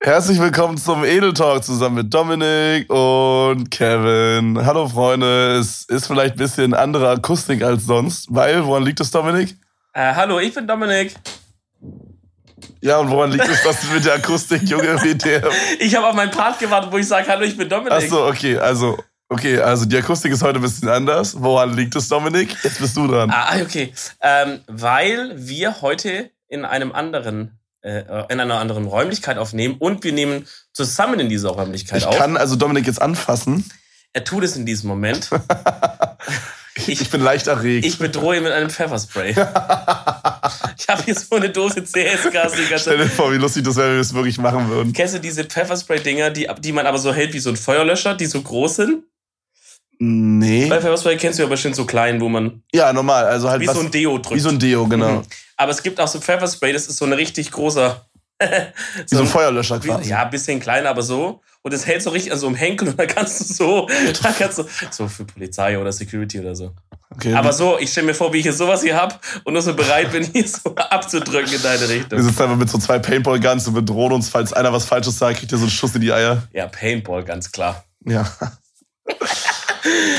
Herzlich 0.00 0.38
willkommen 0.38 0.78
zum 0.78 1.04
Edel 1.04 1.34
Talk 1.34 1.64
zusammen 1.64 1.96
mit 1.96 2.14
Dominik 2.14 2.88
und 2.88 3.68
Kevin. 3.68 4.64
Hallo 4.64 4.88
Freunde, 4.88 5.56
es 5.56 5.86
ist 5.86 6.06
vielleicht 6.06 6.34
ein 6.34 6.38
bisschen 6.38 6.72
andere 6.72 7.10
Akustik 7.10 7.64
als 7.64 7.84
sonst, 7.84 8.28
weil, 8.30 8.64
woran 8.64 8.84
liegt 8.84 9.00
es, 9.00 9.10
Dominik? 9.10 9.56
Äh, 9.94 10.14
hallo, 10.14 10.38
ich 10.38 10.54
bin 10.54 10.68
Dominik. 10.68 11.16
Ja, 12.80 12.98
und 12.98 13.10
woran 13.10 13.32
liegt 13.32 13.48
es, 13.48 13.60
dass 13.64 13.80
du 13.80 13.88
mit 13.88 14.04
der 14.04 14.14
Akustik, 14.14 14.62
Junge, 14.62 15.02
wie 15.02 15.16
der... 15.16 15.42
Ich 15.80 15.96
habe 15.96 16.06
auf 16.06 16.14
meinen 16.14 16.30
Part 16.30 16.60
gewartet, 16.60 16.92
wo 16.92 16.98
ich 16.98 17.08
sage, 17.08 17.26
hallo, 17.26 17.42
ich 17.42 17.56
bin 17.56 17.68
Dominik. 17.68 17.92
Ach 17.92 18.00
so, 18.00 18.24
okay, 18.26 18.56
also... 18.56 18.96
Okay, 19.28 19.58
also 19.58 19.84
die 19.84 19.96
Akustik 19.96 20.32
ist 20.32 20.42
heute 20.42 20.60
ein 20.60 20.62
bisschen 20.62 20.88
anders. 20.88 21.34
Woran 21.42 21.74
liegt 21.74 21.96
es, 21.96 22.08
Dominik? 22.08 22.56
Jetzt 22.62 22.80
bist 22.80 22.96
du 22.96 23.08
dran. 23.08 23.30
Ah, 23.30 23.60
okay. 23.60 23.92
Ähm, 24.22 24.60
weil 24.68 25.34
wir 25.36 25.82
heute 25.82 26.30
in 26.46 26.64
einem 26.64 26.92
anderen, 26.92 27.58
in 28.28 28.40
einer 28.40 28.58
anderen 28.58 28.86
Räumlichkeit 28.86 29.38
aufnehmen 29.38 29.76
und 29.78 30.04
wir 30.04 30.12
nehmen 30.12 30.46
zusammen 30.72 31.20
in 31.20 31.28
dieser 31.28 31.50
Räumlichkeit 31.50 31.98
ich 31.98 32.06
auf. 32.06 32.14
Ich 32.14 32.20
kann 32.20 32.36
also 32.36 32.56
Dominik 32.56 32.86
jetzt 32.86 33.00
anfassen. 33.00 33.64
Er 34.12 34.24
tut 34.24 34.44
es 34.44 34.56
in 34.56 34.66
diesem 34.66 34.88
Moment. 34.88 35.30
ich, 36.74 36.88
ich, 37.00 37.10
bin 37.10 37.20
leicht 37.20 37.46
erregt. 37.46 37.84
Ich 37.84 37.98
bedrohe 37.98 38.36
ihn 38.36 38.42
mit 38.42 38.52
einem 38.52 38.70
Pfefferspray. 38.70 39.30
ich 40.78 40.88
habe 40.88 41.02
hier 41.04 41.14
so 41.14 41.36
eine 41.36 41.50
Dose 41.50 41.82
CS-Gas. 41.82 42.52
Stell 42.76 42.98
dir 42.98 43.06
vor, 43.08 43.32
wie 43.32 43.36
lustig 43.36 43.64
das 43.64 43.76
wäre, 43.76 43.88
wenn 43.88 43.94
wir 43.96 44.00
es 44.00 44.14
wirklich 44.14 44.38
machen 44.38 44.68
würden. 44.68 44.92
Kennst 44.92 45.14
du 45.14 45.20
diese 45.20 45.44
Pfefferspray-Dinger, 45.44 46.30
die, 46.30 46.48
die 46.60 46.72
man 46.72 46.86
aber 46.86 46.98
so 46.98 47.12
hält 47.12 47.32
wie 47.32 47.38
so 47.38 47.50
ein 47.50 47.56
Feuerlöscher, 47.56 48.14
die 48.14 48.26
so 48.26 48.40
groß 48.40 48.76
sind? 48.76 49.04
Nee. 50.00 50.66
Bei 50.66 50.80
Pfefferspray 50.80 51.16
kennst 51.16 51.38
du 51.38 51.42
ja 51.42 51.48
bestimmt 51.48 51.74
so 51.74 51.84
klein, 51.84 52.20
wo 52.20 52.28
man. 52.28 52.62
Ja, 52.72 52.92
normal. 52.92 53.24
Also 53.24 53.50
halt 53.50 53.60
wie 53.60 53.66
was, 53.66 53.74
so 53.74 53.80
ein 53.80 53.90
Deo 53.90 54.18
drückt. 54.18 54.36
Wie 54.36 54.40
so 54.40 54.48
ein 54.48 54.58
Deo, 54.58 54.86
genau. 54.86 55.10
Mhm. 55.10 55.22
Aber 55.58 55.72
es 55.72 55.82
gibt 55.82 56.00
auch 56.00 56.08
so 56.08 56.20
Pfefferspray, 56.20 56.72
das 56.72 56.86
ist 56.86 56.96
so 56.96 57.04
ein 57.04 57.12
richtig 57.12 57.50
großer. 57.50 58.06
so, 58.40 58.46
wie 59.10 59.14
so 59.16 59.20
ein 59.22 59.26
Feuerlöscher 59.26 59.80
quasi. 59.80 60.08
Ja, 60.08 60.22
ein 60.22 60.30
bisschen 60.30 60.60
kleiner, 60.60 60.88
aber 60.88 61.02
so. 61.02 61.42
Und 61.62 61.74
es 61.74 61.84
hält 61.84 62.00
so 62.00 62.10
richtig 62.10 62.32
an 62.32 62.38
so 62.38 62.46
einem 62.46 62.54
Henkel 62.54 62.88
und 62.88 62.98
dann 62.98 63.08
kannst 63.08 63.40
du 63.40 63.44
so, 63.52 63.88
dann 64.22 64.34
kannst 64.38 64.58
du, 64.58 64.64
so 64.90 65.08
für 65.08 65.24
Polizei 65.24 65.76
oder 65.76 65.92
Security 65.92 66.38
oder 66.38 66.54
so. 66.54 66.72
Okay, 67.10 67.34
aber 67.34 67.52
so, 67.52 67.76
ich 67.78 67.90
stelle 67.90 68.06
mir 68.06 68.14
vor, 68.14 68.32
wie 68.32 68.38
ich 68.38 68.44
jetzt 68.44 68.58
sowas 68.58 68.82
hier 68.82 68.94
hab 68.94 69.20
und 69.42 69.52
nur 69.52 69.62
so 69.62 69.74
bereit 69.74 70.12
bin, 70.12 70.22
hier 70.32 70.46
so 70.46 70.74
abzudrücken 70.76 71.52
in 71.52 71.62
deine 71.62 71.88
Richtung. 71.88 72.18
Wir 72.18 72.22
sitzen 72.22 72.42
einfach 72.42 72.56
mit 72.56 72.70
so 72.70 72.78
zwei 72.78 73.00
Paintball-Guns 73.00 73.66
und 73.66 73.74
bedrohen 73.74 74.12
uns, 74.12 74.28
falls 74.28 74.52
einer 74.52 74.72
was 74.72 74.84
Falsches 74.84 75.18
sagt, 75.18 75.40
kriegt 75.40 75.50
ihr 75.50 75.58
so 75.58 75.64
einen 75.64 75.72
Schuss 75.72 75.94
in 75.96 76.02
die 76.02 76.12
Eier. 76.12 76.46
Ja, 76.52 76.68
Paintball, 76.68 77.24
ganz 77.24 77.50
klar. 77.50 77.84
Ja. 78.04 78.30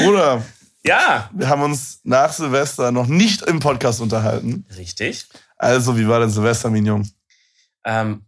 Bruder. 0.02 0.44
Ja. 0.84 1.30
Wir 1.34 1.50
haben 1.50 1.62
uns 1.62 2.00
nach 2.04 2.32
Silvester 2.32 2.92
noch 2.92 3.08
nicht 3.08 3.42
im 3.44 3.60
Podcast 3.60 4.02
unterhalten. 4.02 4.66
Richtig. 4.78 5.28
Also, 5.58 5.98
wie 5.98 6.08
war 6.08 6.20
denn 6.20 6.30
Silvester, 6.30 6.70
Mignon? 6.70 7.10
Ähm, 7.84 8.26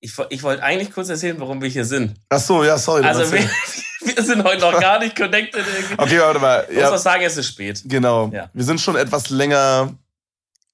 ich, 0.00 0.12
ich 0.30 0.42
wollte 0.42 0.62
eigentlich 0.62 0.92
kurz 0.92 1.08
erzählen, 1.08 1.38
warum 1.38 1.62
wir 1.62 1.68
hier 1.68 1.84
sind. 1.84 2.14
Ach 2.28 2.40
so, 2.40 2.64
ja, 2.64 2.76
sorry. 2.76 3.04
Also, 3.04 3.30
wir, 3.32 3.40
wir, 4.00 4.22
sind 4.22 4.42
heute 4.42 4.60
noch 4.60 4.80
gar 4.80 4.98
nicht 4.98 5.16
connected. 5.16 5.64
Irgendwie. 5.66 6.02
Okay, 6.02 6.20
warte 6.20 6.40
mal. 6.40 6.66
Ich 6.68 6.76
muss 6.76 6.90
was 6.90 7.02
sagen, 7.02 7.22
es 7.22 7.36
ist 7.36 7.48
spät. 7.48 7.82
Genau. 7.84 8.30
Ja. 8.32 8.50
Wir 8.52 8.64
sind 8.64 8.80
schon 8.80 8.96
etwas 8.96 9.30
länger 9.30 9.94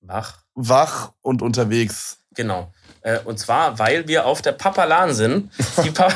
wach, 0.01 0.39
wach 0.55 1.13
und 1.21 1.43
unterwegs. 1.43 2.19
Genau. 2.35 2.73
Äh, 3.03 3.19
und 3.21 3.39
zwar, 3.39 3.79
weil 3.79 4.09
wir 4.09 4.27
auf 4.27 4.43
der 4.43 4.53
Papalan 4.53 5.15
sind. 5.15 5.51
Die 5.85 5.91
pa 5.91 6.09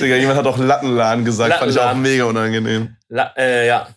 Digga, 0.00 0.16
jemand 0.16 0.38
hat 0.38 0.46
auch 0.46 0.58
Lattenladen 0.58 1.24
gesagt, 1.24 1.50
Lattenladen. 1.50 1.74
fand 1.74 2.06
ich 2.06 2.12
auch 2.12 2.12
mega 2.12 2.24
unangenehm. 2.24 2.96
La 3.08 3.32
äh, 3.36 3.66
ja. 3.66 3.88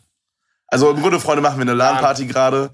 Also 0.67 0.91
im 0.91 1.01
Grunde, 1.01 1.19
Freunde, 1.19 1.41
machen 1.41 1.57
wir 1.57 1.63
eine 1.63 1.73
LAN-Party 1.73 2.27
gerade. 2.27 2.71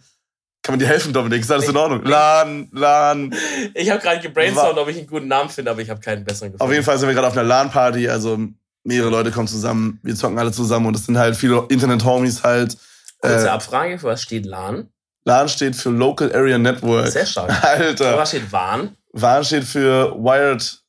Kann 0.62 0.74
man 0.74 0.80
dir 0.80 0.88
helfen, 0.88 1.14
Dominik? 1.14 1.42
Ist 1.42 1.52
alles 1.52 1.68
in 1.68 1.78
Ordnung? 1.78 2.04
LAN, 2.04 2.68
LAN. 2.72 3.34
Ich 3.74 3.90
habe 3.90 4.02
gerade 4.02 4.20
gebrainstormt, 4.20 4.78
ob 4.78 4.88
ich 4.90 4.98
einen 4.98 5.08
guten 5.08 5.28
Namen 5.28 5.50
finde, 5.50 5.72
aber 5.72 5.82
ich 5.82 5.90
habe 5.90 6.00
keinen 6.00 6.24
besseren 6.24 6.52
gefunden. 6.52 6.70
Auf 6.70 6.74
jeden 6.74 6.84
Fall 6.84 7.00
sind 7.00 7.08
wir 7.08 7.16
gerade 7.16 7.28
auf 7.28 7.34
einer 7.34 7.48
LAN-Party, 7.48 8.10
also 8.10 8.38
mehrere 8.84 9.10
Leute 9.10 9.32
kommen 9.32 9.48
zusammen, 9.48 10.00
wir 10.04 10.16
zocken 10.16 10.38
alle 10.38 10.52
zusammen 10.52 10.86
und 10.88 10.96
es 10.96 11.06
sind 11.06 11.18
halt 11.18 11.36
viele 11.36 11.66
Internet-Homies 11.70 12.44
halt. 12.44 12.78
Kurze 13.20 13.48
äh, 13.48 13.50
Abfrage, 13.50 13.98
für 13.98 14.08
was 14.08 14.22
steht 14.22 14.46
LAN? 14.46 14.90
LAN 15.28 15.50
steht 15.50 15.76
für 15.76 15.90
Local 15.90 16.34
Area 16.34 16.58
Network. 16.58 17.08
Sehr 17.08 17.26
stark. 17.26 17.52
Alter. 17.64 18.12
Für 18.12 18.18
was 18.18 18.30
steht 18.30 18.52
WAN? 18.52 18.96
WAN 19.12 19.44
steht 19.44 19.64
für 19.66 20.14
Wired 20.16 20.82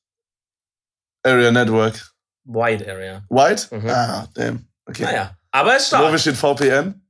Area 1.25 1.51
Network. 1.51 1.95
Wide 2.45 2.89
Area. 2.89 3.23
Wide? 3.29 3.63
Mhm. 3.71 3.91
Ah, 3.91 4.29
damn. 4.35 4.67
Okay. 4.87 5.03
Naja, 5.03 5.38
aber 5.51 5.77
es 5.77 5.83
ist 5.83 5.89
stark. 5.89 6.13
Wo 6.13 6.19
steht 6.19 6.37
VPN? 6.37 7.03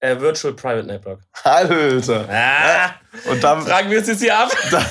Äh, 0.00 0.20
Virtual 0.20 0.52
Private 0.52 0.86
Network. 0.86 1.20
Alter. 1.44 2.28
Ah, 2.28 2.90
und 3.30 3.42
dann 3.42 3.62
fragen 3.62 3.90
wir 3.90 3.98
uns 3.98 4.08
jetzt 4.08 4.20
hier 4.20 4.38
ab. 4.38 4.50
Da, 4.70 4.84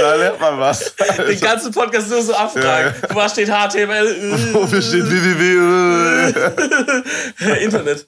da 0.00 0.14
lernt 0.16 0.40
man 0.40 0.58
was. 0.58 0.92
Alter. 0.98 1.24
Den 1.28 1.40
ganzen 1.40 1.72
Podcast 1.72 2.10
nur 2.10 2.20
so 2.20 2.34
abfragen. 2.34 2.92
Ja. 3.00 3.14
Was 3.14 3.32
steht 3.32 3.48
HTML? 3.48 4.52
Wofür 4.52 4.82
steht 4.82 5.08
www? 5.08 6.32
Internet. 7.62 8.06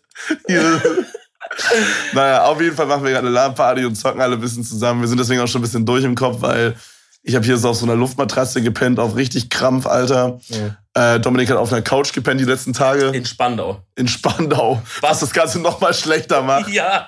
naja, 2.13 2.45
auf 2.45 2.61
jeden 2.61 2.77
Fall 2.77 2.87
machen 2.87 3.05
wir 3.05 3.13
gerade 3.13 3.27
eine 3.27 3.35
LAN-Party 3.35 3.85
und 3.85 3.95
zocken 3.95 4.21
alle 4.21 4.35
ein 4.35 4.41
bisschen 4.41 4.65
zusammen. 4.65 5.01
Wir 5.01 5.09
sind 5.09 5.19
deswegen 5.19 5.41
auch 5.41 5.49
schon 5.49 5.61
ein 5.61 5.65
bisschen 5.65 5.87
durch 5.87 6.05
im 6.05 6.17
Kopf, 6.17 6.43
weil 6.43 6.75
ich 7.23 7.35
habe 7.35 7.45
hier 7.45 7.59
so 7.59 7.69
auf 7.69 7.77
so 7.77 7.85
einer 7.85 7.97
Luftmatratze 7.97 8.63
gepennt, 8.63 8.99
auf 8.99 9.15
richtig 9.15 9.51
Krampf, 9.51 9.87
Alter. 9.87 10.41
Ja. 10.49 11.15
Äh, 11.15 11.21
Dominik 11.21 11.51
hat 11.51 11.59
auf 11.59 11.71
einer 11.71 11.83
Couch 11.83 12.13
gepennt 12.15 12.41
die 12.41 12.45
letzten 12.45 12.73
Tage. 12.73 13.09
In 13.09 13.27
Spandau. 13.27 13.83
In 13.95 14.09
Spandau. 14.09 14.83
Was, 15.03 15.11
was 15.11 15.21
das 15.21 15.33
Ganze 15.33 15.61
noch 15.61 15.81
mal 15.81 15.93
schlechter 15.93 16.43
macht. 16.43 16.69
Ja. 16.71 17.07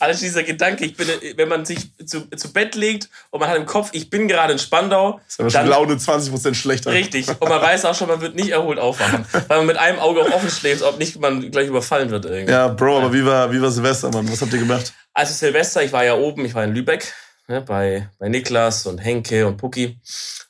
Alles 0.00 0.20
dieser 0.20 0.42
Gedanke, 0.42 0.84
ich 0.84 0.96
bin, 0.96 1.08
wenn 1.36 1.48
man 1.48 1.64
sich 1.64 1.90
zu, 2.04 2.28
zu 2.36 2.52
Bett 2.52 2.74
legt 2.74 3.08
und 3.30 3.40
man 3.40 3.48
hat 3.48 3.56
im 3.56 3.64
Kopf, 3.64 3.90
ich 3.92 4.10
bin 4.10 4.26
gerade 4.26 4.52
in 4.52 4.58
Spandau. 4.58 5.20
Ist 5.26 5.40
aber 5.40 5.50
schon 5.50 5.66
Laune 5.68 5.94
20% 5.94 6.54
schlechter. 6.54 6.90
Richtig. 6.90 7.28
Und 7.28 7.48
man 7.48 7.62
weiß 7.62 7.84
auch 7.84 7.94
schon, 7.94 8.08
man 8.08 8.20
wird 8.20 8.34
nicht 8.34 8.50
erholt 8.50 8.80
aufwachen. 8.80 9.24
weil 9.46 9.58
man 9.58 9.66
mit 9.66 9.78
einem 9.78 10.00
Auge 10.00 10.22
auch 10.22 10.30
offen 10.32 10.50
schläft, 10.50 10.82
ob 10.82 10.98
nicht 10.98 11.18
man 11.20 11.50
gleich 11.52 11.68
überfallen 11.68 12.10
wird 12.10 12.24
irgendwie. 12.24 12.52
Ja, 12.52 12.68
Bro, 12.68 12.98
aber 12.98 13.12
wie 13.12 13.24
war, 13.24 13.52
wie 13.52 13.62
war 13.62 13.70
Silvester, 13.70 14.10
Mann? 14.10 14.30
Was 14.30 14.42
habt 14.42 14.52
ihr 14.52 14.58
gemacht? 14.58 14.92
Also 15.14 15.32
Silvester, 15.32 15.82
ich 15.82 15.92
war 15.92 16.04
ja 16.04 16.14
oben, 16.14 16.44
ich 16.44 16.54
war 16.54 16.64
in 16.64 16.74
Lübeck 16.74 17.14
ne, 17.48 17.60
bei, 17.60 18.08
bei 18.18 18.28
Niklas 18.28 18.86
und 18.86 18.98
Henke 18.98 19.46
und 19.46 19.56
Pucki. 19.56 19.98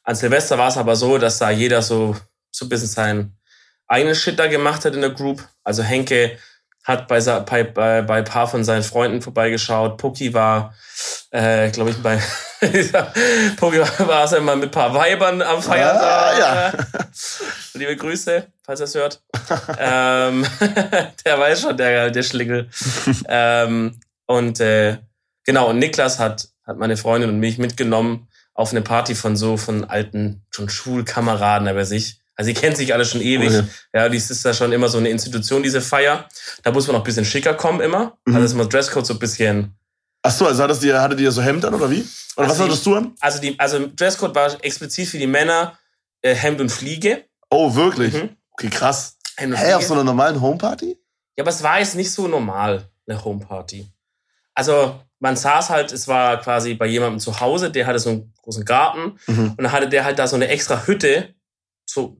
An 0.03 0.15
Silvester 0.15 0.59
war 0.59 0.69
es 0.69 0.77
aber 0.77 0.97
so, 0.97 1.19
dass 1.19 1.39
da 1.39 1.51
jeder 1.51 1.83
so, 1.83 2.17
so 2.51 2.67
ein 2.67 2.69
bisschen 2.69 2.89
seinen 2.89 3.37
eigenen 3.87 4.15
Shit 4.15 4.39
da 4.39 4.47
gemacht 4.47 4.84
hat 4.84 4.95
in 4.95 5.01
der 5.01 5.11
Group. 5.11 5.47
Also 5.65 5.83
Henke 5.83 6.39
hat 6.84 7.09
bei, 7.09 7.21
bei, 7.21 7.65
bei, 7.65 8.03
bei 8.03 8.19
ein 8.19 8.25
paar 8.25 8.47
von 8.47 8.62
seinen 8.62 8.84
Freunden 8.84 9.21
vorbeigeschaut. 9.21 9.99
Pucki 9.99 10.33
war, 10.33 10.73
äh, 11.31 11.69
glaube 11.71 11.91
ich, 11.91 11.97
bei 12.01 12.23
Pucki 13.57 13.81
war, 13.81 14.25
es 14.25 14.33
einmal 14.33 14.57
mit 14.57 14.69
ein 14.69 14.71
paar 14.71 14.95
Weibern 14.95 15.43
am 15.43 15.61
Feiern. 15.61 15.97
Ah, 15.97 16.39
ja. 16.39 16.73
Liebe 17.75 17.97
Grüße, 17.97 18.47
falls 18.63 18.81
er 18.81 18.84
es 18.84 18.95
hört. 18.95 19.21
ähm, 19.78 20.47
der 21.25 21.39
weiß 21.39 21.63
schon, 21.63 21.77
der, 21.77 22.11
der 22.11 22.23
Schlingel. 22.23 22.71
ähm, 23.28 23.99
und 24.27 24.61
äh, 24.61 24.99
genau, 25.45 25.71
und 25.71 25.81
Niklas 25.81 26.21
hat 26.21 26.49
hat 26.66 26.78
meine 26.78 26.97
Freundin 26.97 27.31
und 27.31 27.38
mich 27.38 27.59
mitgenommen 27.59 28.28
auf 28.54 28.71
eine 28.71 28.82
Party 28.82 29.15
von 29.15 29.37
so 29.37 29.56
von 29.56 29.84
alten 29.84 30.43
schon 30.50 30.69
Schulkameraden 30.69 31.69
aber 31.69 31.84
sich. 31.84 32.21
Also 32.34 32.50
die 32.50 32.54
kennt 32.54 32.77
sich 32.77 32.93
alle 32.93 33.04
schon 33.06 33.21
ewig. 33.22 33.49
Okay. 33.49 33.65
Ja, 33.94 34.09
dies 34.09 34.31
ist 34.31 34.44
da 34.44 34.53
schon 34.53 34.72
immer 34.72 34.88
so 34.88 34.99
eine 34.99 35.09
Institution, 35.09 35.62
diese 35.62 35.81
Feier. 35.81 36.28
Da 36.62 36.71
muss 36.71 36.87
man 36.87 36.94
noch 36.94 37.00
ein 37.00 37.04
bisschen 37.04 37.25
schicker 37.25 37.54
kommen 37.54 37.81
immer. 37.81 38.19
Mhm. 38.27 38.34
Also 38.34 38.44
ist 38.47 38.53
immer 38.53 38.66
Dresscode 38.66 39.06
so 39.06 39.15
ein 39.15 39.19
bisschen. 39.19 39.75
Ach 40.22 40.31
so, 40.31 40.47
also 40.47 40.62
hattest 40.62 40.82
ihr, 40.82 41.00
hattet 41.00 41.21
ihr 41.21 41.32
so 41.32 41.41
Hemd 41.41 41.65
an 41.65 41.75
oder 41.75 41.91
wie? 41.91 42.06
Oder 42.37 42.49
also 42.49 42.59
was 42.59 42.66
hattest 42.66 42.87
du 42.87 42.97
an? 42.97 43.15
Also, 43.21 43.41
die, 43.41 43.59
also 43.59 43.87
Dresscode 43.94 44.34
war 44.34 44.65
explizit 44.65 45.09
für 45.09 45.19
die 45.19 45.27
Männer 45.27 45.78
äh, 46.21 46.34
Hemd 46.34 46.60
und 46.60 46.71
Fliege. 46.71 47.25
Oh, 47.48 47.75
wirklich? 47.75 48.12
Mhm. 48.12 48.31
Okay, 48.50 48.69
krass. 48.69 49.16
Hemd 49.37 49.53
und 49.53 49.59
Hä, 49.59 49.65
Fliege. 49.65 49.77
auf 49.77 49.84
so 49.84 49.94
einer 49.94 50.04
normalen 50.04 50.41
Homeparty? 50.41 50.98
Ja, 51.37 51.44
aber 51.44 51.50
es 51.50 51.62
war 51.62 51.78
jetzt 51.78 51.94
nicht 51.94 52.10
so 52.10 52.27
normal, 52.27 52.88
eine 53.06 53.25
Homeparty. 53.25 53.87
Also 54.54 55.00
man 55.19 55.37
saß 55.37 55.71
halt, 55.71 55.93
es 55.93 56.09
war 56.09 56.41
quasi 56.41 56.75
bei 56.75 56.87
jemandem 56.87 57.21
zu 57.21 57.41
Hause, 57.41 57.71
der 57.71 57.87
hatte 57.87 57.99
so 57.99 58.10
einen 58.10 58.34
großen 58.43 58.65
Garten 58.65 59.19
mhm. 59.27 59.50
und 59.50 59.62
dann 59.62 59.72
hatte 59.72 59.88
der 59.88 60.04
halt 60.04 60.19
da 60.19 60.27
so 60.27 60.37
eine 60.37 60.49
extra 60.49 60.86
Hütte 60.86 61.34
so 61.89 62.16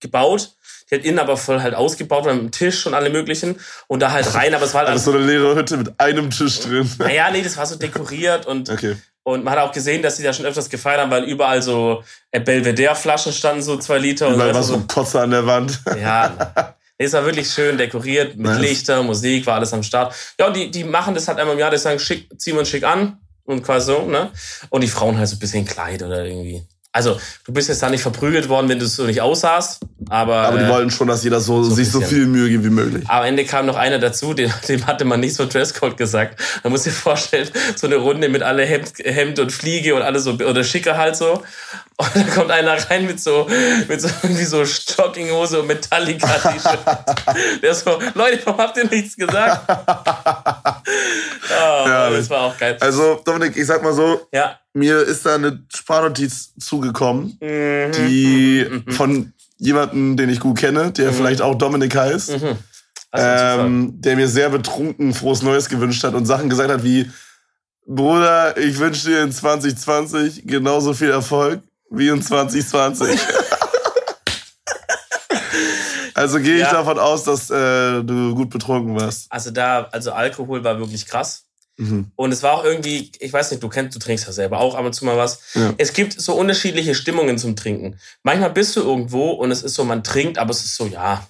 gebaut. 0.00 0.56
Die 0.90 0.96
hat 0.96 1.04
innen 1.04 1.18
aber 1.18 1.36
voll 1.36 1.62
halt 1.62 1.74
ausgebaut 1.74 2.24
mit 2.24 2.32
einem 2.32 2.50
Tisch 2.50 2.86
und 2.86 2.92
alle 2.92 3.08
möglichen 3.08 3.58
und 3.88 4.00
da 4.00 4.12
halt 4.12 4.34
rein, 4.34 4.54
aber 4.54 4.64
es 4.64 4.74
war 4.74 4.80
halt 4.80 4.90
also 4.90 5.12
so 5.12 5.16
eine 5.16 5.26
leere 5.26 5.54
Hütte 5.54 5.76
mit 5.76 5.98
einem 5.98 6.30
Tisch 6.30 6.60
drin. 6.60 6.90
Naja, 6.98 7.30
nee, 7.30 7.42
das 7.42 7.56
war 7.56 7.66
so 7.66 7.76
dekoriert 7.76 8.46
und 8.46 8.70
okay. 8.70 8.96
Und 9.26 9.42
man 9.42 9.54
hat 9.54 9.60
auch 9.60 9.72
gesehen, 9.72 10.02
dass 10.02 10.18
sie 10.18 10.22
da 10.22 10.34
schon 10.34 10.44
öfters 10.44 10.68
gefeiert 10.68 11.00
haben, 11.00 11.10
weil 11.10 11.24
überall 11.24 11.62
so 11.62 12.04
äh, 12.30 12.40
Belvedere-Flaschen 12.40 13.32
standen, 13.32 13.62
so 13.62 13.78
zwei 13.78 13.96
Liter. 13.96 14.28
Überall 14.28 14.48
und 14.48 14.54
war 14.54 14.62
so 14.62 14.74
ein 14.74 14.86
Kotze 14.86 15.18
an 15.22 15.30
der 15.30 15.46
Wand. 15.46 15.80
Ja, 15.98 16.76
Es 16.96 17.12
war 17.12 17.24
wirklich 17.24 17.50
schön 17.50 17.76
dekoriert 17.76 18.36
mit 18.36 18.46
nice. 18.46 18.60
Lichter, 18.60 19.02
Musik, 19.02 19.46
war 19.46 19.56
alles 19.56 19.72
am 19.72 19.82
Start. 19.82 20.14
Ja, 20.38 20.46
und 20.46 20.56
die, 20.56 20.70
die 20.70 20.84
machen 20.84 21.14
das 21.14 21.26
halt 21.26 21.38
einmal 21.38 21.54
im 21.54 21.60
Jahr, 21.60 21.70
die 21.70 21.78
sagen, 21.78 21.98
schick, 21.98 22.28
ziehen 22.38 22.54
wir 22.54 22.60
uns 22.60 22.68
schick 22.68 22.84
an 22.84 23.18
und 23.44 23.62
quasi 23.62 23.86
so, 23.86 24.06
ne? 24.06 24.30
Und 24.70 24.82
die 24.82 24.88
Frauen 24.88 25.18
halt 25.18 25.28
so 25.28 25.36
ein 25.36 25.40
bisschen 25.40 25.64
Kleid 25.64 26.02
oder 26.02 26.24
irgendwie. 26.24 26.62
Also, 26.94 27.20
du 27.44 27.52
bist 27.52 27.68
jetzt 27.68 27.82
da 27.82 27.90
nicht 27.90 28.02
verprügelt 28.02 28.48
worden, 28.48 28.68
wenn 28.68 28.78
du 28.78 28.86
so 28.86 29.02
nicht 29.02 29.20
aussahst, 29.20 29.80
aber. 30.08 30.36
Aber 30.36 30.58
die 30.58 30.64
äh, 30.64 30.68
wollten 30.68 30.92
schon, 30.92 31.08
dass 31.08 31.24
jeder 31.24 31.40
so, 31.40 31.64
so 31.64 31.74
sich 31.74 31.90
so 31.90 32.00
viel 32.00 32.26
Mühe 32.26 32.48
gibt 32.48 32.64
wie 32.64 32.70
möglich. 32.70 33.04
Am 33.08 33.24
Ende 33.24 33.44
kam 33.44 33.66
noch 33.66 33.74
einer 33.74 33.98
dazu, 33.98 34.32
dem, 34.32 34.52
dem 34.68 34.86
hatte 34.86 35.04
man 35.04 35.18
nicht 35.18 35.34
so 35.34 35.44
Dresscode 35.44 35.96
gesagt. 35.96 36.40
Man 36.62 36.72
muss 36.72 36.84
sich 36.84 36.94
vorstellen, 36.94 37.50
so 37.74 37.88
eine 37.88 37.96
Runde 37.96 38.28
mit 38.28 38.44
alle 38.44 38.64
Hemd, 38.64 38.92
Hemd 39.02 39.40
und 39.40 39.50
Fliege 39.50 39.96
und 39.96 40.02
alles 40.02 40.22
so, 40.22 40.34
oder 40.34 40.62
Schicke 40.62 40.96
halt 40.96 41.16
so. 41.16 41.42
Und 41.96 42.10
da 42.14 42.22
kommt 42.32 42.52
einer 42.52 42.74
rein 42.88 43.06
mit 43.06 43.20
so, 43.20 43.48
mit 43.88 44.00
so 44.00 44.08
irgendwie 44.22 44.44
so 44.44 44.62
Jogginghose 44.62 45.62
und 45.62 45.66
Metallica-T-Shirt. 45.66 46.78
Der 47.60 47.74
so, 47.74 47.98
Leute, 48.14 48.38
warum 48.44 48.60
habt 48.60 48.76
ihr 48.76 48.88
nichts 48.88 49.16
gesagt? 49.16 49.68
Oh, 51.46 51.86
ja, 51.86 52.10
das 52.10 52.30
war 52.30 52.40
auch 52.40 52.58
geil. 52.58 52.76
Also, 52.80 53.20
Dominik, 53.24 53.56
ich 53.56 53.66
sag 53.66 53.82
mal 53.82 53.92
so, 53.92 54.26
ja. 54.32 54.58
Mir 54.74 55.00
ist 55.00 55.24
da 55.24 55.36
eine 55.36 55.64
Sparnotiz 55.74 56.52
zugekommen, 56.58 57.38
mhm. 57.40 57.92
die 58.08 58.66
mhm. 58.68 58.92
von 58.92 59.32
jemandem, 59.56 60.16
den 60.16 60.28
ich 60.28 60.40
gut 60.40 60.58
kenne, 60.58 60.90
der 60.90 61.12
mhm. 61.12 61.14
vielleicht 61.14 61.40
auch 61.40 61.54
Dominik 61.54 61.96
heißt, 61.96 62.42
mhm. 62.42 62.58
ähm, 63.12 64.00
der 64.00 64.16
mir 64.16 64.28
sehr 64.28 64.50
betrunken 64.50 65.14
frohes 65.14 65.42
Neues 65.42 65.68
gewünscht 65.68 66.02
hat 66.04 66.14
und 66.14 66.26
Sachen 66.26 66.50
gesagt 66.50 66.70
hat 66.70 66.82
wie, 66.84 67.10
Bruder, 67.86 68.56
ich 68.56 68.78
wünsche 68.78 69.08
dir 69.08 69.22
in 69.22 69.32
2020 69.32 70.46
genauso 70.46 70.92
viel 70.92 71.10
Erfolg 71.10 71.62
wie 71.90 72.08
in 72.08 72.20
2020. 72.20 73.20
also 76.14 76.38
gehe 76.38 76.56
ich 76.56 76.62
ja. 76.62 76.72
davon 76.72 76.98
aus, 76.98 77.24
dass 77.24 77.50
äh, 77.50 78.02
du 78.02 78.34
gut 78.34 78.50
betrunken 78.50 78.98
warst. 78.98 79.30
Also 79.30 79.50
da, 79.50 79.86
also 79.92 80.12
Alkohol 80.12 80.64
war 80.64 80.78
wirklich 80.78 81.06
krass. 81.06 81.43
Mhm. 81.76 82.12
Und 82.14 82.32
es 82.32 82.42
war 82.42 82.52
auch 82.52 82.64
irgendwie, 82.64 83.10
ich 83.18 83.32
weiß 83.32 83.50
nicht, 83.50 83.62
du 83.62 83.68
kennst, 83.68 83.94
du 83.94 83.98
trinkst 83.98 84.26
ja 84.26 84.32
selber 84.32 84.60
auch 84.60 84.74
ab 84.74 84.84
und 84.84 84.92
zu 84.92 85.04
mal 85.04 85.16
was. 85.16 85.40
Ja. 85.54 85.74
Es 85.76 85.92
gibt 85.92 86.20
so 86.20 86.34
unterschiedliche 86.34 86.94
Stimmungen 86.94 87.36
zum 87.38 87.56
Trinken. 87.56 87.98
Manchmal 88.22 88.50
bist 88.50 88.76
du 88.76 88.80
irgendwo 88.80 89.30
und 89.30 89.50
es 89.50 89.62
ist 89.62 89.74
so, 89.74 89.84
man 89.84 90.04
trinkt, 90.04 90.38
aber 90.38 90.50
es 90.50 90.64
ist 90.64 90.76
so, 90.76 90.86
ja, 90.86 91.26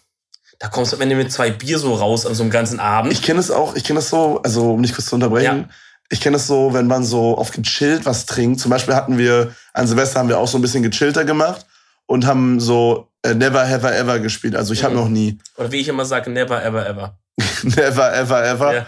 da 0.59 0.69
kommst 0.69 0.93
du 0.93 0.97
am 0.97 1.03
Ende 1.03 1.17
mit 1.17 1.33
zwei 1.33 1.51
Bier 1.51 1.79
so 1.79 1.95
raus 1.95 2.27
an 2.27 2.35
so 2.35 2.43
einem 2.43 2.51
ganzen 2.51 2.79
Abend. 2.79 3.13
Ich 3.13 3.23
kenne 3.23 3.41
es 3.41 3.51
auch, 3.51 3.75
ich 3.75 3.85
kenne 3.85 3.99
das 3.99 4.11
so, 4.11 4.41
also 4.43 4.75
um 4.75 4.81
nicht 4.81 4.95
kurz 4.95 5.07
zu 5.07 5.15
unterbrechen. 5.15 5.69
Ja. 5.69 5.75
Ich 6.11 6.21
kenne 6.21 6.37
es 6.37 6.47
so, 6.47 6.75
wenn 6.75 6.87
man 6.87 7.05
so 7.05 7.39
oft 7.39 7.55
gechillt 7.55 8.05
was 8.05 8.27
trinkt. 8.27 8.61
Zum 8.61 8.71
Beispiel 8.71 8.95
hatten 8.95 9.17
wir, 9.19 9.55
an 9.73 9.87
Silvester 9.87 10.21
haben 10.21 10.29
wir 10.29 10.39
auch 10.39 10.49
so 10.49 10.59
ein 10.59 10.63
bisschen 10.63 10.83
gechillter 10.83 11.25
gemacht 11.25 11.67
und 12.07 12.27
haben 12.27 12.61
so 12.61 13.09
äh, 13.23 13.35
Never 13.35 13.67
Ever 13.67 13.97
Ever 13.97 14.19
gespielt. 14.19 14.55
Also 14.55 14.75
ich 14.75 14.83
mhm. 14.83 14.85
habe 14.85 14.95
noch 14.97 15.09
nie. 15.09 15.39
Oder 15.57 15.73
wie 15.73 15.81
ich 15.81 15.89
immer 15.89 16.05
sage, 16.05 16.31
Never 16.31 16.63
Ever 16.63 16.87
Ever. 16.87 17.19
Never, 17.77 18.15
ever, 18.15 18.45
ever. 18.45 18.75
Ja. 18.75 18.87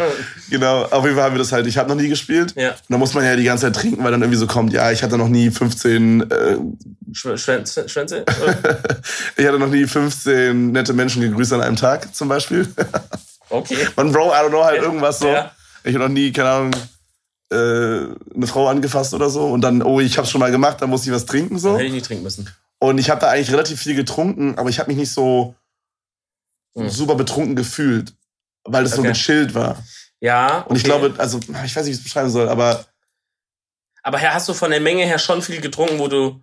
Genau, 0.50 0.82
auf 0.84 1.04
jeden 1.04 1.16
Fall 1.16 1.24
haben 1.24 1.34
wir 1.34 1.38
das 1.38 1.52
halt. 1.52 1.66
Ich 1.66 1.78
habe 1.78 1.88
noch 1.88 1.96
nie 1.96 2.08
gespielt. 2.08 2.52
Ja. 2.56 2.70
Und 2.70 2.76
da 2.90 2.98
muss 2.98 3.14
man 3.14 3.24
ja 3.24 3.34
die 3.34 3.44
ganze 3.44 3.66
Zeit 3.66 3.76
trinken, 3.76 4.04
weil 4.04 4.10
dann 4.10 4.20
irgendwie 4.20 4.38
so 4.38 4.46
kommt, 4.46 4.72
ja, 4.72 4.90
ich 4.90 5.02
hatte 5.02 5.16
noch 5.16 5.28
nie 5.28 5.50
15. 5.50 6.30
Äh, 6.30 6.56
Schwänze? 7.12 7.88
Schwänze? 7.88 8.24
ich 9.36 9.46
hatte 9.46 9.58
noch 9.58 9.68
nie 9.68 9.86
15 9.86 10.72
nette 10.72 10.92
Menschen 10.92 11.22
gegrüßt 11.22 11.54
an 11.54 11.62
einem 11.62 11.76
Tag, 11.76 12.14
zum 12.14 12.28
Beispiel. 12.28 12.68
okay. 13.48 13.88
Und 13.96 14.12
Bro, 14.12 14.28
I 14.28 14.44
don't 14.44 14.50
know, 14.50 14.64
halt 14.64 14.82
irgendwas 14.82 15.20
so. 15.20 15.28
Ja. 15.28 15.52
Ich 15.84 15.94
habe 15.94 16.04
noch 16.04 16.12
nie, 16.12 16.32
keine 16.32 16.50
Ahnung, 16.50 16.70
äh, 17.50 17.56
eine 17.56 18.46
Frau 18.46 18.68
angefasst 18.68 19.14
oder 19.14 19.30
so. 19.30 19.46
Und 19.46 19.62
dann, 19.62 19.82
oh, 19.82 20.00
ich 20.00 20.18
hab's 20.18 20.30
schon 20.30 20.40
mal 20.40 20.50
gemacht, 20.50 20.82
dann 20.82 20.90
muss 20.90 21.06
ich 21.06 21.12
was 21.12 21.24
trinken 21.24 21.58
so. 21.58 21.68
Dann 21.68 21.76
hätte 21.76 21.86
ich 21.86 21.94
nicht 21.94 22.06
trinken 22.06 22.24
müssen. 22.24 22.50
Und 22.78 22.98
ich 22.98 23.08
habe 23.08 23.22
da 23.22 23.30
eigentlich 23.30 23.52
relativ 23.52 23.80
viel 23.80 23.94
getrunken, 23.94 24.58
aber 24.58 24.68
ich 24.68 24.78
habe 24.78 24.90
mich 24.90 24.98
nicht 24.98 25.12
so 25.12 25.54
hm. 26.76 26.90
super 26.90 27.14
betrunken 27.14 27.56
gefühlt 27.56 28.12
weil 28.66 28.84
es 28.84 28.92
okay. 28.92 29.02
so 29.02 29.08
gechillt 29.08 29.54
war. 29.54 29.82
Ja. 30.20 30.60
Okay. 30.60 30.70
Und 30.70 30.76
ich 30.76 30.84
glaube, 30.84 31.14
also, 31.18 31.38
ich 31.38 31.48
weiß 31.48 31.76
nicht, 31.76 31.86
wie 31.86 31.90
ich 31.90 31.98
es 31.98 32.04
beschreiben 32.04 32.30
soll, 32.30 32.48
aber. 32.48 32.84
Aber 34.02 34.20
hast 34.20 34.48
du 34.48 34.54
von 34.54 34.70
der 34.70 34.80
Menge 34.80 35.04
her 35.04 35.18
schon 35.18 35.42
viel 35.42 35.60
getrunken, 35.60 35.98
wo 35.98 36.08
du. 36.08 36.40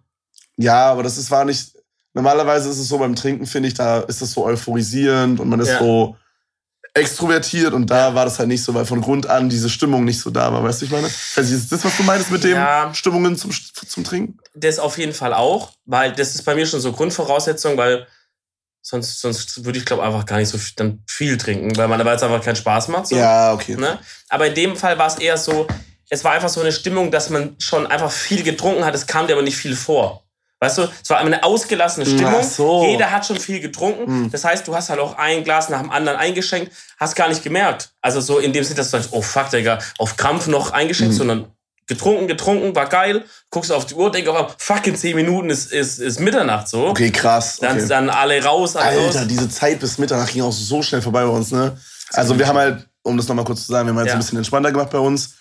Ja, 0.57 0.91
aber 0.91 1.03
das 1.03 1.17
ist, 1.17 1.31
war 1.31 1.45
nicht. 1.45 1.73
Normalerweise 2.13 2.69
ist 2.69 2.77
es 2.77 2.87
so 2.87 2.99
beim 2.99 3.15
Trinken, 3.15 3.47
finde 3.47 3.69
ich, 3.69 3.73
da 3.73 4.01
ist 4.01 4.21
es 4.21 4.33
so 4.33 4.45
euphorisierend 4.45 5.39
und 5.39 5.49
man 5.49 5.59
ist 5.59 5.69
ja. 5.69 5.79
so 5.79 6.15
extrovertiert 6.93 7.73
und 7.73 7.89
da 7.89 8.13
war 8.13 8.25
das 8.25 8.37
halt 8.37 8.49
nicht 8.49 8.63
so, 8.63 8.73
weil 8.73 8.85
von 8.85 9.01
Grund 9.01 9.25
an 9.27 9.49
diese 9.49 9.69
Stimmung 9.69 10.05
nicht 10.05 10.19
so 10.19 10.29
da 10.29 10.53
war, 10.53 10.63
weißt 10.63 10.81
du, 10.81 10.85
ich 10.85 10.91
meine? 10.91 11.09
Also 11.35 11.55
ist 11.55 11.71
das, 11.71 11.83
was 11.83 11.97
du 11.97 12.03
meinst 12.03 12.29
mit 12.29 12.43
dem 12.43 12.51
ja, 12.51 12.93
Stimmungen 12.93 13.35
zum, 13.35 13.51
zum 13.51 14.03
Trinken? 14.03 14.37
Das 14.53 14.77
auf 14.77 14.99
jeden 14.99 15.13
Fall 15.13 15.33
auch, 15.33 15.71
weil 15.85 16.11
das 16.13 16.35
ist 16.35 16.43
bei 16.43 16.53
mir 16.53 16.67
schon 16.67 16.81
so 16.81 16.91
Grundvoraussetzung, 16.91 17.77
weil 17.77 18.05
Sonst, 18.85 19.21
sonst 19.21 19.63
würde 19.63 19.79
ich, 19.79 19.85
glaube 19.85 20.03
einfach 20.03 20.25
gar 20.25 20.37
nicht 20.37 20.49
so 20.49 20.57
viel, 20.57 20.73
dann 20.75 21.03
viel 21.07 21.37
trinken, 21.37 21.75
weil 21.77 21.87
man 21.87 22.03
weil 22.03 22.17
es 22.17 22.21
einfach 22.21 22.43
keinen 22.43 22.57
Spaß 22.57 22.89
macht. 22.89 23.07
So, 23.07 23.15
ja, 23.15 23.53
okay. 23.53 23.77
Ne? 23.77 23.97
Aber 24.27 24.47
in 24.47 24.53
dem 24.53 24.75
Fall 24.75 24.97
war 24.97 25.07
es 25.07 25.15
eher 25.15 25.37
so, 25.37 25.65
es 26.09 26.23
war 26.25 26.33
einfach 26.33 26.49
so 26.49 26.59
eine 26.59 26.73
Stimmung, 26.73 27.09
dass 27.09 27.29
man 27.29 27.55
schon 27.59 27.87
einfach 27.87 28.11
viel 28.11 28.43
getrunken 28.43 28.83
hat, 28.83 28.93
es 28.93 29.07
kam 29.07 29.25
dir 29.25 29.33
aber 29.33 29.41
nicht 29.41 29.55
viel 29.55 29.75
vor. 29.75 30.23
Weißt 30.59 30.77
du, 30.77 30.87
es 31.01 31.09
war 31.09 31.17
eine 31.17 31.43
ausgelassene 31.43 32.05
Stimmung. 32.05 32.41
So. 32.43 32.85
Jeder 32.85 33.11
hat 33.11 33.25
schon 33.25 33.37
viel 33.37 33.59
getrunken. 33.59 34.23
Mhm. 34.23 34.31
Das 34.31 34.45
heißt, 34.45 34.65
du 34.65 34.73
hast 34.73 34.89
halt 34.89 34.99
auch 34.99 35.17
ein 35.17 35.43
Glas 35.43 35.67
nach 35.67 35.81
dem 35.81 35.91
anderen 35.91 36.17
eingeschenkt, 36.17 36.71
hast 36.97 37.15
gar 37.15 37.27
nicht 37.27 37.43
gemerkt. 37.43 37.91
Also 38.01 38.21
so 38.21 38.39
in 38.39 38.53
dem 38.53 38.63
Sinne, 38.63 38.77
dass 38.77 38.91
du 38.91 38.97
sagst, 38.97 39.09
oh 39.11 39.21
fuck, 39.21 39.49
Digga, 39.49 39.79
auf 39.97 40.15
Krampf 40.15 40.47
noch 40.47 40.71
eingeschenkt, 40.71 41.13
mhm. 41.13 41.17
sondern 41.17 41.47
getrunken, 41.87 42.27
getrunken, 42.27 42.75
war 42.75 42.87
geil. 42.87 43.23
Guckst 43.49 43.71
auf 43.71 43.85
die 43.85 43.95
Uhr, 43.95 44.11
denk 44.11 44.27
auf, 44.27 44.55
fuck, 44.57 44.85
in 44.87 44.95
10 44.95 45.15
Minuten 45.15 45.49
ist, 45.49 45.71
ist, 45.71 45.99
ist 45.99 46.19
Mitternacht 46.19 46.67
so. 46.67 46.87
Okay, 46.87 47.11
krass. 47.11 47.57
Okay. 47.57 47.67
Dann, 47.67 47.87
dann 47.87 48.09
alle 48.09 48.43
raus, 48.43 48.75
alle 48.75 48.99
Alter, 48.99 49.19
raus. 49.19 49.27
diese 49.27 49.49
Zeit 49.49 49.79
bis 49.79 49.97
Mitternacht 49.97 50.33
ging 50.33 50.43
auch 50.43 50.51
so 50.51 50.81
schnell 50.81 51.01
vorbei 51.01 51.23
bei 51.23 51.29
uns, 51.29 51.51
ne? 51.51 51.77
Also 52.11 52.37
wir 52.37 52.47
haben 52.47 52.57
halt, 52.57 52.87
um 53.01 53.17
das 53.17 53.27
nochmal 53.27 53.45
kurz 53.45 53.65
zu 53.65 53.71
sagen, 53.71 53.87
wir 53.87 53.91
haben 53.91 53.97
halt 53.97 54.07
ja. 54.07 54.13
so 54.13 54.17
ein 54.17 54.21
bisschen 54.21 54.37
entspannter 54.37 54.71
gemacht 54.71 54.89
bei 54.91 54.99
uns. 54.99 55.35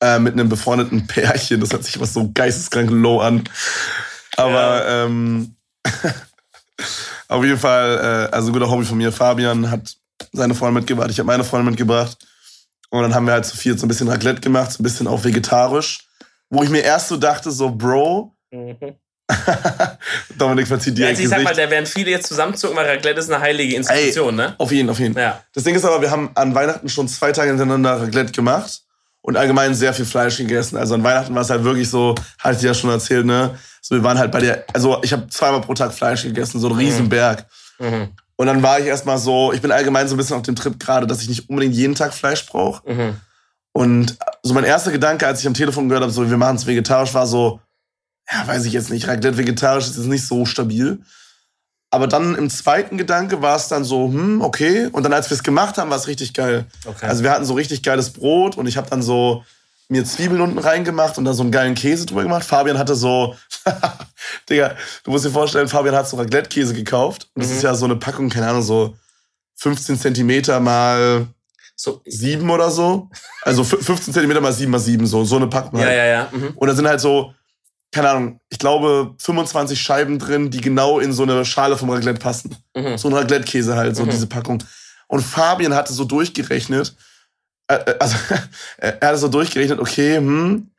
Äh, 0.00 0.18
mit 0.18 0.32
einem 0.34 0.48
befreundeten 0.48 1.06
Pärchen. 1.06 1.60
Das 1.60 1.70
hört 1.70 1.84
sich 1.84 1.98
was 2.00 2.12
so 2.12 2.30
geisteskrank 2.34 2.90
low 2.90 3.20
an. 3.20 3.44
Aber 4.36 4.84
ja. 4.84 5.04
ähm, 5.04 5.54
auf 7.28 7.44
jeden 7.44 7.58
Fall, 7.58 8.28
äh, 8.30 8.34
also 8.34 8.48
ein 8.48 8.52
guter 8.52 8.68
Hobby 8.68 8.84
von 8.84 8.98
mir, 8.98 9.12
Fabian, 9.12 9.70
hat 9.70 9.96
seine 10.32 10.54
Freundin 10.54 10.80
mitgebracht, 10.80 11.10
ich 11.10 11.18
habe 11.18 11.26
meine 11.28 11.44
Freundin 11.44 11.70
mitgebracht. 11.70 12.16
Und 12.94 13.02
dann 13.02 13.12
haben 13.12 13.26
wir 13.26 13.32
halt 13.32 13.44
zu 13.44 13.56
viel 13.56 13.76
so 13.76 13.86
ein 13.86 13.88
bisschen 13.88 14.08
Raclette 14.08 14.40
gemacht, 14.40 14.70
so 14.70 14.80
ein 14.80 14.84
bisschen 14.84 15.08
auch 15.08 15.24
vegetarisch. 15.24 16.06
Wo 16.48 16.62
ich 16.62 16.70
mir 16.70 16.78
erst 16.78 17.08
so 17.08 17.16
dachte, 17.16 17.50
so, 17.50 17.68
Bro, 17.68 18.36
mhm. 18.52 18.76
Dominik 20.38 20.68
verzieht 20.68 20.96
dir 20.96 21.06
ja, 21.06 21.08
also 21.08 21.22
ich 21.22 21.28
sag 21.28 21.42
mal, 21.42 21.56
da 21.56 21.68
werden 21.68 21.86
viele 21.86 22.12
jetzt 22.12 22.28
zusammenzucken, 22.28 22.76
weil 22.76 22.86
Raclette 22.86 23.18
ist 23.18 23.32
eine 23.32 23.42
heilige 23.42 23.74
Institution, 23.74 24.38
Ey, 24.38 24.46
ne? 24.46 24.54
Auf 24.58 24.70
jeden, 24.70 24.88
auf 24.90 25.00
jeden. 25.00 25.18
Ja. 25.18 25.42
Das 25.54 25.64
Ding 25.64 25.74
ist 25.74 25.84
aber, 25.84 26.02
wir 26.02 26.10
haben 26.12 26.30
an 26.36 26.54
Weihnachten 26.54 26.88
schon 26.88 27.08
zwei 27.08 27.32
Tage 27.32 27.48
hintereinander 27.48 28.00
Raclette 28.00 28.30
gemacht 28.30 28.82
und 29.22 29.36
allgemein 29.36 29.74
sehr 29.74 29.92
viel 29.92 30.04
Fleisch 30.04 30.36
gegessen. 30.36 30.76
Also 30.76 30.94
an 30.94 31.02
Weihnachten 31.02 31.34
war 31.34 31.42
es 31.42 31.50
halt 31.50 31.64
wirklich 31.64 31.90
so, 31.90 32.14
hatte 32.38 32.58
ich 32.58 32.62
ja 32.62 32.74
schon 32.74 32.90
erzählt, 32.90 33.26
ne? 33.26 33.58
So, 33.82 33.96
wir 33.96 34.04
waren 34.04 34.18
halt 34.18 34.30
bei 34.30 34.38
der, 34.38 34.66
also 34.72 35.02
ich 35.02 35.12
habe 35.12 35.26
zweimal 35.30 35.62
pro 35.62 35.74
Tag 35.74 35.92
Fleisch 35.92 36.22
gegessen, 36.22 36.60
so 36.60 36.68
ein 36.68 36.76
Riesenberg. 36.76 37.44
Mhm. 37.80 38.10
Und 38.36 38.46
dann 38.46 38.62
war 38.62 38.80
ich 38.80 38.86
erstmal 38.86 39.18
so, 39.18 39.52
ich 39.52 39.62
bin 39.62 39.70
allgemein 39.70 40.08
so 40.08 40.14
ein 40.14 40.18
bisschen 40.18 40.36
auf 40.36 40.42
dem 40.42 40.56
Trip 40.56 40.78
gerade, 40.78 41.06
dass 41.06 41.22
ich 41.22 41.28
nicht 41.28 41.48
unbedingt 41.48 41.74
jeden 41.74 41.94
Tag 41.94 42.12
Fleisch 42.14 42.46
brauche. 42.46 42.82
Mhm. 42.90 43.16
Und 43.72 44.16
so 44.42 44.54
mein 44.54 44.64
erster 44.64 44.92
Gedanke, 44.92 45.26
als 45.26 45.40
ich 45.40 45.46
am 45.46 45.54
Telefon 45.54 45.88
gehört 45.88 46.02
habe, 46.02 46.12
so 46.12 46.28
wir 46.28 46.36
machen 46.36 46.56
es 46.56 46.66
vegetarisch, 46.66 47.14
war 47.14 47.26
so, 47.26 47.60
ja, 48.30 48.46
weiß 48.46 48.64
ich 48.64 48.72
jetzt 48.72 48.90
nicht, 48.90 49.06
Raclette 49.06 49.36
vegetarisch 49.36 49.86
ist 49.86 49.96
jetzt 49.96 50.06
nicht 50.06 50.26
so 50.26 50.46
stabil. 50.46 51.00
Aber 51.90 52.08
dann 52.08 52.34
im 52.34 52.50
zweiten 52.50 52.98
Gedanke 52.98 53.40
war 53.40 53.56
es 53.56 53.68
dann 53.68 53.84
so, 53.84 54.06
hm, 54.08 54.40
okay. 54.40 54.88
Und 54.90 55.04
dann, 55.04 55.12
als 55.12 55.30
wir 55.30 55.36
es 55.36 55.44
gemacht 55.44 55.78
haben, 55.78 55.90
war 55.90 55.96
es 55.96 56.08
richtig 56.08 56.34
geil. 56.34 56.66
Okay. 56.84 57.06
Also 57.06 57.22
wir 57.22 57.30
hatten 57.30 57.44
so 57.44 57.54
richtig 57.54 57.84
geiles 57.84 58.10
Brot 58.10 58.56
und 58.56 58.66
ich 58.66 58.76
habe 58.76 58.90
dann 58.90 59.02
so 59.02 59.44
mir 59.88 60.04
Zwiebeln 60.04 60.40
unten 60.40 60.58
reingemacht 60.58 61.18
und 61.18 61.24
dann 61.24 61.34
so 61.34 61.42
einen 61.42 61.52
geilen 61.52 61.74
Käse 61.74 62.06
drüber 62.06 62.22
gemacht. 62.22 62.44
Fabian 62.44 62.78
hatte 62.78 62.94
so, 62.94 63.36
Digga, 64.48 64.76
du 65.04 65.10
musst 65.10 65.24
dir 65.24 65.30
vorstellen, 65.30 65.68
Fabian 65.68 65.94
hat 65.94 66.08
so 66.08 66.16
Raclette-Käse 66.16 66.74
gekauft. 66.74 67.28
Und 67.34 67.42
das 67.42 67.50
mhm. 67.50 67.56
ist 67.56 67.62
ja 67.62 67.74
so 67.74 67.84
eine 67.84 67.96
Packung, 67.96 68.28
keine 68.30 68.48
Ahnung, 68.48 68.62
so 68.62 68.96
15 69.56 69.98
Zentimeter 69.98 70.60
mal 70.60 71.26
so 71.76 72.00
sieben 72.06 72.50
oder 72.50 72.70
so. 72.70 73.10
Also 73.42 73.64
15 73.64 74.14
Zentimeter 74.14 74.40
mal 74.40 74.52
sieben 74.52 74.70
mal 74.70 74.78
sieben, 74.78 75.06
so, 75.06 75.24
so 75.24 75.36
eine 75.36 75.48
Packung. 75.48 75.78
Halt. 75.78 75.90
Ja, 75.90 75.94
ja, 75.94 76.06
ja. 76.06 76.28
Mhm. 76.32 76.52
Und 76.56 76.68
da 76.68 76.74
sind 76.74 76.88
halt 76.88 77.00
so, 77.00 77.34
keine 77.92 78.10
Ahnung, 78.10 78.40
ich 78.48 78.58
glaube 78.58 79.14
25 79.18 79.80
Scheiben 79.80 80.18
drin, 80.18 80.50
die 80.50 80.60
genau 80.60 80.98
in 80.98 81.12
so 81.12 81.22
eine 81.22 81.44
Schale 81.44 81.76
vom 81.76 81.90
Raclette 81.90 82.18
passen. 82.18 82.56
Mhm. 82.74 82.98
So 82.98 83.08
ein 83.08 83.14
Raclette-Käse 83.14 83.76
halt, 83.76 83.96
so 83.96 84.04
mhm. 84.04 84.10
diese 84.10 84.26
Packung. 84.26 84.62
Und 85.08 85.20
Fabian 85.20 85.74
hatte 85.74 85.92
so 85.92 86.04
durchgerechnet, 86.04 86.96
also 87.98 88.16
er 88.78 89.00
hatte 89.00 89.18
so 89.18 89.28
durchgerechnet, 89.28 89.78
okay, 89.78 90.16
hm, 90.16 90.70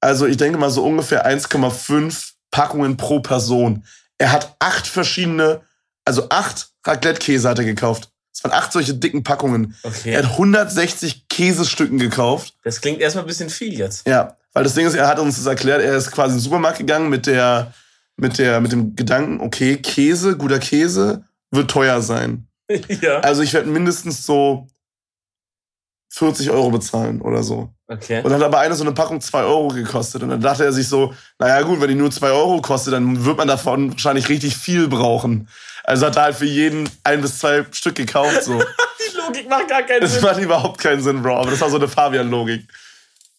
also 0.00 0.26
ich 0.26 0.36
denke 0.36 0.58
mal 0.58 0.70
so 0.70 0.84
ungefähr 0.84 1.26
1,5 1.26 2.32
Packungen 2.50 2.96
pro 2.96 3.20
Person. 3.20 3.84
Er 4.18 4.32
hat 4.32 4.54
acht 4.58 4.86
verschiedene, 4.86 5.62
also 6.04 6.28
acht 6.28 6.68
Raclette-Käse 6.84 7.48
hat 7.48 7.58
er 7.58 7.64
gekauft. 7.64 8.10
Das 8.32 8.44
waren 8.44 8.52
acht 8.52 8.72
solche 8.72 8.94
dicken 8.94 9.22
Packungen. 9.22 9.76
Okay. 9.82 10.12
Er 10.12 10.22
hat 10.22 10.32
160 10.32 11.28
Käsestücken 11.28 11.98
gekauft. 11.98 12.54
Das 12.64 12.80
klingt 12.80 13.00
erstmal 13.00 13.24
ein 13.24 13.28
bisschen 13.28 13.50
viel 13.50 13.78
jetzt. 13.78 14.06
Ja, 14.06 14.36
weil 14.52 14.64
das 14.64 14.74
Ding 14.74 14.86
ist, 14.86 14.94
er 14.94 15.06
hat 15.06 15.18
uns 15.18 15.36
das 15.36 15.46
erklärt, 15.46 15.82
er 15.82 15.96
ist 15.96 16.10
quasi 16.10 16.32
in 16.32 16.38
den 16.38 16.42
Supermarkt 16.42 16.78
gegangen 16.78 17.08
mit 17.08 17.26
der, 17.26 17.72
mit 18.16 18.38
der, 18.38 18.60
mit 18.60 18.72
dem 18.72 18.96
Gedanken, 18.96 19.40
okay, 19.40 19.76
Käse, 19.76 20.36
guter 20.36 20.58
Käse, 20.58 21.24
wird 21.50 21.70
teuer 21.70 22.00
sein. 22.02 22.46
ja. 23.00 23.20
Also 23.20 23.42
ich 23.42 23.52
werde 23.52 23.68
mindestens 23.68 24.24
so 24.24 24.68
40 26.14 26.50
Euro 26.50 26.70
bezahlen 26.70 27.22
oder 27.22 27.42
so. 27.42 27.70
Okay. 27.88 28.18
Und 28.18 28.30
dann 28.30 28.34
hat 28.34 28.42
aber 28.42 28.58
eine 28.58 28.74
so 28.74 28.84
eine 28.84 28.92
Packung 28.92 29.20
2 29.20 29.44
Euro 29.44 29.68
gekostet. 29.68 30.22
Und 30.22 30.28
dann 30.28 30.42
dachte 30.42 30.62
er 30.62 30.72
sich 30.72 30.86
so, 30.86 31.14
naja 31.38 31.62
gut, 31.62 31.80
wenn 31.80 31.88
die 31.88 31.94
nur 31.94 32.10
2 32.10 32.30
Euro 32.30 32.60
kostet, 32.60 32.92
dann 32.92 33.24
wird 33.24 33.38
man 33.38 33.48
davon 33.48 33.92
wahrscheinlich 33.92 34.28
richtig 34.28 34.54
viel 34.54 34.88
brauchen. 34.88 35.48
Also 35.84 36.06
hat 36.06 36.16
er 36.16 36.22
halt 36.24 36.36
für 36.36 36.44
jeden 36.44 36.88
ein 37.02 37.22
bis 37.22 37.38
zwei 37.38 37.64
Stück 37.72 37.94
gekauft. 37.94 38.44
So. 38.44 38.58
die 38.62 39.16
Logik 39.16 39.48
macht 39.48 39.68
gar 39.68 39.82
keinen 39.82 40.02
das 40.02 40.12
Sinn. 40.12 40.22
Das 40.22 40.32
macht 40.32 40.44
überhaupt 40.44 40.80
keinen 40.80 41.02
Sinn, 41.02 41.22
Bro. 41.22 41.34
Aber 41.34 41.50
das 41.50 41.60
war 41.62 41.70
so 41.70 41.76
eine 41.76 41.88
Fabian-Logik. 41.88 42.68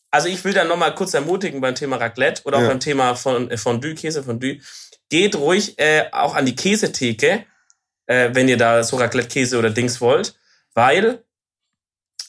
Also 0.10 0.28
ich 0.28 0.44
will 0.44 0.54
da 0.54 0.64
nochmal 0.64 0.96
kurz 0.96 1.14
ermutigen 1.14 1.62
beim 1.62 1.76
Thema 1.76 1.98
Raclette 1.98 2.42
oder 2.46 2.58
auch 2.58 2.62
ja. 2.64 2.70
beim 2.70 2.80
Thema 2.80 3.16
von 3.16 3.52
äh, 3.52 3.58
Fondue, 3.58 3.94
Käse 3.94 4.24
Fondue. 4.24 4.60
Geht 5.10 5.36
ruhig 5.36 5.78
äh, 5.78 6.06
auch 6.12 6.34
an 6.36 6.48
die 6.48 6.56
Käsetheke, 6.56 7.46
äh, 8.08 8.30
wenn 8.34 8.50
ihr 8.50 8.58
da 8.58 8.84
so 8.84 8.98
Raclette-Käse 8.98 9.60
oder 9.60 9.70
Dings 9.70 10.02
wollt, 10.02 10.36
weil 10.74 11.24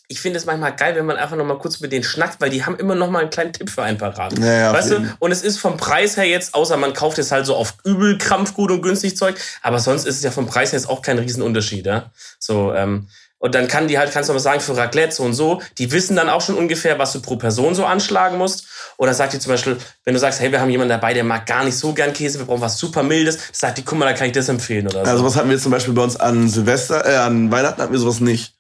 ich 0.09 0.21
finde 0.21 0.39
es 0.39 0.45
manchmal 0.45 0.77
geil, 0.77 0.95
wenn 0.97 1.07
man 1.07 1.17
einfach 1.17 1.37
noch 1.37 1.47
mal 1.47 1.59
kurz 1.59 1.81
mit 1.81 1.91
denen 1.91 2.05
schnackt, 2.05 2.41
weil 2.41 2.51
die 2.51 2.65
haben 2.65 2.77
immer 2.77 2.95
noch 2.95 3.11
mal 3.11 3.21
einen 3.21 3.31
kleinen 3.31 3.53
Tipp 3.53 3.71
für 3.71 3.83
einen 3.83 3.97
parat. 3.97 4.39
Ja, 4.39 4.53
ja, 4.53 4.73
weißt 4.73 4.91
du? 4.91 5.17
Und 5.19 5.33
es 5.33 5.43
ist 5.43 5.59
vom 5.59 5.77
Preis 5.77 6.17
her 6.17 6.27
jetzt, 6.27 6.55
außer 6.55 6.77
man 6.77 6.93
kauft 6.93 7.19
es 7.19 7.33
halt 7.33 7.47
so 7.47 7.57
auf 7.57 7.75
übel 7.85 8.19
krampfgut 8.19 8.71
und 8.71 8.83
günstig 8.83 9.17
Zeug, 9.17 9.37
aber 9.63 9.79
sonst 9.79 10.07
ist 10.07 10.17
es 10.17 10.23
ja 10.23 10.31
vom 10.31 10.47
Preis 10.47 10.73
her 10.73 10.79
jetzt 10.79 10.89
auch 10.89 11.01
kein 11.01 11.19
Riesenunterschied, 11.19 11.87
ja? 11.87 12.11
So, 12.39 12.75
ähm, 12.75 13.09
und 13.45 13.55
dann 13.55 13.69
kann 13.69 13.89
die 13.89 13.99
halt, 13.99 14.11
kannst 14.11 14.31
du 14.31 14.33
mal 14.33 14.39
sagen, 14.39 14.61
für 14.61 14.75
Raclette 14.75 15.15
so 15.15 15.23
und 15.23 15.35
so, 15.35 15.61
die 15.77 15.93
wissen 15.93 16.17
dann 16.17 16.31
auch 16.31 16.41
schon 16.41 16.55
ungefähr, 16.55 16.99
was 16.99 17.13
du 17.13 17.21
pro 17.21 17.37
Person 17.37 17.75
so 17.75 17.85
anschlagen 17.85 18.39
musst. 18.39 18.67
Oder 18.97 19.13
sagt 19.13 19.35
die 19.35 19.39
zum 19.39 19.53
Beispiel, 19.53 19.77
wenn 20.05 20.15
du 20.15 20.21
sagst, 20.21 20.41
hey, 20.41 20.51
wir 20.51 20.63
haben 20.63 20.71
jemanden 20.71 20.89
dabei, 20.89 21.13
der 21.13 21.25
mag 21.25 21.45
gar 21.45 21.63
nicht 21.63 21.77
so 21.77 21.93
gern 21.93 22.15
Käse, 22.15 22.39
wir 22.39 22.47
brauchen 22.47 22.63
was 22.63 22.79
super 22.79 23.03
Mildes, 23.03 23.39
sagt 23.53 23.77
die, 23.77 23.83
guck 23.83 23.99
mal, 23.99 24.07
da 24.07 24.15
kann 24.15 24.29
ich 24.29 24.33
das 24.33 24.49
empfehlen 24.49 24.87
oder 24.87 25.05
so. 25.05 25.11
Also 25.11 25.25
was 25.27 25.37
hatten 25.37 25.51
wir 25.51 25.59
zum 25.59 25.73
Beispiel 25.73 25.93
bei 25.93 26.03
uns 26.03 26.17
an 26.17 26.49
Silvester, 26.49 27.05
äh, 27.05 27.17
an 27.17 27.51
Weihnachten 27.53 27.83
hatten 27.83 27.93
wir 27.93 27.99
sowas 27.99 28.21
nicht. 28.21 28.55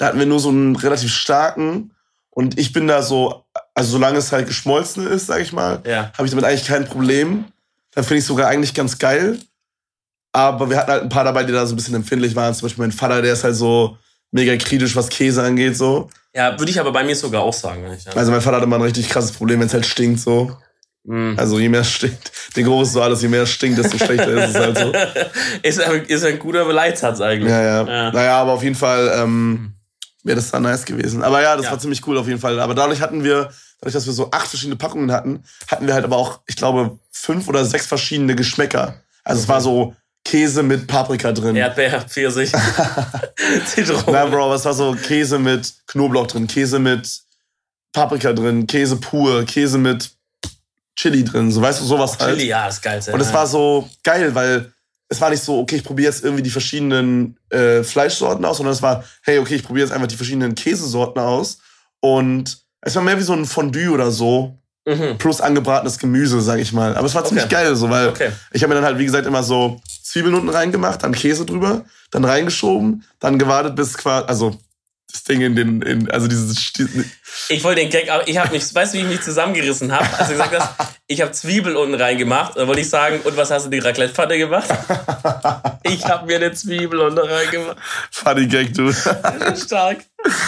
Da 0.00 0.06
hatten 0.06 0.18
wir 0.18 0.24
nur 0.24 0.40
so 0.40 0.48
einen 0.48 0.76
relativ 0.76 1.12
starken 1.12 1.90
und 2.30 2.58
ich 2.58 2.72
bin 2.72 2.88
da 2.88 3.02
so, 3.02 3.44
also 3.74 3.90
solange 3.90 4.16
es 4.16 4.32
halt 4.32 4.46
geschmolzen 4.46 5.06
ist, 5.06 5.26
sag 5.26 5.42
ich 5.42 5.52
mal, 5.52 5.82
ja. 5.86 6.10
habe 6.14 6.24
ich 6.24 6.30
damit 6.30 6.46
eigentlich 6.46 6.66
kein 6.66 6.86
Problem. 6.86 7.44
Dann 7.94 8.04
finde 8.04 8.16
ich 8.16 8.22
es 8.22 8.28
sogar 8.28 8.48
eigentlich 8.48 8.72
ganz 8.72 8.96
geil. 8.96 9.38
Aber 10.32 10.70
wir 10.70 10.78
hatten 10.78 10.90
halt 10.90 11.02
ein 11.02 11.10
paar 11.10 11.24
dabei, 11.24 11.44
die 11.44 11.52
da 11.52 11.66
so 11.66 11.74
ein 11.74 11.76
bisschen 11.76 11.94
empfindlich 11.96 12.34
waren. 12.34 12.54
Zum 12.54 12.66
Beispiel 12.66 12.82
mein 12.82 12.92
Vater, 12.92 13.20
der 13.20 13.34
ist 13.34 13.44
halt 13.44 13.56
so 13.56 13.98
mega 14.30 14.56
kritisch, 14.56 14.96
was 14.96 15.10
Käse 15.10 15.42
angeht, 15.42 15.76
so. 15.76 16.08
Ja, 16.34 16.58
würde 16.58 16.70
ich 16.70 16.80
aber 16.80 16.92
bei 16.92 17.04
mir 17.04 17.14
sogar 17.14 17.42
auch 17.42 17.52
sagen. 17.52 17.84
Also 18.14 18.32
mein 18.32 18.40
Vater 18.40 18.56
hatte 18.56 18.66
mal 18.66 18.76
ein 18.76 18.82
richtig 18.82 19.10
krasses 19.10 19.32
Problem, 19.32 19.60
wenn 19.60 19.66
es 19.66 19.74
halt 19.74 19.84
stinkt, 19.84 20.20
so. 20.20 20.56
Mm. 21.04 21.34
Also 21.36 21.58
je 21.58 21.68
mehr 21.68 21.84
stinkt, 21.84 22.32
den 22.56 22.66
ist 22.80 22.92
so 22.94 23.02
alles, 23.02 23.20
je 23.20 23.28
mehr 23.28 23.44
stinkt, 23.44 23.76
desto 23.76 23.98
schlechter 23.98 24.28
ist 24.28 24.54
es 24.54 24.56
halt 24.56 24.78
so. 24.78 24.92
ist, 25.62 25.78
ein, 25.78 26.04
ist 26.06 26.24
ein 26.24 26.38
guter 26.38 26.64
Beleitsatz 26.64 27.20
eigentlich. 27.20 27.50
Ja, 27.50 27.60
ja, 27.60 27.86
ja. 27.86 28.12
Naja, 28.12 28.40
aber 28.40 28.52
auf 28.52 28.62
jeden 28.62 28.76
Fall, 28.76 29.12
ähm, 29.14 29.74
wäre 30.22 30.36
das 30.36 30.50
da 30.50 30.60
nice 30.60 30.84
gewesen. 30.84 31.22
Aber 31.22 31.42
ja, 31.42 31.56
das 31.56 31.66
ja. 31.66 31.72
war 31.72 31.78
ziemlich 31.78 32.06
cool 32.06 32.18
auf 32.18 32.26
jeden 32.26 32.40
Fall. 32.40 32.58
Aber 32.60 32.74
dadurch 32.74 33.00
hatten 33.00 33.24
wir, 33.24 33.50
dadurch, 33.80 33.94
dass 33.94 34.06
wir 34.06 34.12
so 34.12 34.30
acht 34.30 34.48
verschiedene 34.48 34.76
Packungen 34.76 35.12
hatten, 35.12 35.44
hatten 35.68 35.86
wir 35.86 35.94
halt 35.94 36.04
aber 36.04 36.16
auch, 36.16 36.40
ich 36.46 36.56
glaube, 36.56 36.98
fünf 37.10 37.48
oder 37.48 37.64
sechs 37.64 37.86
verschiedene 37.86 38.34
Geschmäcker. 38.34 39.02
Also 39.24 39.38
okay. 39.38 39.42
es 39.42 39.48
war 39.48 39.60
so 39.60 39.94
Käse 40.24 40.62
mit 40.62 40.86
Paprika 40.86 41.32
drin. 41.32 41.56
Erdbeer, 41.56 42.02
Pfirsich, 42.02 42.52
Zitrone. 43.66 44.02
Na, 44.06 44.26
Bro, 44.26 44.50
was 44.50 44.64
war 44.64 44.74
so 44.74 44.94
Käse 44.94 45.38
mit 45.38 45.72
Knoblauch 45.86 46.26
drin, 46.26 46.46
Käse 46.46 46.78
mit 46.78 47.20
Paprika 47.92 48.32
drin, 48.32 48.66
Käse 48.66 48.96
pur, 48.96 49.44
Käse 49.44 49.78
mit 49.78 50.10
Chili 50.96 51.24
drin, 51.24 51.50
so 51.50 51.62
weißt 51.62 51.80
du, 51.80 51.84
sowas 51.84 52.18
halt. 52.18 52.36
Chili, 52.36 52.48
ja, 52.48 52.68
ist 52.68 52.82
geil. 52.82 53.02
Und 53.10 53.20
es 53.20 53.32
war 53.32 53.46
so 53.46 53.88
geil, 54.02 54.34
weil 54.34 54.72
es 55.10 55.20
war 55.20 55.28
nicht 55.30 55.42
so, 55.42 55.58
okay, 55.58 55.76
ich 55.76 55.84
probiere 55.84 56.10
jetzt 56.10 56.24
irgendwie 56.24 56.42
die 56.42 56.50
verschiedenen 56.50 57.36
äh, 57.50 57.82
Fleischsorten 57.82 58.44
aus, 58.44 58.58
sondern 58.58 58.72
es 58.72 58.80
war, 58.80 59.04
hey, 59.22 59.38
okay, 59.40 59.56
ich 59.56 59.64
probiere 59.64 59.86
jetzt 59.86 59.92
einfach 59.92 60.06
die 60.06 60.16
verschiedenen 60.16 60.54
Käsesorten 60.54 61.20
aus. 61.20 61.58
Und 61.98 62.58
es 62.80 62.94
war 62.94 63.02
mehr 63.02 63.18
wie 63.18 63.22
so 63.22 63.32
ein 63.32 63.44
Fondue 63.44 63.90
oder 63.90 64.12
so. 64.12 64.56
Mhm. 64.86 65.18
Plus 65.18 65.40
angebratenes 65.40 65.98
Gemüse, 65.98 66.40
sag 66.40 66.60
ich 66.60 66.72
mal. 66.72 66.96
Aber 66.96 67.06
es 67.06 67.14
war 67.14 67.24
ziemlich 67.24 67.44
okay. 67.44 67.54
geil, 67.54 67.76
so, 67.76 67.90
weil 67.90 68.08
okay. 68.08 68.30
ich 68.52 68.62
habe 68.62 68.70
mir 68.70 68.76
dann 68.76 68.84
halt, 68.84 68.98
wie 68.98 69.04
gesagt, 69.04 69.26
immer 69.26 69.42
so 69.42 69.80
Zwiebeln 70.02 70.34
unten 70.34 70.48
reingemacht, 70.48 71.02
dann 71.02 71.12
Käse 71.12 71.44
drüber, 71.44 71.84
dann 72.12 72.24
reingeschoben, 72.24 73.04
dann 73.18 73.38
gewartet 73.38 73.74
bis 73.74 73.98
quasi, 73.98 74.26
also 74.26 74.56
das 75.12 75.24
Ding 75.24 75.40
in 75.40 75.56
den, 75.56 75.82
in, 75.82 76.10
also 76.10 76.28
dieses. 76.28 76.72
Ich 77.48 77.64
wollte 77.64 77.80
den 77.80 77.90
Gag, 77.90 78.10
aber 78.10 78.26
ich 78.26 78.38
habe 78.38 78.50
mich, 78.52 78.74
weißt 78.74 78.94
du, 78.94 78.98
wie 78.98 79.02
ich 79.02 79.08
mich 79.08 79.22
zusammengerissen 79.22 79.92
habe? 79.92 80.06
Als 80.18 80.28
du 80.28 80.34
gesagt 80.34 80.58
hast, 80.58 80.94
ich 81.06 81.20
habe 81.20 81.32
Zwiebel 81.32 81.76
unten 81.76 81.94
reingemacht, 81.94 82.56
dann 82.56 82.66
wollte 82.68 82.80
ich 82.80 82.88
sagen, 82.88 83.20
und 83.24 83.36
was 83.36 83.50
hast 83.50 83.66
du 83.66 83.70
die 83.70 83.78
Raclette-Pfanne 83.78 84.38
gemacht? 84.38 84.68
ich 85.82 86.04
habe 86.04 86.26
mir 86.26 86.36
eine 86.36 86.52
Zwiebel 86.52 87.00
unten 87.00 87.18
reingemacht. 87.18 87.76
Funny 88.10 88.46
Gag, 88.46 88.74
du. 88.74 88.92
Stark. 88.92 89.98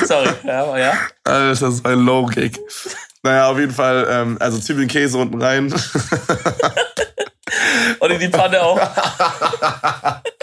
Sorry, 0.05 0.31
ja, 0.45 0.63
aber 0.63 0.79
ja. 0.79 0.95
Das 1.25 1.63
ist 1.63 1.87
ein 1.87 2.01
Low-Gag. 2.01 2.59
Naja, 3.23 3.49
auf 3.49 3.59
jeden 3.59 3.73
Fall, 3.73 4.07
ähm, 4.11 4.37
also 4.41 4.59
Zwiebeln, 4.59 4.89
Käse 4.89 5.17
unten 5.19 5.41
rein. 5.41 5.73
und 8.01 8.11
in 8.11 8.19
die 8.19 8.29
Pfanne 8.29 8.63
auch. 8.63 8.81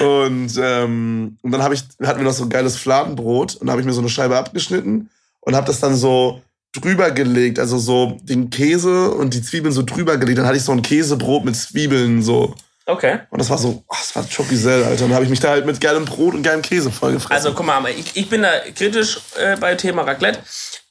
Und, 0.00 0.52
ähm, 0.60 1.38
und 1.42 1.50
dann 1.50 1.62
hab 1.62 1.72
ich, 1.72 1.82
hatten 2.02 2.20
wir 2.20 2.24
noch 2.24 2.32
so 2.32 2.44
ein 2.44 2.50
geiles 2.50 2.76
Fladenbrot 2.76 3.56
und 3.56 3.70
habe 3.70 3.80
ich 3.80 3.86
mir 3.86 3.92
so 3.92 4.00
eine 4.00 4.08
Scheibe 4.08 4.36
abgeschnitten 4.36 5.10
und 5.40 5.54
habe 5.54 5.66
das 5.66 5.80
dann 5.80 5.96
so 5.96 6.42
drüber 6.72 7.10
gelegt, 7.10 7.58
also 7.58 7.78
so 7.78 8.18
den 8.22 8.50
Käse 8.50 9.10
und 9.10 9.34
die 9.34 9.42
Zwiebeln 9.42 9.72
so 9.72 9.82
drüber 9.82 10.16
gelegt. 10.16 10.38
Dann 10.38 10.46
hatte 10.46 10.56
ich 10.56 10.64
so 10.64 10.72
ein 10.72 10.82
Käsebrot 10.82 11.44
mit 11.44 11.56
Zwiebeln 11.56 12.22
so. 12.22 12.54
Okay. 12.86 13.20
Und 13.30 13.38
das 13.38 13.50
war 13.50 13.58
so, 13.58 13.84
ach, 13.88 13.98
das 13.98 14.16
war 14.16 14.24
Chopisel, 14.24 14.84
Alter. 14.84 15.04
Und 15.04 15.10
dann 15.10 15.14
habe 15.14 15.24
ich 15.24 15.30
mich 15.30 15.40
da 15.40 15.50
halt 15.50 15.66
mit 15.66 15.80
geilem 15.80 16.04
Brot 16.04 16.34
und 16.34 16.42
geilem 16.42 16.62
Käse 16.62 16.90
vollgefressen. 16.90 17.34
Also 17.34 17.52
guck 17.54 17.66
mal, 17.66 17.84
ich, 17.90 18.16
ich 18.16 18.28
bin 18.28 18.42
da 18.42 18.50
kritisch 18.74 19.20
äh, 19.36 19.56
bei 19.56 19.74
Thema 19.74 20.02
Raclette. 20.02 20.40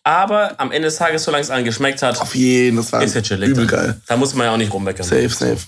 Aber 0.04 0.60
am 0.60 0.72
Ende 0.72 0.88
des 0.88 0.96
Tages, 0.96 1.24
solange 1.24 1.42
es 1.42 1.50
allen 1.50 1.66
geschmeckt 1.66 2.01
hat, 2.01 2.22
auf 2.22 2.34
jeden, 2.34 2.78
das 2.78 2.92
war 2.94 3.04
ist 3.04 3.16
ja 3.16 3.22
chillig. 3.22 3.50
Übel 3.50 3.68
geil. 3.68 4.01
Da 4.08 4.18
muss 4.18 4.34
man 4.34 4.46
ja 4.46 4.54
auch 4.54 4.58
nicht 4.58 4.74
rummeckern. 4.74 5.06
Safe, 5.06 5.30
safe. 5.30 5.60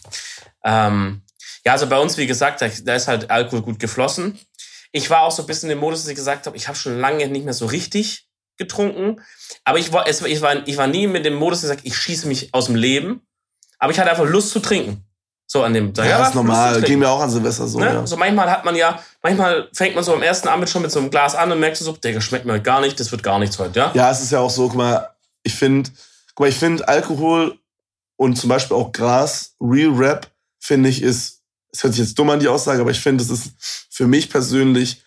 Ähm, 0.63 1.21
ja, 1.65 1.73
also 1.73 1.87
bei 1.87 1.99
uns, 1.99 2.17
wie 2.17 2.27
gesagt, 2.27 2.61
da, 2.61 2.67
da 2.83 2.95
ist 2.95 3.07
halt 3.07 3.29
Alkohol 3.29 3.61
gut 3.61 3.79
geflossen. 3.79 4.39
Ich 4.91 5.09
war 5.09 5.21
auch 5.21 5.31
so 5.31 5.43
ein 5.43 5.47
bisschen 5.47 5.69
im 5.69 5.77
Modus, 5.77 6.01
dass 6.01 6.09
ich 6.09 6.15
gesagt 6.15 6.45
habe, 6.47 6.57
ich 6.57 6.67
habe 6.67 6.77
schon 6.77 6.99
lange 6.99 7.27
nicht 7.27 7.45
mehr 7.45 7.53
so 7.53 7.65
richtig 7.65 8.27
getrunken. 8.57 9.21
Aber 9.63 9.79
ich 9.79 9.93
war, 9.93 10.07
es, 10.07 10.21
ich 10.21 10.41
war, 10.41 10.67
ich 10.67 10.77
war 10.77 10.87
nie 10.87 11.07
mit 11.07 11.25
dem 11.25 11.35
Modus, 11.35 11.61
dass 11.61 11.69
ich 11.69 11.77
gesagt, 11.77 11.87
ich 11.87 11.97
schieße 11.97 12.27
mich 12.27 12.53
aus 12.53 12.65
dem 12.65 12.75
Leben. 12.75 13.21
Aber 13.79 13.91
ich 13.91 13.99
hatte 13.99 14.11
einfach 14.11 14.27
Lust 14.27 14.51
zu 14.51 14.59
trinken. 14.59 15.03
So 15.47 15.63
an 15.63 15.73
dem 15.73 15.93
Tag. 15.93 16.05
Ja, 16.05 16.19
ja 16.19 16.27
ist 16.27 16.35
normal. 16.35 16.81
Ging 16.81 16.99
mir 16.99 17.09
auch 17.09 17.19
an 17.19 17.29
Silvester 17.29 17.67
so. 17.67 17.79
Ne? 17.79 17.87
Ja. 17.87 18.07
So 18.07 18.15
manchmal 18.15 18.49
hat 18.49 18.63
man 18.63 18.75
ja, 18.75 18.99
manchmal 19.21 19.67
fängt 19.73 19.95
man 19.95 20.03
so 20.03 20.13
am 20.13 20.23
ersten 20.23 20.47
Abend 20.47 20.69
schon 20.69 20.81
mit 20.81 20.91
so 20.91 20.99
einem 20.99 21.09
Glas 21.09 21.35
an 21.35 21.51
und 21.51 21.59
merkst 21.59 21.81
du 21.81 21.85
so, 21.85 21.91
der 21.91 22.21
schmeckt 22.21 22.45
mir 22.45 22.61
gar 22.61 22.79
nicht, 22.79 22.97
das 22.99 23.11
wird 23.11 23.21
gar 23.21 23.37
nichts 23.37 23.59
heute, 23.59 23.77
ja? 23.77 23.91
Ja, 23.93 24.11
es 24.11 24.21
ist 24.21 24.31
ja 24.31 24.39
auch 24.39 24.49
so, 24.49 24.69
guck 24.69 24.77
mal, 24.77 25.09
ich 25.43 25.53
finde, 25.53 25.89
guck 26.35 26.45
mal, 26.45 26.49
ich 26.49 26.57
finde 26.57 26.87
Alkohol 26.87 27.59
und 28.15 28.37
zum 28.37 28.47
Beispiel 28.47 28.77
auch 28.77 28.93
Gras, 28.93 29.55
Real 29.59 29.91
Rap, 29.91 30.27
finde 30.59 30.87
ich, 30.87 31.01
ist 31.01 31.40
es 31.71 31.83
hört 31.83 31.93
sich 31.93 32.03
jetzt 32.03 32.19
dumm 32.19 32.29
an, 32.29 32.39
die 32.39 32.47
Aussage, 32.47 32.81
aber 32.81 32.91
ich 32.91 32.99
finde, 32.99 33.23
es 33.23 33.29
ist 33.29 33.53
für 33.89 34.07
mich 34.07 34.29
persönlich 34.29 35.03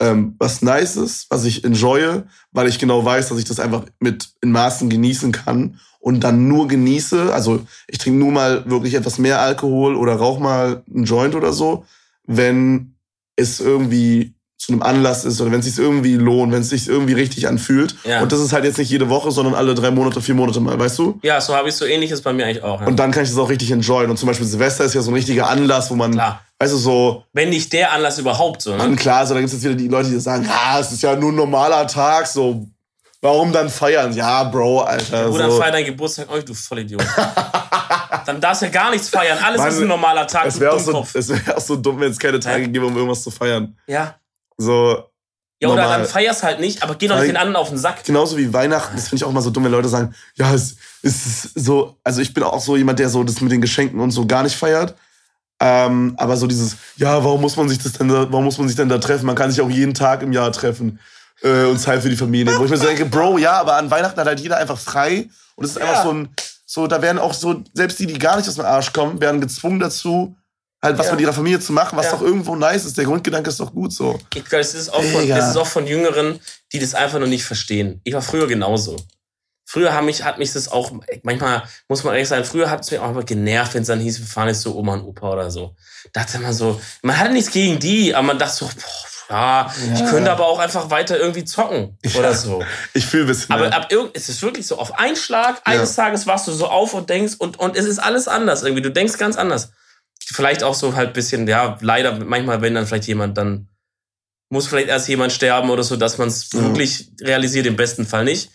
ähm, 0.00 0.36
was 0.38 0.62
Nices, 0.62 1.26
was 1.28 1.44
ich 1.44 1.64
enjoye, 1.64 2.24
weil 2.52 2.68
ich 2.68 2.78
genau 2.78 3.04
weiß, 3.04 3.28
dass 3.28 3.38
ich 3.38 3.44
das 3.44 3.60
einfach 3.60 3.84
mit 3.98 4.30
in 4.40 4.52
Maßen 4.52 4.88
genießen 4.88 5.32
kann 5.32 5.80
und 6.00 6.20
dann 6.20 6.48
nur 6.48 6.68
genieße. 6.68 7.32
Also 7.32 7.66
ich 7.88 7.98
trinke 7.98 8.18
nur 8.18 8.32
mal 8.32 8.68
wirklich 8.70 8.94
etwas 8.94 9.18
mehr 9.18 9.40
Alkohol 9.40 9.96
oder 9.96 10.14
rauch 10.14 10.38
mal 10.38 10.82
einen 10.92 11.04
Joint 11.04 11.34
oder 11.34 11.52
so, 11.52 11.84
wenn 12.24 12.94
es 13.36 13.60
irgendwie 13.60 14.34
zu 14.68 14.74
einem 14.74 14.82
Anlass 14.82 15.24
ist 15.24 15.40
oder 15.40 15.50
wenn 15.50 15.60
es 15.60 15.66
sich 15.66 15.78
irgendwie 15.78 16.16
lohnt, 16.16 16.52
wenn 16.52 16.60
es 16.60 16.68
sich 16.68 16.88
irgendwie 16.88 17.14
richtig 17.14 17.48
anfühlt. 17.48 17.96
Ja. 18.04 18.20
Und 18.20 18.32
das 18.32 18.40
ist 18.40 18.52
halt 18.52 18.64
jetzt 18.64 18.76
nicht 18.76 18.90
jede 18.90 19.08
Woche, 19.08 19.30
sondern 19.30 19.54
alle 19.54 19.74
drei 19.74 19.90
Monate, 19.90 20.20
vier 20.20 20.34
Monate 20.34 20.60
mal, 20.60 20.78
weißt 20.78 20.98
du? 20.98 21.18
Ja, 21.22 21.40
so 21.40 21.56
habe 21.56 21.70
ich 21.70 21.74
so 21.74 21.86
ähnliches 21.86 22.20
bei 22.20 22.34
mir 22.34 22.44
eigentlich 22.44 22.62
auch. 22.62 22.82
Ja. 22.82 22.86
Und 22.86 22.98
dann 22.98 23.10
kann 23.10 23.22
ich 23.22 23.30
das 23.30 23.38
auch 23.38 23.48
richtig 23.48 23.70
enjoyen. 23.70 24.10
Und 24.10 24.18
zum 24.18 24.26
Beispiel 24.26 24.46
Silvester 24.46 24.84
ist 24.84 24.92
ja 24.92 25.00
so 25.00 25.10
ein 25.10 25.14
richtiger 25.14 25.48
Anlass, 25.48 25.90
wo 25.90 25.94
man, 25.94 26.12
klar. 26.12 26.42
weißt 26.58 26.74
du, 26.74 26.76
so. 26.76 27.24
Wenn 27.32 27.48
nicht 27.48 27.72
der 27.72 27.92
Anlass 27.92 28.18
überhaupt 28.18 28.60
so, 28.60 28.76
ne? 28.76 28.82
Und 28.82 28.96
klar, 28.96 29.26
so 29.26 29.32
da 29.32 29.40
gibt 29.40 29.48
es 29.48 29.54
jetzt 29.54 29.64
wieder 29.64 29.74
die 29.74 29.88
Leute, 29.88 30.10
die 30.10 30.20
sagen, 30.20 30.46
ah, 30.50 30.78
es 30.78 30.92
ist 30.92 31.02
ja 31.02 31.16
nur 31.16 31.32
ein 31.32 31.36
normaler 31.36 31.86
Tag, 31.86 32.26
so. 32.26 32.66
Warum 33.22 33.50
dann 33.50 33.70
feiern? 33.70 34.12
Ja, 34.12 34.44
Bro, 34.44 34.82
Alter. 34.82 35.30
Oder 35.30 35.50
so. 35.50 35.58
feier 35.58 35.72
deinen 35.72 35.86
Geburtstag, 35.86 36.28
oh, 36.30 36.38
du 36.44 36.52
Vollidiot. 36.52 37.02
dann 38.26 38.38
darfst 38.38 38.60
du 38.60 38.66
ja 38.66 38.72
gar 38.72 38.90
nichts 38.90 39.08
feiern. 39.08 39.38
Alles 39.42 39.58
Mann, 39.58 39.68
ist 39.68 39.80
ein 39.80 39.88
normaler 39.88 40.26
Tag. 40.26 40.44
Es 40.44 40.60
wäre 40.60 40.72
auch, 40.72 40.78
so, 40.78 40.92
wär 40.92 41.56
auch 41.56 41.60
so 41.60 41.76
dumm, 41.76 42.00
wenn 42.00 42.10
es 42.10 42.18
keine 42.18 42.38
Tage 42.38 42.64
ja. 42.64 42.68
gäbe, 42.68 42.84
um 42.84 42.94
irgendwas 42.94 43.22
zu 43.22 43.30
feiern. 43.30 43.74
Ja. 43.86 44.14
So, 44.58 45.04
ja, 45.60 45.68
oder 45.68 45.82
normal. 45.82 45.98
dann 46.00 46.08
feierst 46.08 46.44
halt 46.44 46.60
nicht, 46.60 46.82
aber 46.82 46.94
geh 46.94 47.08
doch 47.08 47.16
nicht 47.16 47.28
den 47.28 47.36
anderen 47.36 47.56
auf 47.56 47.68
den 47.68 47.78
Sack. 47.78 48.04
Genauso 48.04 48.36
wie 48.36 48.52
Weihnachten, 48.52 48.94
das 48.94 49.08
finde 49.08 49.16
ich 49.16 49.24
auch 49.24 49.30
immer 49.30 49.42
so 49.42 49.50
dumm, 49.50 49.64
wenn 49.64 49.72
Leute 49.72 49.88
sagen, 49.88 50.14
ja, 50.36 50.54
es 50.54 50.76
ist 51.02 51.58
so, 51.58 51.96
also 52.04 52.20
ich 52.20 52.32
bin 52.32 52.44
auch 52.44 52.60
so 52.60 52.76
jemand, 52.76 52.98
der 53.00 53.08
so 53.08 53.24
das 53.24 53.40
mit 53.40 53.50
den 53.50 53.60
Geschenken 53.60 53.98
und 53.98 54.12
so 54.12 54.26
gar 54.26 54.44
nicht 54.44 54.56
feiert. 54.56 54.94
Ähm, 55.60 56.14
aber 56.16 56.36
so 56.36 56.46
dieses, 56.46 56.76
ja, 56.96 57.24
warum 57.24 57.40
muss 57.40 57.56
man 57.56 57.68
sich 57.68 57.78
das 57.78 57.94
denn 57.94 58.08
da, 58.08 58.30
warum 58.30 58.44
muss 58.44 58.58
man 58.58 58.68
sich 58.68 58.76
denn 58.76 58.88
da 58.88 58.98
treffen? 58.98 59.26
Man 59.26 59.34
kann 59.34 59.50
sich 59.50 59.60
auch 59.60 59.70
jeden 59.70 59.94
Tag 59.94 60.22
im 60.22 60.32
Jahr 60.32 60.52
treffen 60.52 61.00
äh, 61.42 61.64
und 61.64 61.78
Zeit 61.78 62.02
für 62.02 62.10
die 62.10 62.16
Familie. 62.16 62.56
Wo 62.56 62.64
ich 62.64 62.70
mir 62.70 62.76
so 62.76 62.86
denke, 62.86 63.04
Bro, 63.04 63.38
ja, 63.38 63.54
aber 63.54 63.74
an 63.74 63.90
Weihnachten 63.90 64.20
hat 64.20 64.28
halt 64.28 64.38
jeder 64.38 64.58
einfach 64.58 64.78
frei 64.78 65.28
und 65.56 65.64
es 65.64 65.72
ist 65.72 65.78
ja. 65.78 65.88
einfach 65.88 66.04
so 66.04 66.12
ein, 66.12 66.28
so, 66.64 66.86
da 66.86 67.02
werden 67.02 67.18
auch 67.18 67.34
so, 67.34 67.64
selbst 67.72 67.98
die, 67.98 68.06
die 68.06 68.18
gar 68.18 68.36
nicht 68.36 68.48
aus 68.48 68.54
dem 68.54 68.64
Arsch 68.64 68.92
kommen, 68.92 69.20
werden 69.20 69.40
gezwungen 69.40 69.80
dazu, 69.80 70.36
halt 70.82 70.98
was 70.98 71.06
ja. 71.06 71.12
mit 71.12 71.20
ihrer 71.20 71.32
Familie 71.32 71.60
zu 71.60 71.72
machen, 71.72 71.96
was 71.96 72.06
ja. 72.06 72.12
doch 72.12 72.22
irgendwo 72.22 72.54
nice 72.56 72.84
ist. 72.84 72.96
Der 72.96 73.04
Grundgedanke 73.04 73.50
ist 73.50 73.60
doch 73.60 73.72
gut 73.72 73.92
so. 73.92 74.18
Ich 74.34 74.44
glaube, 74.44 74.58
das 74.58 74.74
ist, 74.74 74.92
auch 74.92 75.02
von, 75.02 75.28
das 75.28 75.50
ist 75.50 75.56
auch 75.56 75.66
von 75.66 75.86
Jüngeren, 75.86 76.40
die 76.72 76.78
das 76.78 76.94
einfach 76.94 77.18
noch 77.18 77.26
nicht 77.26 77.44
verstehen. 77.44 78.00
Ich 78.04 78.14
war 78.14 78.22
früher 78.22 78.46
genauso. 78.46 78.96
Früher 79.64 79.92
hat 79.92 80.04
mich, 80.04 80.24
hat 80.24 80.38
mich 80.38 80.52
das 80.52 80.72
auch, 80.72 80.92
manchmal 81.22 81.62
muss 81.88 82.02
man 82.02 82.14
ehrlich 82.14 82.28
sein, 82.28 82.44
früher 82.44 82.70
hat 82.70 82.80
es 82.84 82.90
mich 82.90 83.00
auch 83.00 83.10
immer 83.10 83.22
genervt, 83.22 83.74
wenn 83.74 83.82
es 83.82 83.88
dann 83.88 84.00
hieß, 84.00 84.20
wir 84.20 84.26
fahren 84.26 84.48
jetzt 84.48 84.62
so 84.62 84.74
Oma 84.74 84.94
und 84.94 85.02
Opa 85.02 85.30
oder 85.30 85.50
so. 85.50 85.74
Da 86.14 86.22
dachte 86.22 86.38
man 86.38 86.54
so, 86.54 86.80
man 87.02 87.18
hatte 87.18 87.32
nichts 87.32 87.50
gegen 87.50 87.78
die, 87.78 88.14
aber 88.14 88.28
man 88.28 88.38
dachte 88.38 88.54
so, 88.54 88.66
boah, 88.66 89.08
Ja, 89.30 89.70
ja, 89.86 89.94
ich 89.94 90.10
könnte 90.10 90.30
aber 90.30 90.46
auch 90.46 90.58
einfach 90.58 90.88
weiter 90.88 91.18
irgendwie 91.18 91.44
zocken 91.44 91.98
oder 92.16 92.32
so. 92.32 92.64
Ich 92.94 93.04
fühle 93.04 93.24
ein 93.24 93.26
bisschen. 93.26 93.54
Aber 93.54 93.74
ab 93.74 93.88
irgend, 93.90 94.16
es 94.16 94.30
ist 94.30 94.40
wirklich 94.40 94.66
so, 94.66 94.78
auf 94.78 94.98
einen 94.98 95.16
Schlag, 95.16 95.60
eines 95.64 95.96
ja. 95.96 96.04
Tages 96.04 96.26
wachst 96.26 96.48
du 96.48 96.52
so 96.52 96.68
auf 96.68 96.94
und 96.94 97.10
denkst, 97.10 97.34
und, 97.38 97.58
und 97.58 97.76
es 97.76 97.84
ist 97.84 97.98
alles 97.98 98.26
anders 98.26 98.62
irgendwie. 98.62 98.82
Du 98.82 98.90
denkst 98.90 99.18
ganz 99.18 99.36
anders. 99.36 99.72
Vielleicht 100.30 100.62
auch 100.62 100.74
so 100.74 100.94
halt 100.94 101.14
bisschen, 101.14 101.46
ja, 101.46 101.78
leider 101.80 102.12
manchmal, 102.24 102.60
wenn 102.60 102.74
dann 102.74 102.86
vielleicht 102.86 103.06
jemand 103.06 103.38
dann, 103.38 103.68
muss 104.50 104.66
vielleicht 104.66 104.88
erst 104.88 105.08
jemand 105.08 105.32
sterben 105.32 105.70
oder 105.70 105.82
so, 105.82 105.96
dass 105.96 106.18
man 106.18 106.28
es 106.28 106.52
mhm. 106.52 106.66
wirklich 106.66 107.10
realisiert, 107.20 107.66
im 107.66 107.76
besten 107.76 108.06
Fall 108.06 108.24
nicht. 108.24 108.50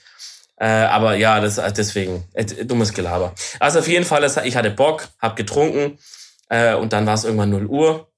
Äh, 0.57 0.67
aber 0.67 1.15
ja, 1.15 1.39
das 1.39 1.55
deswegen, 1.73 2.25
äh, 2.33 2.45
dummes 2.65 2.93
Gelaber. 2.93 3.33
Also 3.59 3.79
auf 3.79 3.87
jeden 3.87 4.05
Fall, 4.05 4.23
ich 4.45 4.55
hatte 4.55 4.69
Bock, 4.69 5.09
hab 5.19 5.35
getrunken 5.35 5.97
äh, 6.49 6.75
und 6.75 6.93
dann 6.93 7.05
war 7.05 7.15
es 7.15 7.23
irgendwann 7.23 7.49
0 7.49 7.65
Uhr. 7.65 8.11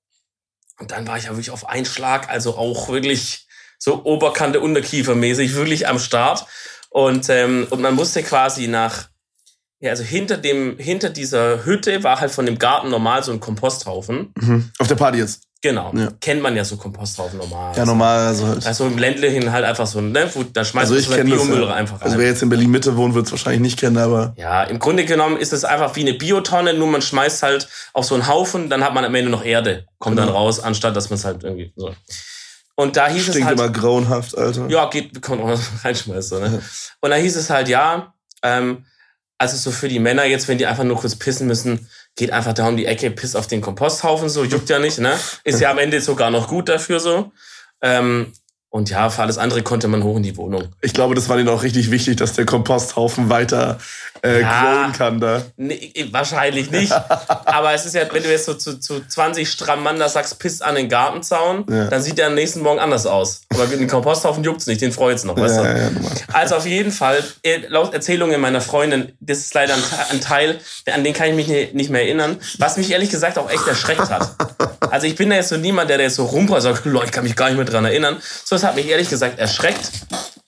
Und 0.78 0.92
dann 0.92 1.08
war 1.08 1.18
ich 1.18 1.26
ja 1.26 1.32
wirklich 1.32 1.52
auf 1.52 1.70
einen 1.70 1.86
Schlag, 1.86 2.30
also 2.30 2.58
auch 2.58 2.90
wirklich 2.90 3.48
so 3.80 4.04
Oberkante, 4.04 4.60
Unterkiefer 4.60 5.16
mäßig, 5.16 5.56
wirklich 5.56 5.88
am 5.88 6.00
Start. 6.00 6.46
Und, 6.90 7.30
ähm, 7.30 7.68
und 7.70 7.82
man 7.82 7.96
musste 7.96 8.24
quasi 8.24 8.68
nach, 8.68 9.10
ja, 9.80 9.92
also 9.92 10.04
hinter 10.04 10.38
dem, 10.38 10.78
hinter 10.78 11.10
dieser 11.10 11.66
Hütte 11.66 12.04
war 12.04 12.20
halt 12.20 12.32
von 12.32 12.46
dem 12.46 12.58
Garten 12.58 12.90
normal 12.90 13.24
so 13.24 13.32
ein 13.32 13.40
Komposthaufen. 13.40 14.34
Mhm. 14.40 14.72
Auf 14.80 14.88
der 14.88 14.96
Party 14.96 15.20
jetzt. 15.20 15.42
Genau. 15.62 15.92
Ja. 15.96 16.12
Kennt 16.22 16.44
man 16.44 16.56
ja 16.56 16.64
so 16.64 16.78
Komposthaufen 16.78 17.40
normal. 17.40 17.76
Ja, 17.76 17.86
normal. 17.86 18.28
Also, 18.28 18.48
halt. 18.48 18.68
also 18.68 18.86
im 18.86 19.00
ländlichen 19.00 19.52
halt 19.52 19.66
einfach 19.66 19.88
so, 19.88 20.00
ne, 20.00 20.30
wo, 20.34 20.44
da 20.44 20.64
schmeißt 20.64 20.92
also 20.92 21.10
man 21.10 21.28
so 21.28 21.36
Biomüll 21.36 21.68
einfach 21.72 21.96
rein. 21.96 22.04
Also 22.04 22.20
wer 22.20 22.28
jetzt 22.28 22.44
in 22.44 22.50
Berlin 22.50 22.70
Mitte 22.70 22.96
wohnt, 22.96 23.16
wird 23.16 23.26
es 23.26 23.32
wahrscheinlich 23.32 23.62
nicht 23.62 23.80
kennen, 23.80 23.98
aber. 23.98 24.36
Ja, 24.38 24.64
im 24.64 24.78
Grunde 24.78 25.06
genommen 25.06 25.38
ist 25.38 25.54
es 25.54 25.64
einfach 25.64 25.96
wie 25.96 26.02
eine 26.02 26.14
Biotonne, 26.14 26.76
nur 26.76 26.88
man 26.88 27.02
schmeißt 27.02 27.42
halt 27.42 27.68
auf 27.94 28.06
so 28.06 28.14
einen 28.14 28.28
Haufen, 28.28 28.70
dann 28.70 28.84
hat 28.84 28.94
man 28.94 29.06
am 29.06 29.16
Ende 29.16 29.32
noch 29.32 29.44
Erde. 29.44 29.88
Kommt 29.98 30.18
genau. 30.18 30.28
dann 30.28 30.36
raus, 30.36 30.60
anstatt 30.60 30.96
dass 30.96 31.10
man 31.10 31.18
es 31.18 31.26
halt 31.26 31.44
irgendwie 31.44 31.74
so. 31.76 31.96
Und 32.76 32.96
da 32.96 33.08
hieß 33.08 33.24
Stinkt 33.24 33.40
es 33.40 33.46
halt. 33.46 33.60
immer 33.60 33.70
grauenhaft, 33.70 34.38
Alter. 34.38 34.68
Ja, 34.70 34.88
geht, 34.90 35.20
kann 35.22 35.40
man 35.40 35.60
reinschmeißen, 35.84 36.42
ne? 36.42 36.62
Und 37.02 37.10
da 37.10 37.16
hieß 37.16 37.38
es 37.38 37.50
halt, 37.50 37.70
ja, 37.70 38.14
ähm, 38.44 38.86
also 39.38 39.58
so 39.58 39.72
für 39.72 39.90
die 39.90 40.00
Männer 40.00 40.26
jetzt, 40.26 40.48
wenn 40.48 40.58
die 40.58 40.66
einfach 40.66 40.84
nur 40.84 40.98
kurz 40.98 41.16
pissen 41.16 41.48
müssen, 41.48 41.90
geht 42.16 42.32
einfach 42.32 42.54
da 42.54 42.68
um 42.68 42.78
die 42.78 42.86
Ecke, 42.86 43.12
pisst 43.12 43.36
auf 43.36 43.48
den 43.48 43.62
Komposthaufen, 43.62 44.30
so, 44.30 44.44
juckt 44.44 44.70
ja 44.70 44.80
nicht, 44.80 45.00
ne? 45.00 45.14
Ist 45.44 45.60
ja 45.60 45.72
am 45.72 45.78
Ende 45.78 46.00
sogar 46.02 46.32
noch 46.32 46.48
gut 46.48 46.70
dafür, 46.70 47.00
so. 47.00 47.32
Ähm, 47.82 48.32
und 48.70 48.90
ja, 48.90 49.10
für 49.10 49.22
alles 49.22 49.38
andere 49.38 49.62
konnte 49.62 49.88
man 49.88 50.04
hoch 50.04 50.18
in 50.18 50.24
die 50.24 50.36
Wohnung. 50.36 50.68
Ich 50.82 50.94
glaube, 50.94 51.16
das 51.16 51.30
war 51.30 51.38
denen 51.38 51.48
auch 51.48 51.64
richtig 51.64 51.92
wichtig, 51.92 52.18
dass 52.18 52.34
der 52.34 52.46
Komposthaufen 52.46 53.30
weiter 53.30 53.80
äh, 54.26 54.42
ja, 54.42 54.92
kann 54.98 55.20
da. 55.20 55.42
Nee, 55.58 55.92
wahrscheinlich 56.12 56.72
nicht. 56.72 56.92
Aber 57.46 57.74
es 57.74 57.86
ist 57.86 57.96
ja, 57.96 58.02
wenn 58.12 58.24
du 58.24 58.30
jetzt 58.30 58.46
so 58.46 58.54
zu, 58.54 58.80
zu 58.80 59.06
20 59.08 59.50
stramm 59.50 59.84
Mann 59.84 60.00
da 60.00 60.10
sagst, 60.10 60.40
pisst 60.40 60.64
an 60.64 60.76
den 60.76 60.90
Gartenzaun, 60.90 61.66
ja. 61.70 61.86
dann 61.86 62.02
sieht 62.02 62.18
der 62.18 62.28
am 62.28 62.36
nächsten 62.36 62.62
Morgen 62.62 62.80
anders 62.80 63.06
aus. 63.06 63.42
Aber 63.54 63.66
den 63.68 63.88
Komposthaufen 63.88 64.44
juckt's 64.44 64.68
nicht, 64.68 64.82
den 64.82 64.92
freut's 64.92 65.24
noch, 65.24 65.38
weißt 65.38 65.58
ja, 65.58 65.64
du? 65.64 65.80
Ja, 65.80 65.90
also 66.34 66.56
auf 66.56 66.66
jeden 66.66 66.92
Fall, 66.92 67.24
äh, 67.44 67.60
laut 67.68 67.94
Erzählungen 67.94 68.42
meiner 68.42 68.62
Freundin, 68.62 69.14
das 69.20 69.40
ist 69.40 69.54
leider 69.54 69.76
ein, 70.12 70.22
Teil, 70.22 70.60
an 70.92 71.04
den 71.04 71.14
kann 71.14 71.30
ich 71.30 71.36
mich 71.36 71.74
nicht 71.74 71.90
mehr 71.90 72.02
erinnern, 72.02 72.38
was 72.58 72.78
mich 72.78 72.92
ehrlich 72.92 73.10
gesagt 73.10 73.38
auch 73.38 73.50
echt 73.50 73.68
erschreckt 73.68 74.10
hat. 74.10 74.36
Also 74.92 75.08
ich 75.08 75.16
bin 75.16 75.30
da 75.30 75.36
jetzt 75.36 75.50
so 75.50 75.58
niemand, 75.58 75.90
der 75.90 75.98
da 75.98 76.04
jetzt 76.04 76.16
so 76.16 76.26
rumpert 76.26 76.62
sagt, 76.62 76.86
ich 76.86 77.12
kann 77.12 77.24
mich 77.24 77.36
gar 77.36 77.48
nicht 77.48 77.58
mehr 77.58 77.66
dran 77.66 77.86
erinnern. 77.86 78.18
So, 78.44 78.62
hat 78.62 78.76
mich 78.76 78.88
ehrlich 78.88 79.10
gesagt 79.10 79.40
erschreckt, 79.40 79.92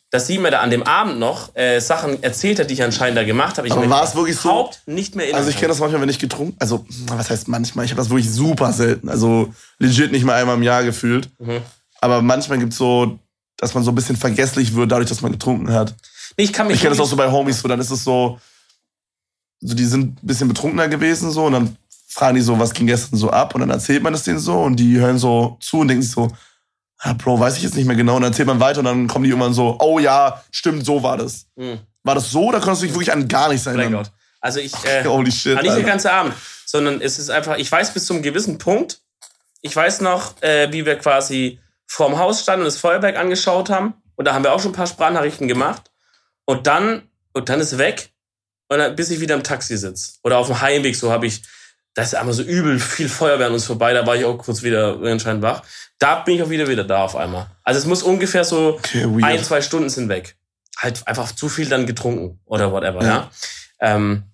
dass 0.09 0.25
sie 0.27 0.37
mir 0.37 0.51
da 0.51 0.61
an 0.61 0.71
dem 0.71 0.83
Abend 0.83 1.19
noch 1.19 1.53
äh, 1.55 1.79
Sachen 1.79 2.23
erzählt 2.23 2.59
hat, 2.59 2.69
die 2.69 2.75
ich 2.75 2.83
anscheinend 2.83 3.17
da 3.17 3.23
gemacht 3.23 3.57
habe. 3.57 3.67
Ich 3.67 3.73
Aber 3.73 3.89
war 3.89 4.03
es 4.03 4.15
wirklich 4.15 4.37
so? 4.37 4.69
nicht 4.85 5.15
mehr 5.15 5.35
Also 5.35 5.49
ich 5.49 5.57
kenne 5.57 5.69
das 5.69 5.79
manchmal, 5.79 6.01
wenn 6.01 6.09
ich 6.09 6.19
getrunken, 6.19 6.55
also 6.59 6.85
was 7.07 7.29
heißt 7.29 7.49
manchmal? 7.49 7.85
Ich 7.85 7.91
habe 7.91 8.01
das 8.01 8.09
wirklich 8.09 8.31
super 8.31 8.71
selten, 8.71 9.09
also 9.09 9.53
legit 9.79 10.11
nicht 10.11 10.23
mal 10.23 10.35
einmal 10.35 10.55
im 10.55 10.63
Jahr 10.63 10.83
gefühlt. 10.83 11.29
Mhm. 11.39 11.61
Aber 11.99 12.21
manchmal 12.21 12.59
gibt 12.59 12.71
es 12.71 12.77
so, 12.79 13.19
dass 13.57 13.73
man 13.73 13.83
so 13.83 13.91
ein 13.91 13.95
bisschen 13.95 14.15
vergesslich 14.15 14.75
wird, 14.75 14.91
dadurch, 14.91 15.09
dass 15.09 15.21
man 15.21 15.31
getrunken 15.33 15.73
hat. 15.73 15.93
Nee, 16.37 16.45
ich 16.45 16.53
kann 16.53 16.67
mich 16.67 16.75
ich 16.75 16.81
kenne 16.81 16.95
das 16.95 17.03
auch 17.03 17.09
so 17.09 17.15
bei 17.17 17.29
Homies, 17.29 17.59
so 17.59 17.67
dann 17.67 17.79
ist 17.79 17.91
es 17.91 18.03
so, 18.03 18.39
so 19.59 19.75
die 19.75 19.85
sind 19.85 20.23
ein 20.23 20.27
bisschen 20.27 20.47
betrunkener 20.47 20.87
gewesen 20.87 21.31
so 21.31 21.45
und 21.45 21.53
dann 21.53 21.75
fragen 22.07 22.35
die 22.35 22.41
so, 22.41 22.57
was 22.57 22.73
ging 22.73 22.87
gestern 22.87 23.17
so 23.17 23.29
ab 23.29 23.55
und 23.55 23.61
dann 23.61 23.71
erzählt 23.71 24.03
man 24.03 24.13
das 24.13 24.23
denen 24.23 24.39
so 24.39 24.61
und 24.61 24.77
die 24.77 24.97
hören 24.99 25.17
so 25.17 25.57
zu 25.59 25.79
und 25.79 25.89
denken 25.89 26.03
sich 26.03 26.11
so, 26.11 26.31
ja, 27.03 27.13
Bro, 27.13 27.39
weiß 27.39 27.57
ich 27.57 27.63
jetzt 27.63 27.75
nicht 27.75 27.85
mehr 27.85 27.95
genau. 27.95 28.15
Und 28.15 28.23
dann 28.23 28.31
erzählt 28.31 28.47
man 28.47 28.59
weiter 28.59 28.79
und 28.79 28.85
dann 28.85 29.07
kommen 29.07 29.23
die 29.23 29.29
irgendwann 29.29 29.53
so, 29.53 29.77
oh 29.79 29.99
ja, 29.99 30.43
stimmt, 30.51 30.85
so 30.85 31.03
war 31.03 31.17
das. 31.17 31.45
Mhm. 31.55 31.79
War 32.03 32.15
das 32.15 32.31
so 32.31 32.45
oder 32.45 32.59
konntest 32.59 32.81
du 32.81 32.85
dich 32.87 32.95
wirklich 32.95 33.11
an 33.11 33.27
gar 33.27 33.49
nichts 33.49 33.65
erinnern? 33.65 33.89
Blackout. 33.89 34.11
Also 34.41 34.59
ich, 34.59 34.73
äh, 34.85 35.03
Holy 35.05 35.31
shit, 35.31 35.61
nicht 35.61 35.75
den 35.75 35.85
ganzen 35.85 36.07
Abend, 36.07 36.33
sondern 36.65 37.01
es 37.01 37.19
ist 37.19 37.29
einfach, 37.29 37.57
ich 37.57 37.71
weiß 37.71 37.93
bis 37.93 38.05
zum 38.05 38.21
gewissen 38.21 38.57
Punkt, 38.57 39.01
ich 39.61 39.75
weiß 39.75 40.01
noch, 40.01 40.41
äh, 40.41 40.71
wie 40.71 40.85
wir 40.85 40.97
quasi 40.97 41.59
vorm 41.87 42.17
Haus 42.17 42.41
standen 42.41 42.61
und 42.61 42.65
das 42.65 42.77
Feuerwerk 42.77 43.17
angeschaut 43.17 43.69
haben. 43.69 43.93
Und 44.15 44.25
da 44.25 44.33
haben 44.33 44.43
wir 44.43 44.53
auch 44.53 44.59
schon 44.59 44.71
ein 44.71 44.75
paar 44.75 44.87
Sprachnachrichten 44.87 45.47
gemacht. 45.47 45.91
Und 46.45 46.67
dann, 46.67 47.03
und 47.33 47.49
dann 47.49 47.59
ist 47.59 47.77
weg. 47.77 48.09
Und 48.69 48.79
dann, 48.79 48.95
bis 48.95 49.09
ich 49.09 49.19
wieder 49.19 49.35
im 49.35 49.43
Taxi 49.43 49.77
sitze. 49.77 50.13
Oder 50.23 50.37
auf 50.37 50.47
dem 50.47 50.61
Heimweg, 50.61 50.95
so 50.95 51.11
habe 51.11 51.27
ich 51.27 51.43
da 51.97 52.03
ist 52.03 52.13
einmal 52.13 52.35
so 52.35 52.43
übel 52.43 52.79
viel 52.79 53.09
Feuerwehr 53.09 53.47
an 53.47 53.53
uns 53.53 53.65
vorbei, 53.65 53.91
da 53.91 54.05
war 54.05 54.15
ich 54.15 54.23
auch 54.23 54.37
kurz 54.37 54.61
wieder 54.61 54.99
anscheinend 55.01 55.41
wach. 55.41 55.63
Da 55.97 56.19
bin 56.19 56.35
ich 56.35 56.43
auch 56.43 56.49
wieder 56.51 56.67
wieder 56.67 56.83
da 56.83 57.03
auf 57.03 57.15
einmal. 57.15 57.47
Also 57.63 57.79
es 57.79 57.87
muss 57.87 58.03
ungefähr 58.03 58.43
so 58.43 58.75
okay, 58.75 59.07
ein, 59.23 59.43
zwei 59.43 59.61
Stunden 59.61 59.89
sind 59.89 60.07
weg. 60.07 60.37
Halt 60.77 61.07
einfach 61.07 61.31
zu 61.31 61.49
viel 61.49 61.67
dann 61.67 61.87
getrunken 61.87 62.39
oder 62.45 62.71
whatever, 62.71 63.01
ja. 63.01 63.07
ja? 63.07 63.31
Ähm, 63.79 64.25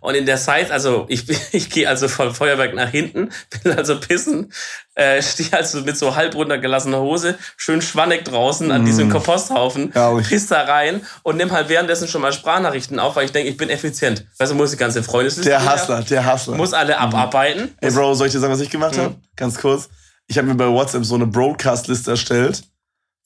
und 0.00 0.14
in 0.14 0.26
der 0.26 0.36
Zeit, 0.36 0.70
also 0.70 1.06
ich, 1.08 1.24
ich 1.52 1.70
gehe 1.70 1.88
also 1.88 2.08
vom 2.08 2.34
Feuerwerk 2.34 2.74
nach 2.74 2.90
hinten, 2.90 3.30
bin 3.62 3.72
also 3.72 3.98
pissen, 3.98 4.52
äh, 4.94 5.22
stehe 5.22 5.52
also 5.52 5.80
mit 5.80 5.96
so 5.96 6.14
halb 6.14 6.34
runtergelassener 6.34 7.00
Hose, 7.00 7.38
schön 7.56 7.82
schwannig 7.82 8.24
draußen 8.24 8.68
mm. 8.68 8.72
an 8.72 8.84
diesem 8.84 9.08
mm. 9.08 9.12
Komposthaufen, 9.12 9.92
ja, 9.94 10.12
piss 10.18 10.46
da 10.46 10.62
rein 10.62 11.04
und 11.22 11.36
nimm 11.36 11.50
halt 11.50 11.68
währenddessen 11.68 12.08
schon 12.08 12.22
mal 12.22 12.32
Sprachnachrichten 12.32 12.98
auf, 12.98 13.16
weil 13.16 13.24
ich 13.24 13.32
denke, 13.32 13.50
ich 13.50 13.56
bin 13.56 13.70
effizient. 13.70 14.26
Weißt 14.38 14.52
du, 14.52 14.56
muss 14.56 14.70
die 14.70 14.76
ganze 14.76 15.02
Freundesliste. 15.02 15.50
Der 15.50 15.72
Hustler, 15.72 16.02
der 16.02 16.32
Hustler. 16.32 16.56
Muss 16.56 16.72
alle 16.72 16.94
mhm. 16.94 17.00
abarbeiten. 17.00 17.74
Ey 17.80 17.90
Bro, 17.90 18.14
soll 18.14 18.28
ich 18.28 18.32
dir 18.32 18.40
sagen, 18.40 18.52
was 18.52 18.60
ich 18.60 18.70
gemacht 18.70 18.96
mhm. 18.96 19.00
habe? 19.00 19.14
Ganz 19.36 19.58
kurz. 19.58 19.88
Ich 20.26 20.38
habe 20.38 20.46
mir 20.46 20.54
bei 20.54 20.68
WhatsApp 20.68 21.04
so 21.04 21.16
eine 21.16 21.26
Broadcast-Liste 21.26 22.12
erstellt, 22.12 22.62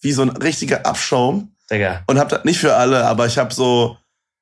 wie 0.01 0.13
so 0.13 0.23
ein 0.23 0.31
richtiger 0.31 0.87
Abschaum. 0.87 1.55
Digga. 1.71 2.03
Und 2.07 2.19
habe 2.19 2.31
das 2.31 2.45
nicht 2.45 2.59
für 2.59 2.75
alle, 2.77 3.05
aber 3.05 3.27
ich 3.27 3.37
habe 3.37 3.53
so, 3.53 3.99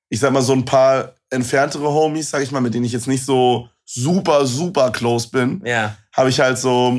ich 0.08 0.20
sag 0.20 0.32
mal, 0.32 0.42
so 0.42 0.52
ein 0.52 0.64
paar 0.64 1.14
entferntere 1.32 1.90
Homies, 1.92 2.30
sag 2.30 2.42
ich 2.42 2.52
mal, 2.52 2.60
mit 2.60 2.74
denen 2.74 2.84
ich 2.84 2.92
jetzt 2.92 3.08
nicht 3.08 3.24
so 3.24 3.68
super, 3.84 4.46
super 4.46 4.90
close 4.90 5.28
bin, 5.28 5.62
ja. 5.64 5.96
habe 6.12 6.28
ich 6.28 6.38
halt 6.40 6.58
so, 6.58 6.98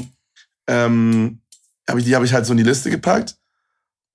ähm, 0.67 1.39
hab 1.87 1.97
ich, 1.97 2.05
die 2.05 2.15
habe 2.15 2.25
ich 2.25 2.33
halt 2.33 2.45
so 2.45 2.53
in 2.53 2.57
die 2.57 2.63
Liste 2.63 2.89
gepackt. 2.89 3.35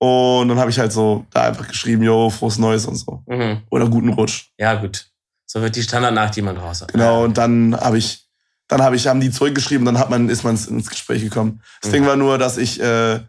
Und 0.01 0.47
dann 0.47 0.59
habe 0.59 0.69
ich 0.69 0.79
halt 0.79 0.93
so 0.93 1.25
da 1.31 1.47
einfach 1.47 1.67
geschrieben, 1.67 2.03
yo, 2.03 2.29
frohes 2.29 2.57
Neues 2.57 2.85
und 2.85 2.95
so. 2.95 3.21
Mhm. 3.27 3.63
Oder 3.69 3.89
guten 3.89 4.09
Rutsch. 4.09 4.45
Ja, 4.57 4.75
gut. 4.75 5.07
So 5.45 5.61
wird 5.61 5.75
die 5.75 5.83
Standardnacht, 5.83 6.35
die 6.35 6.41
man 6.41 6.57
raus 6.57 6.81
hat. 6.81 6.93
Genau, 6.93 7.25
und 7.25 7.37
dann 7.37 7.75
habe 7.75 7.97
ich, 7.97 8.29
dann 8.67 8.81
habe 8.81 8.95
ich, 8.95 9.07
haben 9.07 9.19
die 9.19 9.31
zurückgeschrieben, 9.31 9.85
dann 9.85 9.99
hat 9.99 10.09
man, 10.09 10.29
ist 10.29 10.43
man 10.43 10.55
ins 10.55 10.89
Gespräch 10.89 11.21
gekommen. 11.21 11.61
Das 11.81 11.89
mhm. 11.89 11.95
Ding 11.95 12.05
war 12.05 12.15
nur, 12.15 12.37
dass 12.37 12.57
ich, 12.57 12.81
äh, 12.81 13.19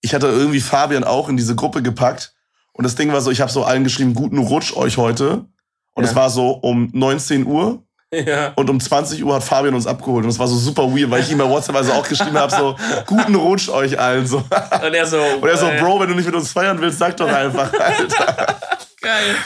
ich 0.00 0.14
hatte 0.14 0.26
irgendwie 0.26 0.60
Fabian 0.60 1.02
auch 1.02 1.28
in 1.28 1.36
diese 1.36 1.56
Gruppe 1.56 1.82
gepackt. 1.82 2.34
Und 2.72 2.84
das 2.84 2.94
Ding 2.94 3.12
war 3.12 3.20
so, 3.20 3.30
ich 3.30 3.40
habe 3.40 3.50
so 3.50 3.64
allen 3.64 3.84
geschrieben, 3.84 4.14
guten 4.14 4.38
Rutsch 4.38 4.76
euch 4.76 4.96
heute. 4.96 5.46
Und 5.94 6.04
ja. 6.04 6.10
es 6.10 6.16
war 6.16 6.30
so 6.30 6.50
um 6.50 6.90
19 6.92 7.46
Uhr. 7.46 7.82
Ja. 8.14 8.52
Und 8.56 8.68
um 8.68 8.78
20 8.78 9.24
Uhr 9.24 9.34
hat 9.34 9.42
Fabian 9.42 9.74
uns 9.74 9.86
abgeholt. 9.86 10.24
Und 10.24 10.28
es 10.30 10.38
war 10.38 10.46
so 10.46 10.56
super 10.56 10.82
weird, 10.94 11.10
weil 11.10 11.22
ich 11.22 11.30
ihm 11.30 11.38
bei 11.38 11.48
WhatsApp 11.48 11.76
also 11.76 11.92
auch 11.92 12.06
geschrieben 12.06 12.36
habe, 12.36 12.54
so, 12.54 12.76
guten 13.06 13.34
Rutsch 13.34 13.70
euch 13.70 13.98
allen. 13.98 14.26
So. 14.26 14.36
Und 14.36 14.92
er 14.92 15.06
so, 15.06 15.16
und 15.18 15.48
er 15.48 15.56
so, 15.56 15.66
äh, 15.66 15.80
Bro, 15.80 16.00
wenn 16.00 16.10
du 16.10 16.14
nicht 16.14 16.26
mit 16.26 16.34
uns 16.34 16.52
feiern 16.52 16.78
willst, 16.78 16.98
sag 16.98 17.16
doch 17.16 17.26
einfach, 17.26 17.72
Alter. 17.80 18.58
Geil. 19.00 19.36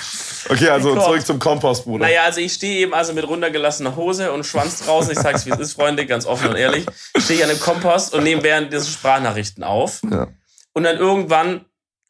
Okay, 0.48 0.68
also 0.68 0.94
zurück 0.94 1.24
zum 1.24 1.38
Kompost, 1.38 1.84
Bruder. 1.84 2.06
Naja, 2.06 2.22
also 2.24 2.40
ich 2.40 2.54
stehe 2.54 2.80
eben 2.80 2.92
also 2.92 3.12
mit 3.12 3.26
runtergelassener 3.26 3.94
Hose 3.94 4.32
und 4.32 4.44
Schwanz 4.44 4.84
draußen. 4.84 5.12
Ich 5.12 5.18
sag's, 5.18 5.46
wie 5.46 5.50
es 5.50 5.58
ist, 5.58 5.74
Freunde, 5.74 6.04
ganz 6.04 6.26
offen 6.26 6.50
und 6.50 6.56
ehrlich. 6.56 6.86
Stehe 7.18 7.38
ich 7.38 7.44
an 7.44 7.50
dem 7.50 7.60
Kompost 7.60 8.14
und 8.14 8.24
nehme 8.24 8.42
während 8.42 8.72
diese 8.72 8.86
Sprachnachrichten 8.86 9.62
auf. 9.62 10.00
Ja. 10.10 10.26
Und 10.72 10.82
dann 10.82 10.98
irgendwann 10.98 11.64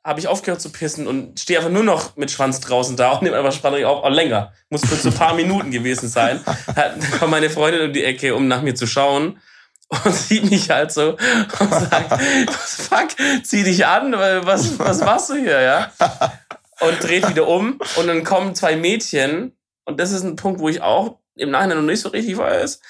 habe 0.06 0.20
ich 0.20 0.28
aufgehört 0.28 0.60
zu 0.60 0.70
pissen 0.70 1.08
und 1.08 1.40
stehe 1.40 1.58
einfach 1.58 1.70
nur 1.70 1.82
noch 1.82 2.16
mit 2.16 2.30
Schwanz 2.30 2.60
draußen 2.60 2.96
da 2.96 3.12
und 3.12 3.22
nehme 3.22 3.36
einfach 3.36 3.52
Sprachnachricht 3.52 3.86
auf. 3.86 4.04
Auch 4.04 4.10
länger. 4.10 4.52
Muss 4.70 4.82
kurz 4.82 5.02
so 5.02 5.08
ein 5.08 5.14
paar 5.14 5.34
Minuten 5.34 5.72
gewesen 5.72 6.08
sein. 6.08 6.40
Dann 6.74 7.00
kommt 7.18 7.30
meine 7.32 7.50
Freundin 7.50 7.82
um 7.88 7.92
die 7.92 8.04
Ecke, 8.04 8.34
um 8.36 8.46
nach 8.46 8.62
mir 8.62 8.74
zu 8.74 8.86
schauen. 8.86 9.40
Und 9.88 10.12
sieht 10.12 10.50
mich 10.50 10.70
halt 10.70 10.90
so 10.90 11.10
und 11.10 11.70
sagt, 11.70 12.10
was 12.10 12.88
fuck, 12.88 13.08
zieh 13.44 13.62
dich 13.62 13.86
an, 13.86 14.12
was, 14.12 14.80
was 14.80 14.98
machst 15.00 15.30
du 15.30 15.34
hier, 15.34 15.60
ja? 15.60 15.92
Und 16.80 17.00
dreht 17.04 17.28
wieder 17.28 17.46
um 17.46 17.78
und 17.94 18.08
dann 18.08 18.24
kommen 18.24 18.56
zwei 18.56 18.74
Mädchen 18.74 19.56
und 19.84 20.00
das 20.00 20.10
ist 20.10 20.24
ein 20.24 20.34
Punkt, 20.34 20.58
wo 20.58 20.68
ich 20.68 20.82
auch 20.82 21.20
im 21.36 21.52
Nachhinein 21.52 21.78
noch 21.78 21.84
nicht 21.84 22.00
so 22.00 22.08
richtig 22.08 22.36
weiß. 22.36 22.80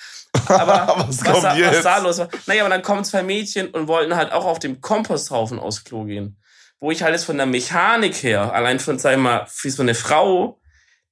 Aber 0.47 1.05
was, 1.07 1.23
was, 1.23 1.43
da, 1.43 1.55
was 1.59 1.83
da 1.83 1.99
los 1.99 2.17
war. 2.17 2.29
Naja, 2.47 2.65
aber 2.65 2.71
dann 2.71 2.83
kommen 2.83 3.05
zwei 3.05 3.23
Mädchen 3.23 3.69
und 3.69 3.89
wollten 3.89 4.17
halt 4.17 4.33
auch 4.33 4.47
auf 4.47 4.59
dem 4.59 4.81
Komposthaufen 4.81 5.59
aufs 5.59 5.85
Klo 5.85 6.05
gehen 6.05 6.39
wo 6.81 6.91
ich 6.91 7.03
halt 7.03 7.13
jetzt 7.13 7.25
von 7.25 7.37
der 7.37 7.47
Mechanik 7.47 8.23
her, 8.23 8.53
allein 8.53 8.79
von, 8.79 8.99
sag 8.99 9.13
ich 9.13 9.19
mal, 9.19 9.47
wie 9.63 9.71
so 9.71 9.83
eine 9.83 9.95
Frau, 9.95 10.61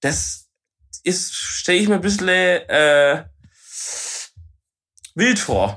das 0.00 0.50
ist, 1.02 1.34
stelle 1.34 1.78
ich 1.78 1.88
mir 1.88 1.96
ein 1.96 2.00
bisschen, 2.00 2.28
äh, 2.28 3.24
wild 5.14 5.38
vor. 5.38 5.76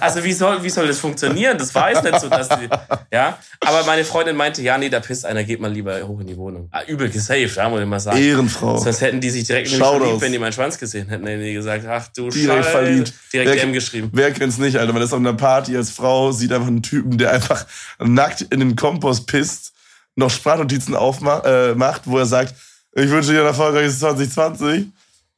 Also 0.00 0.22
wie 0.24 0.32
soll, 0.32 0.62
wie 0.62 0.70
soll 0.70 0.86
das 0.86 0.98
funktionieren? 0.98 1.58
Das 1.58 1.74
war 1.74 1.90
jetzt 1.90 2.04
nicht 2.04 2.20
so, 2.20 2.28
dass 2.28 2.48
die, 2.48 2.68
ja. 3.12 3.38
Aber 3.60 3.84
meine 3.84 4.04
Freundin 4.04 4.36
meinte, 4.36 4.62
ja, 4.62 4.78
nee, 4.78 4.88
da 4.88 5.00
pisst 5.00 5.24
einer, 5.24 5.42
geht 5.44 5.60
mal 5.60 5.72
lieber 5.72 6.00
hoch 6.06 6.20
in 6.20 6.26
die 6.26 6.36
Wohnung. 6.36 6.68
Ah, 6.70 6.82
übel 6.86 7.08
gesaved, 7.08 7.56
ja, 7.56 7.68
muss 7.68 7.80
ich 7.80 7.86
mal 7.86 7.98
sagen. 8.00 8.18
Ehrenfrau. 8.18 8.76
Sonst 8.78 9.00
hätten 9.00 9.20
die 9.20 9.30
sich 9.30 9.44
direkt 9.44 9.68
verliebt, 9.68 10.20
wenn 10.20 10.32
die 10.32 10.38
meinen 10.38 10.52
Schwanz 10.52 10.78
gesehen 10.78 11.08
hätten. 11.08 11.26
Hätten 11.26 11.42
die 11.42 11.54
gesagt, 11.54 11.86
ach 11.86 12.08
du 12.08 12.28
Direkt 12.28 12.64
Scheiße. 12.64 12.70
verliebt. 12.70 13.12
Direkt 13.32 13.50
wer, 13.50 13.56
DM 13.56 13.72
geschrieben. 13.72 14.10
Wer 14.12 14.30
kennt's 14.32 14.58
nicht, 14.58 14.76
Alter? 14.78 14.92
Man 14.92 15.02
ist 15.02 15.12
auf 15.12 15.18
einer 15.18 15.34
Party 15.34 15.76
als 15.76 15.90
Frau, 15.90 16.32
sieht 16.32 16.52
einfach 16.52 16.68
einen 16.68 16.82
Typen, 16.82 17.18
der 17.18 17.32
einfach 17.32 17.66
nackt 17.98 18.42
in 18.42 18.60
den 18.60 18.76
Kompost 18.76 19.26
pisst, 19.26 19.72
noch 20.16 20.30
Sprachnotizen 20.30 20.94
aufmacht, 20.94 21.44
äh, 21.46 21.74
macht, 21.74 22.02
wo 22.04 22.18
er 22.18 22.26
sagt, 22.26 22.54
ich 22.92 23.08
wünsche 23.10 23.32
dir 23.32 23.40
ein 23.40 23.46
erfolgreiches 23.46 23.98
2020. 24.00 24.86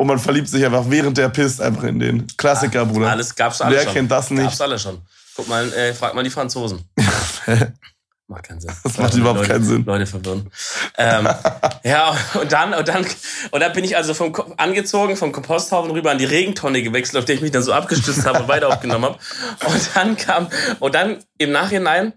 Und 0.00 0.06
man 0.06 0.18
verliebt 0.18 0.48
sich 0.48 0.64
einfach, 0.64 0.86
während 0.88 1.18
der 1.18 1.28
pisst, 1.28 1.60
einfach 1.60 1.82
in 1.82 2.00
den 2.00 2.26
Klassiker, 2.38 2.86
Bruder. 2.86 3.10
Alles 3.10 3.34
gab's 3.34 3.60
alles 3.60 3.76
Wer 3.76 3.84
schon. 3.84 3.92
kennt 3.92 4.10
das 4.10 4.30
nicht? 4.30 4.44
Gab's 4.44 4.60
alle 4.62 4.78
schon. 4.78 5.02
Guck 5.36 5.46
mal, 5.46 5.70
äh, 5.74 5.92
frag 5.92 6.14
mal 6.14 6.24
die 6.24 6.30
Franzosen. 6.30 6.88
Macht 8.26 8.44
keinen 8.44 8.62
Sinn. 8.62 8.72
Das 8.82 8.96
macht 8.96 9.12
überhaupt 9.12 9.40
Leute, 9.40 9.52
keinen 9.52 9.64
Sinn. 9.64 9.84
Leute 9.84 10.06
verwirren. 10.06 10.50
ähm, 10.96 11.28
ja, 11.84 12.16
und 12.40 12.50
dann, 12.50 12.72
und 12.72 12.88
dann, 12.88 13.04
und 13.50 13.60
dann 13.60 13.72
bin 13.74 13.84
ich 13.84 13.94
also 13.98 14.14
vom 14.14 14.34
angezogen, 14.56 15.18
vom 15.18 15.32
Komposthaufen 15.32 15.90
rüber 15.90 16.12
an 16.12 16.16
die 16.16 16.24
Regentonne 16.24 16.82
gewechselt, 16.82 17.18
auf 17.18 17.26
der 17.26 17.34
ich 17.34 17.42
mich 17.42 17.50
dann 17.50 17.62
so 17.62 17.74
abgestützt 17.74 18.24
habe 18.24 18.38
und 18.40 18.48
weiter 18.48 18.68
aufgenommen 18.68 19.04
habe. 19.04 19.18
Und 19.70 19.90
dann 19.94 20.16
kam, 20.16 20.48
und 20.78 20.94
dann 20.94 21.18
im 21.36 21.52
Nachhinein, 21.52 22.14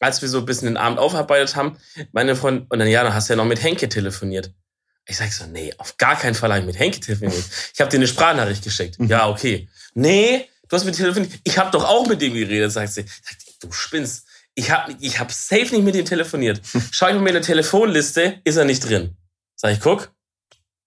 als 0.00 0.20
wir 0.20 0.28
so 0.28 0.38
ein 0.38 0.46
bisschen 0.46 0.66
den 0.66 0.76
Abend 0.76 0.98
aufarbeitet 0.98 1.54
haben, 1.54 1.76
meine 2.10 2.34
Freundin, 2.34 2.66
und 2.70 2.80
dann, 2.80 2.88
ja, 2.88 3.04
dann 3.04 3.14
hast 3.14 3.28
du 3.28 3.34
ja 3.34 3.36
noch 3.36 3.44
mit 3.44 3.62
Henke 3.62 3.88
telefoniert. 3.88 4.52
Ich 5.10 5.16
sag 5.16 5.32
so, 5.32 5.44
nee, 5.46 5.74
auf 5.78 5.96
gar 5.96 6.16
keinen 6.16 6.36
Fall 6.36 6.50
habe 6.50 6.60
ich 6.60 6.66
mit 6.66 6.78
Henke 6.78 7.00
telefoniert. 7.00 7.44
Ich 7.74 7.80
habe 7.80 7.90
dir 7.90 7.96
eine 7.96 8.06
Sprachnachricht 8.06 8.62
geschickt. 8.62 8.96
Ja, 9.00 9.28
okay. 9.28 9.68
Nee, 9.92 10.48
du 10.68 10.76
hast 10.76 10.84
mit 10.84 10.94
telefoniert. 10.94 11.32
Ich 11.42 11.58
habe 11.58 11.72
doch 11.72 11.84
auch 11.84 12.06
mit 12.06 12.22
dem 12.22 12.32
geredet, 12.32 12.70
sagt 12.70 12.92
sie. 12.92 13.04
Du 13.60 13.72
spinnst. 13.72 14.24
Ich 14.54 14.70
habe 14.70 14.94
ich 15.00 15.18
hab 15.18 15.32
safe 15.32 15.74
nicht 15.74 15.82
mit 15.82 15.96
ihm 15.96 16.04
telefoniert. 16.04 16.60
Schau 16.92 17.08
ich 17.08 17.14
mal 17.16 17.26
in 17.26 17.34
der 17.34 17.42
Telefonliste, 17.42 18.40
ist 18.44 18.56
er 18.56 18.64
nicht 18.64 18.88
drin. 18.88 19.16
Sag 19.56 19.72
ich, 19.72 19.80
guck, 19.80 20.12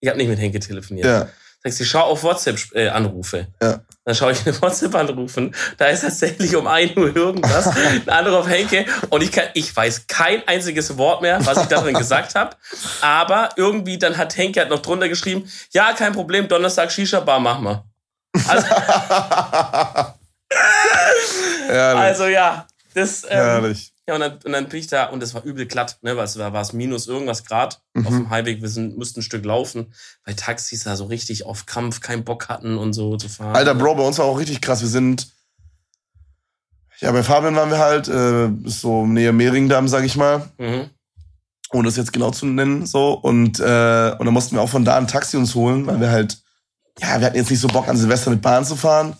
ich 0.00 0.08
habe 0.08 0.16
nicht 0.16 0.28
mit 0.28 0.38
Henke 0.38 0.58
telefoniert. 0.58 1.04
Ja. 1.04 1.28
Sag 1.66 1.80
ich, 1.80 1.88
schau 1.88 2.00
auf 2.00 2.22
WhatsApp-Anrufe. 2.22 3.46
Ja. 3.62 3.80
Dann 4.04 4.14
schaue 4.14 4.32
ich 4.32 4.46
in 4.46 4.54
WhatsApp 4.62 4.94
anrufen. 4.94 5.54
Da 5.78 5.86
ist 5.86 6.02
tatsächlich 6.02 6.54
um 6.56 6.66
1 6.66 6.94
Uhr 6.96 7.16
irgendwas. 7.16 7.68
Ein 7.68 8.06
Anruf 8.06 8.40
auf 8.40 8.48
Henke. 8.48 8.84
Und 9.08 9.22
ich, 9.22 9.32
kann, 9.32 9.46
ich 9.54 9.74
weiß 9.74 10.06
kein 10.06 10.46
einziges 10.46 10.98
Wort 10.98 11.22
mehr, 11.22 11.44
was 11.46 11.62
ich 11.62 11.68
da 11.68 11.80
drin 11.80 11.94
gesagt 11.94 12.34
habe. 12.34 12.54
Aber 13.00 13.48
irgendwie 13.56 13.96
dann 13.96 14.18
hat 14.18 14.36
Henke 14.36 14.60
hat 14.60 14.68
noch 14.68 14.82
drunter 14.82 15.08
geschrieben, 15.08 15.50
ja, 15.72 15.94
kein 15.94 16.12
Problem, 16.12 16.48
Donnerstag 16.48 16.92
Shisha-Bar, 16.92 17.40
mach 17.40 17.60
mal. 17.60 17.84
Also, 18.46 18.66
also 21.70 22.26
ja, 22.26 22.66
das... 22.92 23.24
Ähm, 23.24 23.30
Herrlich. 23.30 23.93
Ja, 24.06 24.14
und 24.14 24.20
dann, 24.20 24.32
und 24.44 24.52
dann 24.52 24.68
bin 24.68 24.80
ich 24.80 24.86
da 24.86 25.06
und 25.06 25.22
es 25.22 25.32
war 25.34 25.44
übel 25.44 25.66
glatt, 25.66 25.98
ne, 26.02 26.16
weil 26.16 26.24
es 26.24 26.38
war, 26.38 26.52
war 26.52 26.60
es 26.62 26.72
minus 26.72 27.06
irgendwas 27.06 27.44
Grad 27.44 27.80
Mhm. 27.94 28.06
auf 28.06 28.12
dem 28.12 28.30
Heimweg. 28.30 28.60
Wir 28.60 28.68
sind, 28.68 28.98
mussten 28.98 29.20
ein 29.20 29.22
Stück 29.22 29.44
laufen, 29.44 29.92
weil 30.24 30.34
Taxis 30.34 30.82
da 30.84 30.96
so 30.96 31.04
richtig 31.04 31.46
auf 31.46 31.64
Kampf 31.66 32.00
keinen 32.00 32.24
Bock 32.24 32.48
hatten 32.48 32.76
und 32.76 32.92
so 32.92 33.16
zu 33.16 33.28
fahren. 33.28 33.54
Alter, 33.56 33.74
Bro, 33.74 33.94
bei 33.94 34.02
uns 34.02 34.18
war 34.18 34.24
auch 34.26 34.38
richtig 34.38 34.60
krass. 34.60 34.80
Wir 34.82 34.88
sind. 34.88 35.28
Ja, 37.00 37.10
bei 37.12 37.22
Fabian 37.22 37.56
waren 37.56 37.70
wir 37.70 37.78
halt, 37.78 38.08
äh, 38.08 38.48
so 38.68 39.06
Nähe 39.06 39.32
Mehringdamm, 39.32 39.88
sag 39.88 40.04
ich 40.04 40.16
mal. 40.16 40.48
Mhm. 40.58 40.90
ohne 41.72 41.88
das 41.88 41.96
jetzt 41.96 42.12
genau 42.12 42.30
zu 42.30 42.46
nennen, 42.46 42.86
so. 42.86 43.14
Und, 43.14 43.58
äh, 43.58 43.62
und 44.18 44.24
dann 44.26 44.32
mussten 44.32 44.54
wir 44.54 44.62
auch 44.62 44.68
von 44.68 44.84
da 44.84 44.96
ein 44.96 45.08
Taxi 45.08 45.36
uns 45.36 45.56
holen, 45.56 45.86
weil 45.88 45.98
wir 46.00 46.10
halt, 46.10 46.38
ja, 47.00 47.18
wir 47.18 47.26
hatten 47.26 47.36
jetzt 47.36 47.50
nicht 47.50 47.58
so 47.60 47.66
Bock 47.66 47.88
an 47.88 47.96
Silvester 47.96 48.30
mit 48.30 48.42
Bahn 48.42 48.64
zu 48.64 48.76
fahren. 48.76 49.16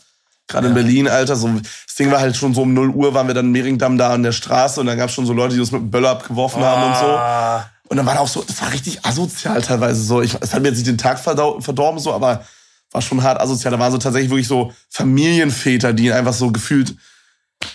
Gerade 0.49 0.69
in 0.69 0.77
Ja. 0.77 0.83
Berlin, 0.83 1.09
Alter, 1.09 1.37
so, 1.37 1.49
das 1.49 1.95
Ding 1.99 2.11
war 2.11 2.21
halt 2.21 2.37
schon 2.37 2.53
so 2.55 2.63
um 2.63 2.75
0 2.75 2.91
Uhr, 2.91 3.15
waren 3.15 3.27
wir 3.27 3.35
dann 3.35 3.47
in 3.47 3.53
Mehringdamm 3.53 3.97
da 3.97 4.13
an 4.13 4.23
der 4.23 4.33
Straße 4.33 4.81
und 4.81 4.87
dann 4.87 4.99
gab 4.99 5.09
es 5.09 5.15
schon 5.15 5.25
so 5.27 5.33
Leute, 5.33 5.55
die 5.55 5.61
uns 5.61 5.73
mit 5.73 5.81
dem 5.81 5.91
Böller 5.91 6.11
abgeworfen 6.11 6.63
haben 6.63 6.83
und 6.91 6.97
so. 6.99 7.07
Ah, 7.07 7.71
Und 7.89 7.97
dann 7.97 8.05
war 8.07 8.15
da 8.15 8.21
auch 8.21 8.29
so, 8.29 8.43
das 8.47 8.61
war 8.61 8.73
richtig 8.73 9.05
asozial 9.07 9.63
teilweise 9.63 10.03
so. 10.03 10.21
Ich, 10.23 10.37
es 10.41 10.53
hat 10.53 10.61
mir 10.63 10.69
jetzt 10.69 10.77
nicht 10.79 10.87
den 10.89 10.99
Tag 10.99 11.19
verdorben, 11.19 11.99
so, 12.01 12.13
aber 12.13 12.45
war 12.93 13.01
schon 13.03 13.23
hart 13.23 13.41
asozial. 13.41 13.73
Da 13.73 13.79
waren 13.79 13.91
so 13.93 13.99
tatsächlich 13.99 14.31
wirklich 14.31 14.47
so 14.49 14.73
Familienväter, 14.91 15.93
die 15.93 16.13
einfach 16.13 16.33
so 16.35 16.51
gefühlt, 16.53 16.95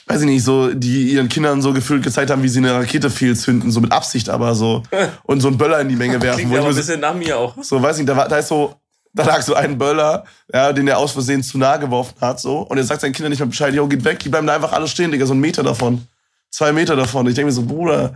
weiß 0.07 0.21
ich 0.21 0.27
nicht, 0.27 0.43
so, 0.43 0.73
die 0.73 1.11
ihren 1.13 1.27
Kindern 1.29 1.61
so 1.61 1.73
gefühlt 1.73 2.03
gezeigt 2.03 2.29
haben, 2.29 2.43
wie 2.43 2.49
sie 2.49 2.59
eine 2.59 2.73
Rakete 2.73 3.09
fehlzünden, 3.09 3.71
so 3.71 3.81
mit 3.81 3.91
Absicht 3.91 4.29
aber 4.29 4.53
so. 4.55 4.83
Und 5.23 5.41
so 5.41 5.47
einen 5.47 5.57
Böller 5.57 5.79
in 5.81 5.89
die 5.89 5.95
Menge 5.95 6.21
werfen. 6.21 6.37
Klingt 6.37 6.51
Wo 6.51 6.55
ich 6.55 6.61
aber 6.61 6.69
ein 6.69 6.75
bisschen 6.75 6.99
nach 6.99 7.15
mir 7.15 7.37
auch. 7.37 7.55
so, 7.61 7.81
weiß 7.81 7.97
nicht, 7.97 8.07
da, 8.07 8.15
war, 8.15 8.27
da 8.27 8.37
ist 8.37 8.47
so, 8.49 8.75
da 9.13 9.23
lag 9.23 9.41
so 9.41 9.55
ein 9.55 9.77
Böller, 9.77 10.25
ja, 10.53 10.71
den 10.71 10.87
er 10.87 10.97
aus 10.97 11.13
Versehen 11.13 11.43
zu 11.43 11.57
nah 11.57 11.77
geworfen 11.77 12.15
hat, 12.21 12.39
so. 12.39 12.59
Und 12.59 12.77
er 12.77 12.83
sagt 12.83 13.01
seinen 13.01 13.13
Kindern 13.13 13.31
nicht 13.31 13.39
mehr 13.39 13.47
Bescheid, 13.47 13.73
jo, 13.73 13.87
geht 13.87 14.03
weg, 14.03 14.19
die 14.19 14.29
bleiben 14.29 14.47
da 14.47 14.55
einfach 14.55 14.71
alle 14.71 14.87
stehen, 14.87 15.11
Digga, 15.11 15.25
so 15.25 15.33
einen 15.33 15.41
Meter 15.41 15.63
davon. 15.63 16.07
Zwei 16.51 16.71
Meter 16.71 16.95
davon. 16.95 17.27
Ich 17.27 17.35
denke 17.35 17.47
mir 17.47 17.51
so, 17.51 17.63
Bruder, 17.63 18.15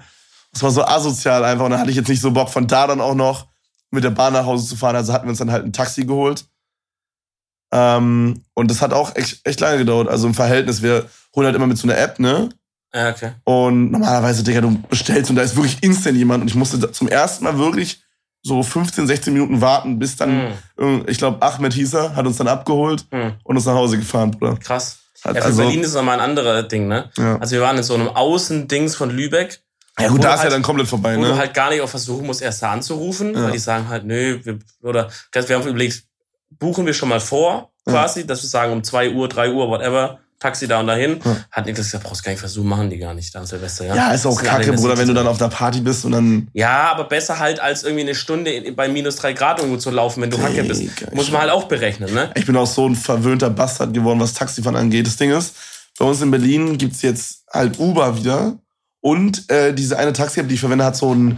das 0.52 0.64
war 0.64 0.72
so 0.72 0.84
asozial 0.84 1.44
einfach. 1.44 1.66
Und 1.66 1.72
dann 1.72 1.80
hatte 1.80 1.92
ich 1.92 1.98
jetzt 1.98 2.10
nicht 2.10 2.22
so 2.22 2.32
Bock, 2.32 2.50
von 2.50 2.68
da 2.68 2.88
dann 2.88 3.02
auch 3.02 3.16
noch 3.16 3.48
mit 3.92 4.04
der 4.04 4.10
Bahn 4.12 4.34
nach 4.34 4.46
Hause 4.46 4.68
zu 4.68 4.76
fahren. 4.76 4.96
Also 4.96 5.14
hatten 5.14 5.26
wir 5.26 5.32
uns 5.32 5.40
dann 5.40 5.52
halt 5.52 5.66
ein 5.66 5.74
Taxi 5.74 6.06
geholt. 6.06 6.46
Ähm, 7.72 8.44
und 8.54 8.70
das 8.70 8.82
hat 8.82 8.94
auch 8.94 9.16
echt, 9.16 9.42
echt 9.44 9.60
lange 9.60 9.80
gedauert. 9.80 10.08
Also 10.08 10.28
im 10.28 10.34
Verhältnis, 10.34 10.82
wir 10.82 11.10
holen 11.36 11.46
halt 11.46 11.56
immer 11.56 11.68
mit 11.68 11.78
so 11.78 11.88
einer 11.88 11.98
App, 11.98 12.20
ne? 12.20 12.50
Ja, 12.94 13.10
okay. 13.10 13.32
Und 13.44 13.92
normalerweise, 13.92 14.44
Digga, 14.44 14.62
du 14.62 14.80
bestellst 14.90 15.32
und 15.32 15.36
da 15.36 15.42
ist 15.42 15.56
wirklich 15.56 15.82
instant 15.82 16.18
jemand. 16.18 16.42
Und 16.44 16.48
ich 16.48 16.56
musste 16.56 16.78
da 16.78 16.92
zum 16.92 17.08
ersten 17.08 17.44
Mal 17.44 17.58
wirklich 17.58 18.04
so 18.44 18.62
15, 18.62 19.08
16 19.08 19.34
Minuten 19.34 19.62
warten, 19.62 19.98
bis 20.00 20.16
dann, 20.18 20.36
Mhm. 20.36 20.52
irgend- 20.78 21.10
ich 21.10 21.18
glaube, 21.18 21.42
Ahmed 21.42 21.74
hieß 21.74 21.94
er, 21.94 22.16
hat 22.16 22.26
uns 22.28 22.38
dann 22.38 22.48
abgeholt 22.50 23.06
Hm, 23.12 23.34
und 23.44 23.56
uns 23.56 23.66
nach 23.66 23.74
Hause 23.76 23.98
gefahren, 23.98 24.32
Bruder. 24.32 24.58
krass. 24.58 24.98
Hat 25.24 25.36
Ja, 25.36 25.42
für 25.42 25.48
also, 25.48 25.62
Berlin 25.64 25.80
ist 25.82 25.88
es 25.90 25.94
nochmal 25.96 26.20
ein 26.20 26.30
anderer 26.30 26.64
Ding, 26.64 26.88
ne? 26.90 27.10
ja. 27.18 27.38
Also 27.40 27.54
wir 27.56 27.62
waren 27.62 27.78
in 27.78 27.84
so 27.84 27.94
einem 27.96 28.10
Außendings 28.10 28.96
von 28.98 29.10
Lübeck, 29.10 29.62
ja 29.98 30.10
gut, 30.10 30.22
da 30.24 30.32
ist 30.34 30.40
ja 30.40 30.44
halt- 30.44 30.52
dann 30.54 30.62
komplett 30.64 30.88
vorbei, 30.90 31.16
wo 31.18 31.22
du 31.22 31.30
ne? 31.30 31.38
halt 31.38 31.54
gar 31.54 31.70
nicht 31.70 31.80
auch 31.82 31.88
versuchen 31.88 32.26
musst, 32.26 32.42
erst 32.42 32.62
da 32.62 32.72
anzurufen, 32.74 33.34
Ja. 33.34 33.44
weil 33.46 33.52
die 33.54 33.60
sagen 33.60 33.88
halt, 33.88 34.04
nö, 34.06 34.40
wir, 34.44 34.60
oder 34.82 35.10
wir 35.32 35.56
haben 35.56 35.66
überlegt, 35.68 36.04
buchen 36.60 36.86
wir 36.86 36.94
schon 36.94 37.08
mal 37.10 37.22
vor, 37.22 37.72
Ja. 37.88 37.94
quasi, 37.94 38.28
dass 38.28 38.42
wir 38.44 38.50
sagen, 38.50 38.74
um 38.74 38.84
2 38.84 39.12
Uhr, 39.12 39.30
3 39.30 39.52
Uhr, 39.54 39.70
whatever, 39.70 40.20
Taxi 40.44 40.68
da 40.68 40.82
und 40.82 40.88
dahin. 40.88 41.22
Ja. 41.24 41.38
Hat 41.52 41.66
Niklas 41.66 41.86
gesagt, 41.86 42.04
brauchst 42.04 42.22
gar 42.22 42.32
nicht 42.32 42.42
versuchen, 42.42 42.68
machen 42.68 42.90
die 42.90 42.98
gar 42.98 43.14
nicht 43.14 43.34
da 43.34 43.40
an 43.40 43.46
Silvester, 43.46 43.86
ja. 43.86 43.96
ja, 43.96 44.12
ist 44.12 44.26
auch 44.26 44.42
kacke, 44.42 44.66
der 44.66 44.74
Bruder, 44.74 44.98
wenn 44.98 45.08
du 45.08 45.14
dann 45.14 45.26
auf 45.26 45.40
einer 45.40 45.50
Party 45.50 45.80
bist 45.80 46.04
und 46.04 46.12
dann. 46.12 46.50
Ja, 46.52 46.92
aber 46.92 47.06
besser 47.06 47.40
halt, 47.40 47.62
als 47.62 47.84
irgendwie 47.84 48.02
eine 48.02 48.14
Stunde 48.14 48.74
bei 48.74 48.90
minus 48.90 49.16
3 49.16 49.32
Grad 49.34 49.60
irgendwo 49.60 49.78
zu 49.78 49.90
laufen, 49.90 50.22
wenn 50.22 50.30
du 50.30 50.42
Hacke 50.42 50.66
bist. 50.66 50.84
Muss 51.14 51.32
man 51.32 51.42
halt 51.42 51.52
auch 51.52 51.70
berechnen, 51.70 52.14
ne? 52.14 52.30
Ich 52.36 52.46
bin 52.46 52.58
auch 52.58 52.68
so 52.68 52.88
ein 52.88 52.96
verwöhnter 52.96 53.50
Bastard 53.50 53.94
geworden, 53.94 54.20
was 54.20 54.34
Taxifahren 54.34 54.76
angeht. 54.76 55.08
Das 55.08 55.16
Ding 55.16 55.32
ist, 55.32 55.56
bei 55.98 56.04
uns 56.04 56.22
in 56.22 56.30
Berlin 56.30 56.78
gibt's 56.78 57.02
jetzt 57.02 57.44
halt 57.52 57.80
Uber 57.80 58.18
wieder. 58.18 58.58
Und 59.00 59.50
äh, 59.50 59.74
diese 59.74 59.98
eine 59.98 60.12
Taxi-App, 60.12 60.50
die 60.50 60.56
ich 60.56 60.60
verwende, 60.60 60.84
hat 60.84 60.98
so 60.98 61.14
ein 61.14 61.38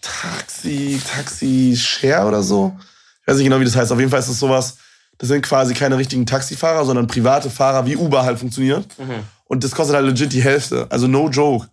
Taxi, 0.00 1.00
Taxi-Share 1.14 2.26
oder 2.26 2.42
so. 2.42 2.76
Ich 3.22 3.28
weiß 3.28 3.36
nicht 3.36 3.44
genau, 3.44 3.60
wie 3.60 3.64
das 3.64 3.76
heißt. 3.76 3.92
Auf 3.92 3.98
jeden 3.98 4.10
Fall 4.10 4.20
ist 4.20 4.30
das 4.30 4.38
sowas, 4.38 4.78
das 5.20 5.28
sind 5.28 5.42
quasi 5.42 5.74
keine 5.74 5.98
richtigen 5.98 6.24
Taxifahrer, 6.26 6.84
sondern 6.86 7.06
private 7.06 7.50
Fahrer, 7.50 7.84
wie 7.86 7.94
Uber 7.96 8.24
halt 8.24 8.38
funktioniert. 8.38 8.86
Mhm. 8.98 9.22
Und 9.44 9.62
das 9.64 9.72
kostet 9.72 9.94
halt 9.94 10.06
legit 10.06 10.32
die 10.32 10.42
Hälfte. 10.42 10.86
Also 10.90 11.06
no 11.06 11.28
joke. 11.28 11.68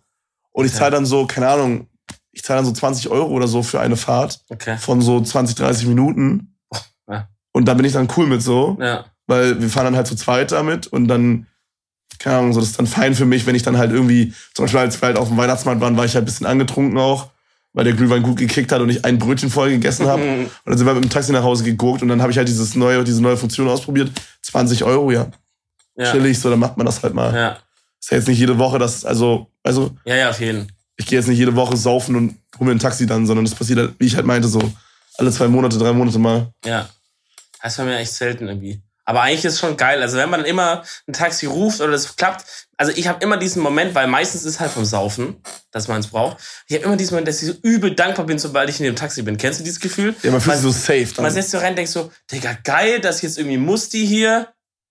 Und 0.52 0.66
ich 0.66 0.72
Okay. 0.72 0.78
zahle 0.80 0.90
dann 0.92 1.06
so, 1.06 1.26
keine 1.26 1.48
Ahnung, 1.48 1.86
ich 2.30 2.42
zahle 2.44 2.58
dann 2.58 2.66
so 2.66 2.72
20 2.72 3.08
Euro 3.08 3.28
oder 3.30 3.48
so 3.48 3.62
für 3.62 3.80
eine 3.80 3.96
Fahrt 3.96 4.40
Okay. 4.50 4.76
von 4.76 5.00
so 5.00 5.20
20, 5.20 5.56
30 5.56 5.86
Minuten. 5.86 6.56
Ja. 7.10 7.28
Und 7.52 7.64
da 7.66 7.74
bin 7.74 7.86
ich 7.86 7.94
dann 7.94 8.08
cool 8.16 8.26
mit 8.26 8.42
so, 8.42 8.76
Ja. 8.80 9.06
weil 9.26 9.60
wir 9.62 9.70
fahren 9.70 9.86
dann 9.86 9.96
halt 9.96 10.06
zu 10.06 10.14
zweit 10.16 10.52
damit 10.52 10.86
und 10.86 11.08
dann, 11.08 11.46
keine 12.18 12.36
Ahnung, 12.38 12.52
so, 12.52 12.60
das 12.60 12.68
ist 12.70 12.78
dann 12.78 12.86
fein 12.86 13.14
für 13.14 13.24
mich, 13.26 13.46
wenn 13.46 13.54
ich 13.54 13.62
dann 13.62 13.78
halt 13.78 13.92
irgendwie, 13.92 14.34
zum 14.54 14.64
Beispiel 14.66 14.80
als 14.80 15.00
wir 15.00 15.06
halt 15.06 15.16
auf 15.16 15.28
dem 15.28 15.36
Weihnachtsmarkt 15.38 15.80
waren, 15.80 15.96
war 15.96 16.04
ich 16.04 16.14
halt 16.14 16.24
ein 16.24 16.26
bisschen 16.26 16.46
angetrunken 16.46 16.98
auch, 16.98 17.30
weil 17.72 17.84
der 17.84 17.94
Glühwein 17.94 18.22
gut 18.22 18.38
gekickt 18.38 18.72
hat 18.72 18.80
und 18.80 18.88
ich 18.90 19.04
ein 19.04 19.18
Brötchen 19.18 19.50
voll 19.50 19.70
gegessen 19.70 20.06
habe. 20.06 20.22
Mhm. 20.22 20.44
Und 20.44 20.50
dann 20.64 20.78
sind 20.78 20.86
wir 20.86 20.94
mit 20.94 21.04
dem 21.04 21.10
Taxi 21.10 21.32
nach 21.32 21.42
Hause 21.42 21.64
geguckt 21.64 22.02
und 22.02 22.08
dann 22.08 22.20
habe 22.22 22.32
ich 22.32 22.38
halt 22.38 22.48
dieses 22.48 22.74
neue, 22.74 23.04
diese 23.04 23.22
neue 23.22 23.36
Funktion 23.36 23.68
ausprobiert. 23.68 24.10
20 24.42 24.84
Euro, 24.84 25.10
ja. 25.10 25.30
Ja. 25.96 26.12
Chillig, 26.12 26.38
so, 26.38 26.50
dann 26.50 26.58
macht 26.58 26.76
man 26.76 26.86
das 26.86 27.02
halt 27.02 27.14
mal. 27.14 27.34
Ja. 27.34 27.58
Ist 28.00 28.10
ja 28.10 28.16
jetzt 28.16 28.28
nicht 28.28 28.38
jede 28.38 28.58
Woche, 28.58 28.78
das, 28.78 29.04
also, 29.04 29.50
also, 29.62 29.96
ja, 30.04 30.16
ja, 30.16 30.30
auf 30.30 30.40
jeden. 30.40 30.70
ich 30.96 31.06
gehe 31.06 31.18
jetzt 31.18 31.28
nicht 31.28 31.38
jede 31.38 31.56
Woche 31.56 31.76
saufen 31.76 32.14
und 32.14 32.36
hole 32.58 32.70
mir 32.70 32.76
ein 32.76 32.78
Taxi 32.78 33.06
dann, 33.06 33.26
sondern 33.26 33.44
das 33.44 33.54
passiert 33.54 33.78
halt, 33.78 33.94
wie 33.98 34.06
ich 34.06 34.16
halt 34.16 34.26
meinte, 34.26 34.48
so 34.48 34.72
alle 35.18 35.32
zwei 35.32 35.48
Monate, 35.48 35.76
drei 35.78 35.92
Monate 35.92 36.18
mal. 36.18 36.52
Ja. 36.64 36.88
Das 37.62 37.76
war 37.78 37.84
mir 37.84 37.98
echt 37.98 38.12
selten 38.12 38.46
irgendwie. 38.46 38.80
Aber 39.08 39.22
eigentlich 39.22 39.46
ist 39.46 39.54
es 39.54 39.60
schon 39.60 39.78
geil. 39.78 40.02
Also 40.02 40.18
wenn 40.18 40.28
man 40.28 40.40
dann 40.40 40.48
immer 40.50 40.82
ein 41.06 41.14
Taxi 41.14 41.46
ruft 41.46 41.80
oder 41.80 41.92
das 41.92 42.14
klappt, 42.16 42.44
also 42.76 42.92
ich 42.94 43.08
habe 43.08 43.24
immer 43.24 43.38
diesen 43.38 43.62
Moment, 43.62 43.94
weil 43.94 44.06
meistens 44.06 44.44
ist 44.44 44.60
halt 44.60 44.70
vom 44.70 44.84
Saufen, 44.84 45.36
dass 45.70 45.88
man 45.88 46.00
es 46.00 46.08
braucht. 46.08 46.36
Ich 46.66 46.76
habe 46.76 46.84
immer 46.84 46.96
diesen 46.98 47.14
Moment, 47.14 47.26
dass 47.26 47.40
ich 47.42 47.48
so 47.48 47.54
übel 47.62 47.94
dankbar 47.94 48.26
bin, 48.26 48.38
sobald 48.38 48.68
ich 48.68 48.78
in 48.80 48.84
dem 48.84 48.96
Taxi 48.96 49.22
bin. 49.22 49.38
Kennst 49.38 49.60
du 49.60 49.64
dieses 49.64 49.80
Gefühl? 49.80 50.14
Ja, 50.22 50.30
man 50.30 50.42
fühlt 50.42 50.56
sich 50.56 50.62
so 50.64 50.70
safe 50.70 51.06
Man 51.16 51.24
dann. 51.24 51.32
setzt 51.32 51.52
so 51.52 51.56
rein 51.58 51.70
und 51.70 51.76
denkt 51.76 51.90
so, 51.90 52.12
Digga, 52.30 52.52
geil, 52.64 53.00
dass 53.00 53.22
jetzt 53.22 53.38
irgendwie 53.38 53.56
Musti 53.56 54.06
hier, 54.06 54.48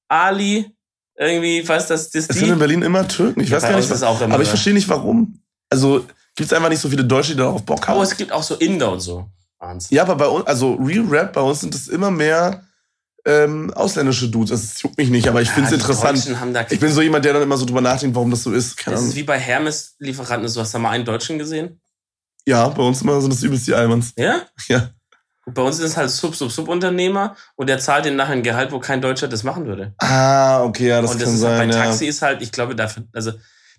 Ali, 0.07 0.71
irgendwie, 1.15 1.67
was 1.69 1.85
das, 1.85 2.09
das 2.09 2.25
Es 2.27 2.37
sind 2.39 2.49
in. 2.49 2.57
Berlin 2.57 2.81
immer 2.81 3.07
Türken. 3.07 3.41
Ich 3.41 3.49
Ja, 3.49 3.57
weiß 3.57 3.63
gar 3.69 3.75
nicht, 3.75 3.91
es 3.91 4.01
auch 4.01 4.19
immer 4.19 4.33
aber 4.33 4.41
ich 4.41 4.49
verstehe 4.49 4.73
nicht 4.73 4.89
warum. 4.89 5.39
Also 5.69 6.07
gibt 6.35 6.51
es 6.51 6.53
einfach 6.53 6.69
nicht 6.69 6.81
so 6.81 6.89
viele 6.89 7.05
Deutsche, 7.05 7.33
die 7.33 7.37
darauf 7.37 7.63
Bock 7.63 7.87
haben. 7.87 7.93
Aber 7.97 8.03
es 8.03 8.17
gibt 8.17 8.31
auch 8.31 8.41
so 8.43 8.55
Inder 8.55 8.91
und 8.93 8.99
so. 8.99 9.29
Wahnsinn. 9.59 9.95
ja, 9.95 10.01
aber 10.01 10.15
bei 10.15 10.27
uns, 10.27 10.47
also 10.47 10.73
Real 10.75 11.05
Rap, 11.07 11.33
bei 11.33 11.41
uns 11.41 11.61
sind 11.61 11.73
es 11.75 11.87
immer 11.87 12.09
mehr 12.09 12.66
ähm, 13.27 13.73
ausländische 13.73 14.29
Dudes. 14.29 14.51
Das 14.51 14.81
juckt 14.81 14.97
mich 14.97 15.09
nicht, 15.09 15.27
aber 15.27 15.41
ich 15.41 15.49
ja, 15.49 15.53
finde 15.55 15.67
es 15.69 15.73
interessant. 15.73 16.17
ich 16.69 16.79
bin 16.79 16.91
so 16.91 17.01
jemand, 17.01 17.25
der 17.25 17.33
dann 17.33 17.43
immer 17.43 17.57
so 17.57 17.65
drüber 17.65 17.81
nachdenkt, 17.81 18.15
warum 18.15 18.31
das 18.31 18.43
so 18.43 18.53
ist. 18.53 18.77
Keine 18.77 18.93
das 18.93 19.01
Ahnung. 19.01 19.11
ist 19.11 19.17
wie 19.17 19.23
bei 19.23 19.37
Hermes-Lieferanten. 19.37 20.47
So 20.47 20.61
hast 20.61 20.73
du 20.73 20.79
mal 20.79 20.91
einen 20.91 21.03
Deutschen 21.03 21.37
gesehen? 21.37 21.81
Ja, 22.45 22.69
bei 22.69 22.81
uns 22.81 23.01
immer 23.01 23.19
sind 23.19 23.33
das 23.33 23.43
übelst 23.43 23.67
die 23.67 23.75
Almans. 23.75 24.13
Ja? 24.17 24.41
Ja. 24.69 24.89
Bei 25.49 25.61
uns 25.61 25.79
ist 25.79 25.91
es 25.91 25.97
halt 25.97 26.09
Sub-Sub-Sub-Unternehmer 26.09 27.37
und 27.55 27.69
der 27.69 27.79
zahlt 27.79 28.03
den 28.03 28.17
nachher 28.17 28.33
ein 28.33 28.43
Gehalt, 28.43 28.73
wo 28.73 28.79
kein 28.79 29.01
Deutscher 29.01 29.29
das 29.29 29.43
machen 29.43 29.65
würde. 29.65 29.93
Ah, 29.97 30.61
okay, 30.63 30.89
ja, 30.89 31.01
das, 31.01 31.11
und 31.11 31.21
das 31.21 31.29
kann 31.29 31.37
sein. 31.37 31.57
Halt, 31.59 31.71
bei 31.71 31.77
Taxi 31.77 32.03
ja. 32.03 32.09
ist 32.09 32.21
halt, 32.21 32.41
ich 32.41 32.51
glaube, 32.51 32.75
dafür, 32.75 33.03
also. 33.13 33.31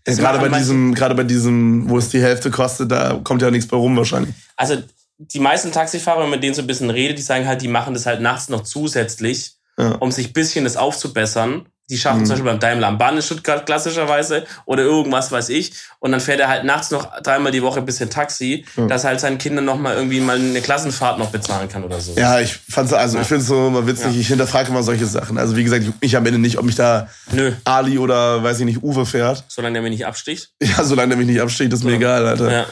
Ja, 0.07 0.15
gerade 0.15 0.39
bei 0.39 0.49
diesem, 0.49 0.95
gerade 0.95 1.15
bei 1.15 1.25
diesem, 1.25 1.91
wo 1.91 1.99
es 1.99 2.09
die 2.09 2.23
Hälfte 2.23 2.51
kostet, 2.51 2.91
da 2.91 3.21
kommt 3.23 3.43
ja 3.43 3.51
nichts 3.51 3.69
bei 3.69 3.77
rum 3.77 3.99
wahrscheinlich. 3.99 4.35
Also, 4.57 4.79
die 5.19 5.41
meisten 5.41 5.73
Taxifahrer, 5.73 6.21
wenn 6.21 6.31
man 6.31 6.39
mit 6.39 6.45
denen 6.45 6.55
so 6.55 6.63
ein 6.63 6.67
bisschen 6.67 6.91
redet, 6.91 7.19
die 7.19 7.23
sagen 7.23 7.47
halt, 7.47 7.61
die 7.61 7.69
machen 7.69 7.95
das 7.95 8.07
halt 8.07 8.21
nachts 8.21 8.49
noch 8.49 8.63
zusätzlich, 8.63 9.53
ja. 9.77 9.93
um 9.97 10.13
sich 10.13 10.29
ein 10.29 10.33
bisschen 10.33 10.65
das 10.65 10.77
aufzubessern. 10.77 11.67
Die 11.91 11.97
schaffen 11.97 12.21
mhm. 12.21 12.27
zum 12.27 12.35
Beispiel 12.35 12.51
beim 12.51 12.61
Daimler 12.61 12.89
am 12.89 12.99
Bahn 12.99 13.17
in 13.17 13.23
Stuttgart 13.23 13.65
klassischerweise 13.65 14.45
oder 14.67 14.83
irgendwas 14.83 15.33
weiß 15.33 15.49
ich. 15.49 15.73
Und 16.01 16.13
dann 16.13 16.21
fährt 16.21 16.39
er 16.39 16.49
halt 16.49 16.65
nachts 16.65 16.91
noch 16.91 17.23
dreimal 17.23 17.51
die 17.51 17.63
Woche 17.63 17.79
ein 17.79 17.87
bisschen 17.87 18.11
Taxi, 18.11 18.67
ja. 18.77 18.87
dass 18.87 19.05
er 19.05 19.11
halt 19.11 19.21
seinen 19.21 19.39
Kindern 19.39 19.65
noch 19.65 19.79
mal 19.79 19.97
irgendwie 19.97 20.21
mal 20.21 20.37
eine 20.37 20.61
Klassenfahrt 20.61 21.19
noch 21.19 21.31
bezahlen 21.31 21.71
kann 21.71 21.85
oder 21.85 21.99
so. 21.99 22.13
Ja, 22.15 22.41
ich 22.41 22.55
fand's, 22.55 22.93
also 22.93 23.17
ja. 23.17 23.23
ich 23.23 23.29
finde 23.29 23.41
es 23.41 23.49
so 23.49 23.69
immer 23.69 23.87
witzig. 23.87 24.13
Ja. 24.13 24.21
Ich 24.21 24.29
hinterfrage 24.29 24.69
immer 24.69 24.83
solche 24.83 25.07
Sachen. 25.07 25.39
Also 25.39 25.57
wie 25.57 25.65
gesagt, 25.65 25.87
ich 26.03 26.15
am 26.15 26.27
Ende 26.27 26.39
nicht, 26.39 26.59
ob 26.59 26.67
mich 26.67 26.75
da 26.75 27.09
Nö. 27.33 27.53
Ali 27.65 27.99
oder 27.99 28.43
weiß 28.43 28.61
ich 28.61 28.67
nicht, 28.67 28.83
Uwe 28.83 29.07
fährt. 29.07 29.45
Solange 29.49 29.73
der 29.73 29.83
mich 29.83 29.93
nicht 29.93 30.07
absticht. 30.07 30.51
Ja, 30.63 30.85
solange 30.85 31.09
der 31.09 31.17
mich 31.17 31.27
nicht 31.27 31.41
absticht, 31.41 31.73
ist 31.73 31.81
so. 31.81 31.89
mir 31.89 31.95
egal, 31.95 32.27
Alter. 32.27 32.53
Ja. 32.53 32.67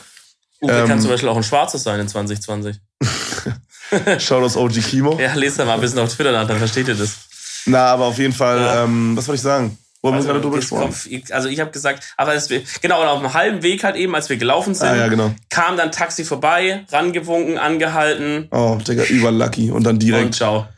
Uwe 0.66 0.81
ähm, 0.81 0.88
kann 0.88 1.00
zum 1.00 1.11
Beispiel 1.11 1.29
auch 1.29 1.37
ein 1.37 1.42
schwarzes 1.42 1.83
sein 1.83 2.00
in 2.00 2.09
2020. 2.09 2.76
Schaut 4.18 4.42
aus 4.42 4.57
OG 4.57 4.74
Kimo. 4.83 5.18
Ja, 5.18 5.35
lest 5.35 5.59
da 5.59 5.64
mal 5.64 5.74
ein 5.74 5.81
bisschen 5.81 5.98
auf 5.98 6.12
Twitter 6.12 6.33
nach, 6.33 6.46
dann 6.46 6.59
versteht 6.59 6.88
ihr 6.88 6.94
das. 6.94 7.16
Na, 7.66 7.87
aber 7.87 8.07
auf 8.07 8.18
jeden 8.18 8.33
Fall, 8.33 8.59
ja. 8.59 8.85
ähm, 8.85 9.16
was 9.16 9.26
wollte 9.29 9.37
ich 9.37 9.42
sagen? 9.42 9.79
Wo 10.02 10.09
haben 10.09 10.16
also, 10.16 10.29
wir 10.29 10.35
gerade 10.35 10.42
drüber 10.42 10.57
gesprochen? 10.59 10.94
Also 11.31 11.48
ich 11.48 11.59
habe 11.59 11.70
gesagt, 11.70 12.14
aber 12.16 12.35
das, 12.35 12.48
genau, 12.81 13.02
und 13.02 13.09
auf 13.09 13.18
dem 13.20 13.35
halben 13.35 13.62
Weg 13.62 13.83
halt 13.83 13.96
eben, 13.96 14.14
als 14.14 14.29
wir 14.29 14.37
gelaufen 14.37 14.74
sind, 14.74 14.88
ah, 14.88 14.96
ja, 14.96 15.09
genau. 15.09 15.35
kam 15.48 15.76
dann 15.76 15.90
Taxi 15.90 16.24
vorbei, 16.24 16.85
rangewunken, 16.92 17.59
angehalten. 17.59 18.48
Oh, 18.52 18.79
Digga, 18.87 19.05
überlucky. 19.05 19.70
Und 19.70 19.85
dann 19.85 19.98
direkt. 19.98 20.26
Und 20.26 20.35
ciao. 20.35 20.68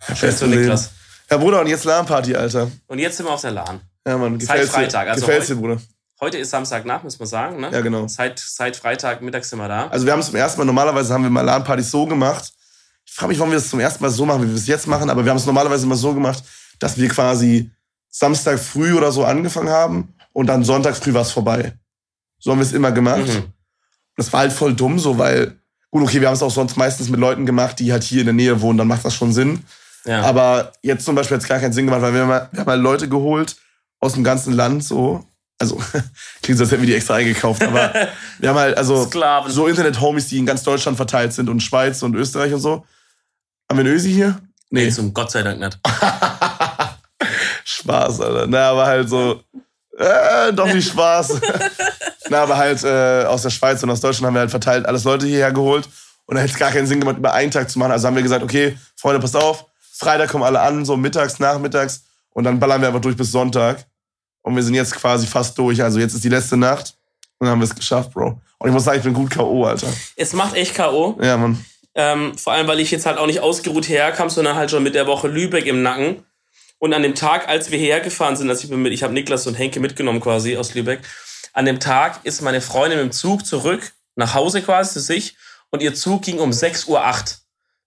Fest 0.00 0.42
und 0.42 0.50
Niklas. 0.50 0.90
Ja, 1.30 1.38
Bruder, 1.38 1.60
und 1.60 1.66
jetzt 1.66 1.84
LAN-Party, 1.84 2.34
Alter. 2.36 2.70
Und 2.86 2.98
jetzt 2.98 3.16
sind 3.16 3.26
wir 3.26 3.32
auf 3.32 3.40
der 3.40 3.52
LAN. 3.52 3.80
Ja, 4.06 4.18
Mann, 4.18 4.38
gefällt's 4.38 4.70
Seit 4.70 4.82
Freitag. 4.82 5.08
Also 5.08 5.24
gefällt's 5.24 5.46
dir, 5.46 5.56
Bruder? 5.56 5.78
Heute 6.20 6.38
ist 6.38 6.50
Samstagnacht, 6.50 7.04
muss 7.04 7.18
man 7.18 7.26
sagen, 7.26 7.60
ne? 7.60 7.70
Ja, 7.72 7.80
genau. 7.80 8.06
Seit, 8.06 8.38
seit 8.38 8.76
Freitag 8.76 9.20
mittags 9.20 9.50
sind 9.50 9.58
wir 9.58 9.68
da. 9.68 9.88
Also 9.88 10.06
wir 10.06 10.12
haben 10.12 10.20
es 10.20 10.26
zum 10.26 10.36
ersten 10.36 10.60
Mal, 10.60 10.64
normalerweise 10.64 11.12
haben 11.12 11.24
wir 11.24 11.30
mal 11.30 11.42
LAN-Partys 11.42 11.90
so 11.90 12.06
gemacht. 12.06 12.52
Ich 13.04 13.12
frage 13.12 13.28
mich, 13.28 13.38
warum 13.38 13.50
wir 13.50 13.58
das 13.58 13.68
zum 13.68 13.80
ersten 13.80 14.02
Mal 14.02 14.10
so 14.10 14.24
machen, 14.24 14.42
wie 14.42 14.48
wir 14.48 14.54
es 14.54 14.66
jetzt 14.66 14.86
machen, 14.86 15.10
aber 15.10 15.24
wir 15.24 15.30
haben 15.30 15.36
es 15.36 15.46
normalerweise 15.46 15.84
immer 15.86 15.96
so 15.96 16.14
gemacht, 16.14 16.42
dass 16.78 16.96
wir 16.96 17.08
quasi 17.08 17.70
Samstag 18.08 18.60
früh 18.60 18.94
oder 18.94 19.10
so 19.10 19.24
angefangen 19.24 19.70
haben 19.70 20.14
und 20.32 20.46
dann 20.46 20.64
Sonntag 20.64 20.96
früh 20.96 21.12
war 21.12 21.22
es 21.22 21.32
vorbei. 21.32 21.72
So 22.38 22.52
haben 22.52 22.58
wir 22.58 22.66
es 22.66 22.72
immer 22.72 22.92
gemacht. 22.92 23.26
Mhm. 23.26 23.52
Das 24.16 24.32
war 24.32 24.40
halt 24.40 24.52
voll 24.52 24.74
dumm, 24.74 24.98
so 24.98 25.18
weil, 25.18 25.58
gut, 25.90 26.02
okay, 26.02 26.20
wir 26.20 26.28
haben 26.28 26.34
es 26.34 26.42
auch 26.42 26.50
sonst 26.50 26.76
meistens 26.76 27.08
mit 27.08 27.18
Leuten 27.18 27.44
gemacht, 27.44 27.80
die 27.80 27.90
halt 27.92 28.04
hier 28.04 28.20
in 28.20 28.26
der 28.26 28.34
Nähe 28.34 28.60
wohnen, 28.60 28.78
dann 28.78 28.88
macht 28.88 29.04
das 29.04 29.14
schon 29.14 29.32
Sinn. 29.32 29.64
Ja. 30.04 30.22
Aber 30.22 30.72
jetzt 30.82 31.04
zum 31.04 31.14
Beispiel 31.14 31.36
hat 31.36 31.42
es 31.42 31.48
gar 31.48 31.58
keinen 31.58 31.72
Sinn 31.72 31.86
gemacht, 31.86 32.02
weil 32.02 32.14
wir 32.14 32.20
haben, 32.20 32.28
mal, 32.28 32.48
wir 32.52 32.60
haben 32.60 32.66
mal 32.66 32.80
Leute 32.80 33.08
geholt 33.08 33.56
aus 33.98 34.12
dem 34.12 34.22
ganzen 34.22 34.52
Land, 34.52 34.84
so. 34.84 35.26
Also, 35.58 35.76
klingt 36.42 36.58
so, 36.58 36.64
als 36.64 36.72
hätten 36.72 36.82
wir 36.82 36.88
die 36.88 36.94
extra 36.94 37.14
eingekauft, 37.14 37.62
aber 37.62 37.92
wir 38.38 38.48
haben 38.48 38.58
halt, 38.58 38.76
also, 38.76 39.06
Sklaven. 39.06 39.50
so 39.52 39.66
Internet-Homies, 39.66 40.28
die 40.28 40.38
in 40.38 40.46
ganz 40.46 40.62
Deutschland 40.62 40.96
verteilt 40.96 41.32
sind 41.32 41.48
und 41.48 41.60
Schweiz 41.60 42.02
und 42.02 42.14
Österreich 42.14 42.52
und 42.52 42.60
so. 42.60 42.84
Haben 43.68 43.78
wir 43.78 43.84
einen 43.84 43.94
Ösi 43.94 44.12
hier? 44.12 44.40
Nee. 44.70 44.86
nee 44.86 44.90
zum 44.90 45.14
Gott 45.14 45.30
sei 45.30 45.42
Dank 45.42 45.60
nicht. 45.60 45.78
Spaß, 47.64 48.20
Alter. 48.20 48.46
Na, 48.48 48.70
aber 48.70 48.86
halt 48.86 49.08
so, 49.08 49.42
äh, 49.96 50.52
doch 50.52 50.72
nicht 50.72 50.88
Spaß. 50.88 51.40
Na, 52.28 52.42
aber 52.42 52.56
halt 52.56 52.82
äh, 52.84 53.24
aus 53.24 53.42
der 53.42 53.50
Schweiz 53.50 53.82
und 53.82 53.90
aus 53.90 54.00
Deutschland 54.00 54.26
haben 54.26 54.34
wir 54.34 54.40
halt 54.40 54.50
verteilt 54.50 54.86
alles 54.86 55.04
Leute 55.04 55.26
hierher 55.26 55.52
geholt. 55.52 55.88
Und 56.26 56.36
da 56.36 56.42
hätte 56.42 56.52
es 56.52 56.58
gar 56.58 56.70
keinen 56.70 56.86
Sinn 56.86 57.00
gemacht, 57.00 57.18
über 57.18 57.32
einen 57.32 57.50
Tag 57.50 57.70
zu 57.70 57.78
machen. 57.78 57.92
Also 57.92 58.06
haben 58.06 58.16
wir 58.16 58.22
gesagt, 58.22 58.42
okay, 58.42 58.78
Freunde, 58.96 59.20
passt 59.20 59.36
auf, 59.36 59.66
Freitag 59.92 60.30
kommen 60.30 60.44
alle 60.44 60.60
an, 60.60 60.84
so 60.84 60.96
mittags, 60.96 61.38
nachmittags. 61.38 62.04
Und 62.30 62.44
dann 62.44 62.58
ballern 62.58 62.80
wir 62.80 62.88
einfach 62.88 63.00
durch 63.00 63.16
bis 63.16 63.30
Sonntag. 63.30 63.86
Und 64.44 64.54
wir 64.54 64.62
sind 64.62 64.74
jetzt 64.74 64.94
quasi 64.94 65.26
fast 65.26 65.58
durch. 65.58 65.82
Also 65.82 65.98
jetzt 65.98 66.14
ist 66.14 66.22
die 66.22 66.28
letzte 66.28 66.56
Nacht. 66.56 66.94
Und 67.38 67.46
dann 67.46 67.52
haben 67.52 67.60
wir 67.60 67.64
es 67.64 67.74
geschafft, 67.74 68.12
Bro. 68.12 68.40
Und 68.58 68.68
ich 68.68 68.72
muss 68.72 68.84
sagen, 68.84 68.98
ich 68.98 69.04
bin 69.04 69.14
gut 69.14 69.30
K.O., 69.30 69.64
Alter. 69.64 69.88
Es 70.16 70.34
macht 70.34 70.54
echt 70.54 70.74
K.O. 70.74 71.18
Ja, 71.20 71.36
Mann. 71.36 71.64
Ähm, 71.94 72.36
vor 72.36 72.52
allem, 72.52 72.66
weil 72.66 72.78
ich 72.78 72.90
jetzt 72.90 73.06
halt 73.06 73.18
auch 73.18 73.26
nicht 73.26 73.40
ausgeruht 73.40 73.88
herkam, 73.88 74.28
sondern 74.28 74.54
halt 74.54 74.70
schon 74.70 74.82
mit 74.82 74.94
der 74.94 75.06
Woche 75.06 75.28
Lübeck 75.28 75.66
im 75.66 75.82
Nacken. 75.82 76.24
Und 76.78 76.92
an 76.92 77.02
dem 77.02 77.14
Tag, 77.14 77.48
als 77.48 77.70
wir 77.70 77.78
hierher 77.78 78.00
gefahren 78.00 78.36
sind, 78.36 78.50
also 78.50 78.64
ich 78.64 78.70
bin 78.70 78.82
mit, 78.82 78.92
ich 78.92 79.02
habe 79.02 79.14
Niklas 79.14 79.46
und 79.46 79.54
Henke 79.54 79.80
mitgenommen 79.80 80.20
quasi 80.20 80.56
aus 80.56 80.74
Lübeck. 80.74 81.00
An 81.54 81.64
dem 81.64 81.80
Tag 81.80 82.20
ist 82.24 82.42
meine 82.42 82.60
Freundin 82.60 82.98
mit 82.98 83.06
dem 83.06 83.12
Zug 83.12 83.46
zurück 83.46 83.92
nach 84.16 84.34
Hause 84.34 84.60
quasi 84.60 84.92
zu 84.92 85.00
sich 85.00 85.36
und 85.70 85.82
ihr 85.82 85.94
Zug 85.94 86.22
ging 86.22 86.38
um 86.38 86.50
6.08 86.50 86.88
Uhr. 86.88 87.24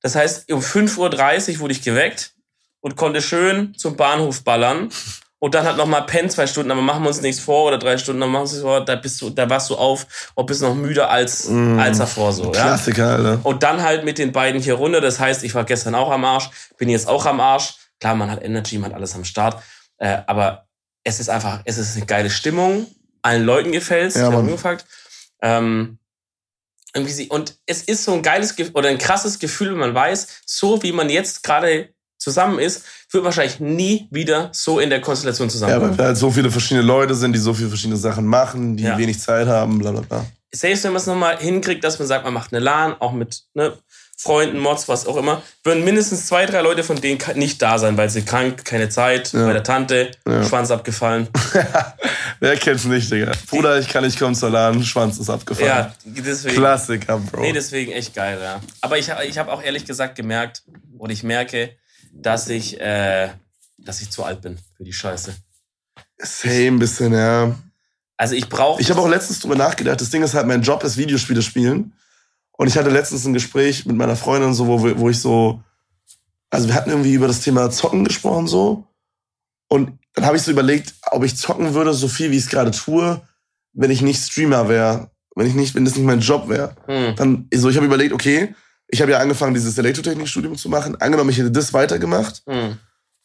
Das 0.02 0.16
heißt, 0.16 0.52
um 0.52 0.62
5.30 0.62 1.54
Uhr 1.54 1.60
wurde 1.60 1.74
ich 1.74 1.82
geweckt 1.82 2.34
und 2.80 2.96
konnte 2.96 3.22
schön 3.22 3.76
zum 3.78 3.96
Bahnhof 3.96 4.44
ballern. 4.44 4.90
Und 5.40 5.54
dann 5.54 5.66
halt 5.66 5.78
nochmal 5.78 6.04
pennen 6.08 6.30
zwei 6.32 6.48
Stunden, 6.48 6.72
aber 6.72 6.82
machen 6.82 7.04
wir 7.04 7.10
uns 7.10 7.22
nichts 7.22 7.40
vor 7.40 7.66
oder 7.66 7.78
drei 7.78 8.00
Stunden, 8.00 8.22
dann 8.22 8.32
machen 8.32 8.48
wir 8.48 8.54
uns 8.54 8.62
vor, 8.62 8.84
da 8.84 8.96
bist 8.96 9.22
du, 9.22 9.30
da 9.30 9.48
warst 9.50 9.70
du 9.70 9.76
auf 9.76 10.32
und 10.34 10.48
bist 10.48 10.64
noch 10.64 10.74
müder 10.74 11.12
als, 11.12 11.48
mm, 11.48 11.78
als 11.78 12.00
davor 12.00 12.34
so, 12.34 12.46
ja. 12.46 12.52
Klassiker, 12.52 13.16
Alter. 13.16 13.40
Und 13.44 13.62
dann 13.62 13.84
halt 13.84 14.04
mit 14.04 14.18
den 14.18 14.32
beiden 14.32 14.60
hier 14.62 14.74
runter. 14.74 15.00
Das 15.00 15.20
heißt, 15.20 15.44
ich 15.44 15.54
war 15.54 15.64
gestern 15.64 15.94
auch 15.94 16.10
am 16.10 16.26
Arsch, 16.26 16.50
bin 16.78 16.90
jetzt 16.90 17.08
auch 17.08 17.28
am 17.28 17.40
Arsch. 17.40 17.76
Klar, 18.00 18.16
man 18.16 18.32
hat 18.32 18.44
Energy, 18.44 18.80
man 18.80 18.90
hat 18.90 18.98
alles 18.98 19.14
am 19.14 19.26
Start. 19.26 19.62
Äh, 19.98 20.20
aber 20.26 20.68
es 21.04 21.20
ist 21.20 21.30
einfach, 21.30 21.62
es 21.66 21.78
ist 21.78 21.96
eine 21.96 22.06
geile 22.06 22.32
Stimmung. 22.32 22.88
Allen 23.22 23.46
Leuten 23.46 23.72
gefällt's. 23.72 24.16
Ja, 24.16 24.30
ich 24.30 24.36
habe 24.36 24.50
gefragt. 24.50 24.86
Ähm, 25.42 26.00
irgendwie 26.94 27.14
sie, 27.14 27.28
und 27.28 27.58
es 27.68 27.84
ist 27.84 28.04
so 28.04 28.14
ein 28.14 28.24
geiles 28.24 28.56
oder 28.74 28.90
ein 28.90 28.98
krasses 28.98 29.38
Gefühl, 29.38 29.72
wenn 29.72 29.80
man 29.80 29.94
weiß, 29.94 30.42
so 30.46 30.82
wie 30.82 30.92
man 30.92 31.10
jetzt 31.10 31.44
gerade 31.44 31.90
zusammen 32.18 32.60
ist, 32.60 32.84
wird 33.12 33.24
wahrscheinlich 33.24 33.60
nie 33.60 34.08
wieder 34.12 34.50
so 34.52 34.80
in 34.80 34.90
der 34.90 35.02
Konstellation 35.02 35.50
zusammen. 35.50 35.72
Ja, 35.74 35.98
weil 35.98 36.06
halt 36.06 36.18
so 36.18 36.32
viele 36.32 36.52
verschiedene 36.52 36.86
Leute 36.86 37.16
sind, 37.16 37.34
die 37.34 37.40
so 37.40 37.54
viele 37.54 37.70
verschiedene 37.70 37.98
Sachen 37.98 38.26
machen, 38.26 38.78
die 38.78 38.84
ja. 38.84 38.98
wenig 38.98 39.20
Zeit 39.20 39.48
haben, 39.48 39.80
bla 39.80 39.92
bla 39.92 40.02
bla. 40.02 40.26
Selbst 40.52 40.84
wenn 40.84 40.94
man 40.94 41.02
es 41.02 41.08
nochmal 41.08 41.38
hinkriegt, 41.38 41.84
dass 41.84 42.00
man 42.00 42.08
sagt, 42.08 42.24
man 42.26 42.34
macht 42.34 42.54
eine 42.54 42.64
LAN, 42.64 42.96
auch 43.00 43.12
mit 43.12 43.44
ne, 43.54 43.74
Freunden, 44.20 44.58
Mods, 44.58 44.88
was 44.88 45.06
auch 45.06 45.18
immer, 45.18 45.44
würden 45.64 45.84
mindestens 45.84 46.26
zwei, 46.26 46.48
drei 46.48 46.62
Leute 46.62 46.84
von 46.84 47.00
denen 47.00 47.20
nicht 47.36 47.62
da 47.62 47.78
sein, 47.78 47.98
weil 47.98 48.10
sie 48.10 48.24
krank, 48.24 48.66
keine 48.66 48.90
Zeit, 48.90 49.32
ja. 49.34 49.46
bei 49.46 49.54
der 49.54 49.64
Tante, 49.64 50.12
ja. 50.28 50.44
Schwanz 50.44 50.72
abgefallen. 50.72 51.28
Wer 52.40 52.56
kennt's 52.56 52.86
nicht, 52.86 53.12
Digga? 53.12 53.34
Bruder, 53.48 53.78
ich 53.78 53.88
kann 53.90 54.04
nicht 54.04 54.18
kommen 54.18 54.34
zur 54.34 54.50
Laden, 54.50 54.84
Schwanz 54.84 55.20
ist 55.20 55.30
abgefallen. 55.30 55.68
Ja, 55.68 55.94
deswegen. 56.04 56.56
Klassiker, 56.56 57.20
Bro. 57.20 57.42
Nee, 57.42 57.54
deswegen 57.54 57.92
echt 57.92 58.16
geil, 58.16 58.40
ja. 58.42 58.60
Aber 58.82 58.98
ich, 58.98 59.12
ich 59.28 59.38
habe 59.38 59.52
auch 59.52 59.62
ehrlich 59.62 59.86
gesagt 59.86 60.16
gemerkt, 60.16 60.64
und 60.98 61.12
ich 61.12 61.24
merke, 61.24 61.70
dass 62.22 62.50
ich, 62.50 62.80
äh, 62.80 63.30
dass 63.78 64.02
ich 64.02 64.10
zu 64.10 64.24
alt 64.24 64.42
bin 64.42 64.58
für 64.76 64.84
die 64.84 64.94
Scheiße. 64.94 65.36
Same 66.18 66.80
bisschen, 66.80 67.14
ja. 67.14 67.56
Also 68.18 68.34
ich 68.36 68.50
brauche. 68.50 68.82
Ich 68.82 68.90
habe 68.90 69.00
auch 69.00 69.08
letztens 69.08 69.40
drüber 69.40 69.56
nachgedacht. 69.56 70.02
Das 70.02 70.10
Ding 70.10 70.24
ist 70.24 70.34
halt, 70.34 70.48
mein 70.48 70.64
Job 70.64 70.84
ist 70.84 70.98
Videospiele 70.98 71.42
spielen. 71.42 71.94
Und 72.52 72.68
ich 72.68 72.78
hatte 72.78 72.90
letztens 72.90 73.26
ein 73.26 73.34
Gespräch 73.34 73.86
mit 73.86 73.96
meiner 73.96 74.16
Freundin, 74.16 74.54
so, 74.54 74.68
wo, 74.68 74.98
wo 74.98 75.10
ich 75.10 75.20
so, 75.20 75.62
also 76.50 76.68
wir 76.68 76.74
hatten 76.74 76.90
irgendwie 76.90 77.14
über 77.14 77.28
das 77.28 77.42
Thema 77.42 77.70
Zocken 77.70 78.04
gesprochen, 78.04 78.48
so. 78.48 78.88
Und 79.70 80.00
dann 80.16 80.26
habe 80.26 80.38
ich 80.38 80.44
so 80.44 80.50
überlegt, 80.50 80.96
ob 81.12 81.24
ich 81.24 81.38
zocken 81.38 81.76
würde, 81.76 81.94
so 81.94 82.08
viel 82.08 82.32
wie 82.32 82.38
ich 82.38 82.46
es 82.46 82.50
gerade 82.50 82.72
tue, 82.72 83.22
wenn 83.74 83.92
ich 83.92 84.02
nicht 84.02 84.24
Streamer 84.24 84.70
wäre, 84.70 85.12
wenn 85.36 85.46
ich 85.46 85.54
nicht, 85.54 85.76
wenn 85.76 85.86
das 85.86 85.96
nicht 85.96 86.06
mein 86.06 86.22
Job 86.22 86.50
wäre. 86.50 86.76
Hm. 86.88 87.16
Dann, 87.16 87.48
so, 87.54 87.70
ich 87.70 87.76
habe 87.76 87.86
überlegt, 87.86 88.14
okay, 88.14 88.56
ich 88.88 89.02
habe 89.02 89.12
ja 89.12 89.20
angefangen, 89.20 89.54
dieses 89.54 89.78
Elektrotechnikstudium 89.78 90.58
zu 90.58 90.70
machen. 90.70 91.00
Angenommen, 91.02 91.30
ich 91.30 91.38
hätte 91.38 91.52
das 91.52 91.74
weitergemacht 91.74 92.44
hm. 92.48 92.78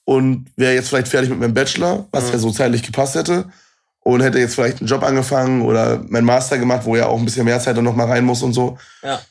und 0.04 0.50
wäre 0.56 0.74
jetzt 0.74 0.88
vielleicht 0.88 1.08
fertig 1.08 1.30
mit 1.30 1.38
meinem 1.38 1.54
Bachelor, 1.54 2.08
was 2.10 2.26
hm. 2.26 2.32
ja 2.32 2.38
so 2.38 2.50
zeitlich 2.50 2.82
gepasst 2.82 3.14
hätte 3.14 3.46
und 4.00 4.22
hätte 4.22 4.38
jetzt 4.38 4.54
vielleicht 4.54 4.80
einen 4.80 4.88
Job 4.88 5.02
angefangen 5.02 5.62
oder 5.62 6.02
meinen 6.08 6.24
Master 6.24 6.58
gemacht, 6.58 6.84
wo 6.84 6.96
ja 6.96 7.06
auch 7.06 7.18
ein 7.18 7.24
bisschen 7.24 7.44
mehr 7.44 7.60
Zeit 7.60 7.76
dann 7.76 7.84
noch 7.84 7.94
mal 7.94 8.08
rein 8.08 8.24
muss 8.24 8.42
und 8.42 8.52
so. 8.52 8.78
Ja. 9.02 9.22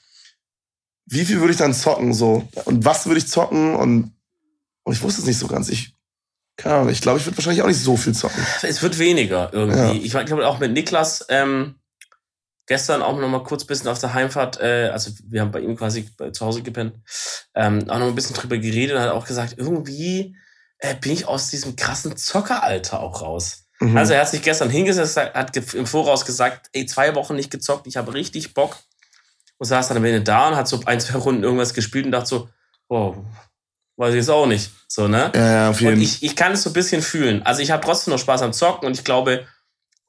Wie 1.06 1.26
viel 1.26 1.40
würde 1.40 1.52
ich 1.52 1.58
dann 1.58 1.74
zocken 1.74 2.14
so? 2.14 2.48
Und 2.66 2.86
was 2.86 3.06
würde 3.06 3.20
ich 3.20 3.28
zocken? 3.28 3.76
Und, 3.76 4.14
und 4.84 4.94
ich 4.94 5.02
wusste 5.02 5.22
es 5.22 5.28
nicht 5.28 5.40
so 5.40 5.48
ganz. 5.48 5.68
Ich, 5.68 5.94
keine 6.56 6.76
Ahnung, 6.76 6.90
ich 6.90 7.02
glaube, 7.02 7.20
ich 7.20 7.26
würde 7.26 7.38
wahrscheinlich 7.38 7.62
auch 7.64 7.68
nicht 7.68 7.82
so 7.82 7.98
viel 7.98 8.14
zocken. 8.14 8.42
Es 8.62 8.82
wird 8.82 8.98
weniger 8.98 9.50
irgendwie. 9.52 10.08
Ja. 10.08 10.22
Ich 10.22 10.26
glaube 10.26 10.48
auch 10.48 10.60
mit 10.60 10.72
Niklas 10.72 11.26
ähm, 11.28 11.76
gestern 12.72 13.02
auch 13.02 13.18
noch 13.18 13.28
mal 13.28 13.44
kurz 13.44 13.66
bisschen 13.66 13.90
auf 13.90 14.00
der 14.00 14.14
Heimfahrt, 14.14 14.62
äh, 14.62 14.88
also 14.94 15.12
wir 15.26 15.42
haben 15.42 15.52
bei 15.52 15.60
ihm 15.60 15.76
quasi 15.76 16.08
zu 16.32 16.46
Hause 16.46 16.62
gepennt, 16.62 16.94
ähm, 17.54 17.90
auch 17.90 18.00
noch 18.00 18.08
ein 18.08 18.16
bisschen 18.16 18.34
drüber 18.34 18.58
geredet 18.58 18.96
und 18.96 19.02
hat 19.02 19.12
auch 19.12 19.26
gesagt, 19.26 19.56
irgendwie 19.58 20.38
äh, 20.78 20.96
bin 20.96 21.12
ich 21.12 21.28
aus 21.28 21.50
diesem 21.50 21.76
krassen 21.76 22.16
Zockeralter 22.16 23.02
auch 23.02 23.22
raus. 23.22 23.66
Mhm. 23.82 23.98
Also 23.98 24.14
er 24.14 24.22
hat 24.22 24.30
sich 24.30 24.42
gestern 24.42 24.70
hingesetzt, 24.70 25.18
hat 25.18 25.58
im 25.58 25.86
Voraus 25.86 26.26
gesagt, 26.26 26.70
ey, 26.72 26.86
zwei 26.86 27.14
Wochen 27.16 27.36
nicht 27.36 27.52
gezockt, 27.52 27.88
ich 27.88 27.98
habe 27.98 28.14
richtig 28.14 28.54
Bock. 28.54 28.78
Und 29.58 29.66
saß 29.66 29.90
dann 29.90 29.98
am 29.98 30.06
Ende 30.06 30.22
da 30.22 30.48
und 30.48 30.56
hat 30.56 30.70
so 30.70 30.80
ein, 30.86 31.02
zwei 31.02 31.20
Runden 31.20 31.44
irgendwas 31.44 31.74
gespielt 31.74 32.06
und 32.06 32.14
dachte 32.14 32.30
so, 32.30 32.50
oh, 32.88 33.16
weiß 33.98 34.12
ich 34.12 34.20
jetzt 34.20 34.30
auch 34.30 34.46
nicht. 34.46 34.72
So, 34.88 35.10
ne? 35.10 35.30
Ja, 35.36 35.52
ja, 35.52 35.70
auf 35.72 35.82
jeden 35.82 35.96
Und 35.96 36.02
ich, 36.02 36.24
ich 36.24 36.38
kann 36.38 36.54
es 36.54 36.64
so 36.64 36.70
ein 36.70 36.74
bisschen 36.74 37.02
fühlen. 37.02 37.44
Also 37.44 37.62
ich 37.62 37.70
habe 37.70 37.84
trotzdem 37.84 38.14
noch 38.14 38.20
Spaß 38.20 38.42
am 38.44 38.54
Zocken 38.54 38.88
und 38.88 38.98
ich 38.98 39.04
glaube, 39.04 39.46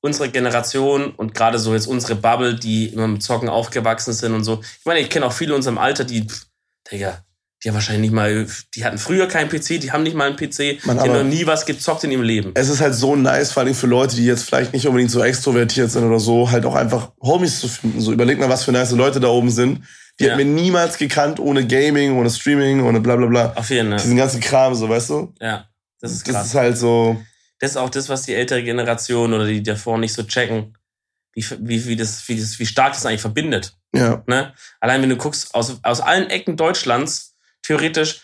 unsere 0.02 0.28
Generation 0.28 1.12
und 1.12 1.34
gerade 1.34 1.58
so 1.58 1.72
jetzt 1.72 1.86
unsere 1.86 2.16
Bubble, 2.16 2.54
die 2.56 2.88
immer 2.88 3.08
mit 3.08 3.22
Zocken 3.22 3.48
aufgewachsen 3.48 4.12
sind 4.12 4.34
und 4.34 4.44
so. 4.44 4.60
Ich 4.80 4.84
meine, 4.84 5.00
ich 5.00 5.08
kenne 5.08 5.24
auch 5.26 5.32
viele 5.32 5.52
in 5.52 5.56
unserem 5.56 5.78
Alter, 5.78 6.04
die, 6.04 6.26
pff, 6.26 6.46
Digga, 6.90 7.24
die 7.62 7.68
haben 7.68 7.74
wahrscheinlich 7.76 8.10
nicht 8.10 8.12
mal, 8.12 8.46
die 8.74 8.84
hatten 8.84 8.98
früher 8.98 9.28
keinen 9.28 9.48
PC, 9.48 9.80
die 9.80 9.92
haben 9.92 10.02
nicht 10.02 10.16
mal 10.16 10.26
einen 10.26 10.36
PC, 10.36 10.84
Mann, 10.84 10.96
die 10.98 11.08
haben 11.08 11.12
noch 11.12 11.22
nie 11.22 11.46
was 11.46 11.64
gezockt 11.64 12.02
in 12.02 12.10
ihrem 12.10 12.22
Leben. 12.24 12.50
es 12.54 12.68
ist 12.68 12.80
halt 12.80 12.96
so 12.96 13.14
nice, 13.14 13.52
vor 13.52 13.62
allem 13.62 13.74
für 13.76 13.86
Leute, 13.86 14.16
die 14.16 14.24
jetzt 14.26 14.42
vielleicht 14.42 14.72
nicht 14.72 14.86
unbedingt 14.88 15.12
so 15.12 15.22
extrovertiert 15.22 15.88
sind 15.90 16.02
oder 16.04 16.18
so, 16.18 16.50
halt 16.50 16.66
auch 16.66 16.74
einfach 16.74 17.12
Homies 17.22 17.60
zu 17.60 17.68
finden. 17.68 18.00
So 18.00 18.12
überleg 18.12 18.40
mal, 18.40 18.48
was 18.48 18.64
für 18.64 18.72
nice 18.72 18.90
Leute 18.90 19.20
da 19.20 19.28
oben 19.28 19.50
sind. 19.50 19.84
Die 20.18 20.24
Ja. 20.24 20.30
hätten 20.30 20.38
wir 20.38 20.44
niemals 20.46 20.98
gekannt 20.98 21.38
ohne 21.38 21.64
Gaming, 21.64 22.18
ohne 22.18 22.28
Streaming, 22.28 22.82
ohne 22.82 22.98
bla 23.00 23.14
bla 23.14 23.26
bla. 23.28 23.52
Auf 23.54 23.70
jeden 23.70 23.90
Fall. 23.90 23.98
Diesen 23.98 24.16
ganzen 24.16 24.40
Kram, 24.40 24.74
so, 24.74 24.88
weißt 24.88 25.10
du? 25.10 25.32
Ja, 25.40 25.68
das 26.00 26.10
ist 26.10 26.26
Das 26.26 26.34
krass. 26.34 26.46
ist 26.48 26.54
halt 26.56 26.76
so. 26.76 27.16
Das 27.62 27.70
ist 27.70 27.76
auch 27.76 27.90
das, 27.90 28.08
was 28.08 28.22
die 28.22 28.34
ältere 28.34 28.64
Generation 28.64 29.32
oder 29.32 29.46
die 29.46 29.62
davor 29.62 29.96
nicht 29.96 30.12
so 30.12 30.24
checken, 30.24 30.76
wie, 31.32 31.46
wie, 31.60 31.86
wie, 31.86 31.94
das, 31.94 32.26
wie, 32.26 32.38
das, 32.38 32.58
wie 32.58 32.66
stark 32.66 32.92
das 32.92 33.06
eigentlich 33.06 33.20
verbindet. 33.20 33.76
Ja. 33.94 34.24
Ne? 34.26 34.52
Allein 34.80 35.00
wenn 35.00 35.10
du 35.10 35.16
guckst, 35.16 35.54
aus, 35.54 35.78
aus 35.84 36.00
allen 36.00 36.28
Ecken 36.28 36.56
Deutschlands, 36.56 37.36
theoretisch, 37.62 38.22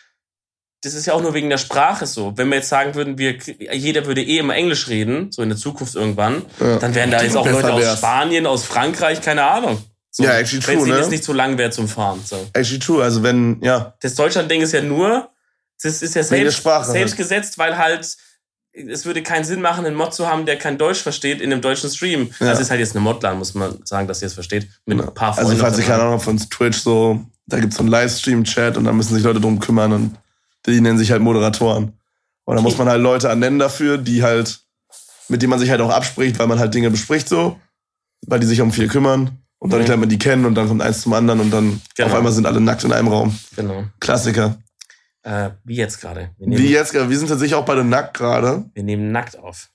das 0.82 0.94
ist 0.94 1.06
ja 1.06 1.12
auch 1.12 1.22
nur 1.22 1.34
wegen 1.34 1.48
der 1.50 1.58
Sprache 1.58 2.06
so. 2.06 2.36
Wenn 2.36 2.48
wir 2.48 2.56
jetzt 2.56 2.68
sagen 2.68 2.96
würden, 2.96 3.16
wir, 3.16 3.36
jeder 3.36 4.06
würde 4.06 4.24
eh 4.24 4.38
immer 4.38 4.56
Englisch 4.56 4.88
reden, 4.88 5.30
so 5.30 5.40
in 5.42 5.50
der 5.50 5.58
Zukunft 5.58 5.94
irgendwann, 5.94 6.44
Ja. 6.58 6.78
dann 6.80 6.96
wären 6.96 7.12
da 7.12 7.22
jetzt 7.22 7.36
auch 7.36 7.48
Leute 7.48 7.72
aus. 7.72 7.98
Spanien, 7.98 8.44
aus 8.44 8.64
Frankreich, 8.64 9.20
keine 9.20 9.44
Ahnung. 9.44 9.80
So, 10.10 10.24
Ja, 10.24 10.32
actually 10.32 10.66
Wenn 10.66 10.78
es 10.78 10.82
true, 10.82 10.92
ne? 10.92 10.98
jetzt 10.98 11.10
nicht 11.12 11.22
zu 11.22 11.32
lang 11.32 11.58
wäre 11.58 11.70
zum 11.70 11.86
Fahren. 11.86 12.20
So. 12.24 12.44
Actually 12.54 12.80
true. 12.80 13.04
Also 13.04 13.22
wenn, 13.22 13.62
ja. 13.62 13.94
Das 14.00 14.16
Deutschland-Ding 14.16 14.62
ist 14.62 14.72
ja 14.72 14.82
nur, 14.82 15.30
das 15.80 16.02
ist 16.02 16.16
ja 16.16 16.24
selbst, 16.24 16.64
selbst 16.86 17.16
gesetzt, 17.16 17.56
weil 17.56 17.78
halt 17.78 18.16
es 18.88 19.04
würde 19.06 19.22
keinen 19.22 19.44
Sinn 19.44 19.60
machen, 19.60 19.84
einen 19.86 19.96
Mod 19.96 20.14
zu 20.14 20.26
haben, 20.28 20.46
der 20.46 20.56
kein 20.56 20.78
Deutsch 20.78 21.00
versteht 21.02 21.40
in 21.40 21.52
einem 21.52 21.60
deutschen 21.62 21.90
Stream. 21.90 22.30
Ja. 22.40 22.46
Das 22.46 22.60
ist 22.60 22.70
halt 22.70 22.80
jetzt 22.80 22.94
eine 22.94 23.00
Modline, 23.02 23.34
muss 23.36 23.54
man 23.54 23.78
sagen, 23.84 24.06
dass 24.08 24.22
ihr 24.22 24.26
es 24.26 24.34
versteht. 24.34 24.68
Mit 24.86 25.00
ein 25.00 25.14
paar 25.14 25.30
Also 25.30 25.42
Freunden. 25.48 25.60
falls 25.60 25.78
ihr 25.78 25.84
keine 25.84 26.02
Ahnung 26.02 26.20
von 26.20 26.38
Twitch, 26.38 26.78
so, 26.78 27.20
da 27.46 27.58
gibt's 27.58 27.76
so 27.76 27.82
einen 27.82 27.90
Livestream-Chat 27.90 28.76
und 28.76 28.84
da 28.84 28.92
müssen 28.92 29.14
sich 29.14 29.24
Leute 29.24 29.40
drum 29.40 29.58
kümmern 29.58 29.92
und 29.92 30.16
die 30.66 30.80
nennen 30.80 30.98
sich 30.98 31.10
halt 31.10 31.22
Moderatoren. 31.22 31.92
Und 32.44 32.56
da 32.56 32.62
muss 32.62 32.78
man 32.78 32.88
halt 32.88 33.02
Leute 33.02 33.28
annennen 33.30 33.58
dafür, 33.58 33.98
die 33.98 34.22
halt, 34.22 34.60
mit 35.28 35.42
denen 35.42 35.50
man 35.50 35.58
sich 35.58 35.70
halt 35.70 35.80
auch 35.80 35.90
abspricht, 35.90 36.38
weil 36.38 36.46
man 36.46 36.58
halt 36.58 36.72
Dinge 36.74 36.90
bespricht 36.90 37.28
so, 37.28 37.58
weil 38.26 38.40
die 38.40 38.46
sich 38.46 38.60
um 38.60 38.72
viel 38.72 38.88
kümmern. 38.88 39.30
Und 39.60 39.70
dadurch 39.72 39.86
Mhm. 39.86 39.90
lernt 39.90 40.00
man 40.02 40.08
die 40.08 40.18
kennen 40.18 40.44
und 40.46 40.54
dann 40.54 40.68
kommt 40.68 40.82
eins 40.82 41.00
zum 41.02 41.12
anderen 41.14 41.40
und 41.40 41.50
dann 41.50 41.80
Genau. 41.96 42.08
auf 42.08 42.14
einmal 42.14 42.32
sind 42.32 42.46
alle 42.46 42.60
nackt 42.60 42.84
in 42.84 42.92
einem 42.92 43.08
Raum. 43.08 43.36
Genau. 43.56 43.84
Klassiker. 44.00 44.56
Äh, 45.22 45.50
wie 45.64 45.76
jetzt 45.76 46.00
gerade. 46.00 46.30
Wie 46.38 46.70
jetzt, 46.70 46.92
gerade, 46.92 47.10
wir 47.10 47.18
sind 47.18 47.28
tatsächlich 47.28 47.54
auch 47.54 47.64
beide 47.64 47.84
nackt 47.84 48.16
gerade. 48.16 48.64
wir 48.74 48.82
nehmen 48.82 49.10
nackt 49.12 49.38
auf. 49.38 49.68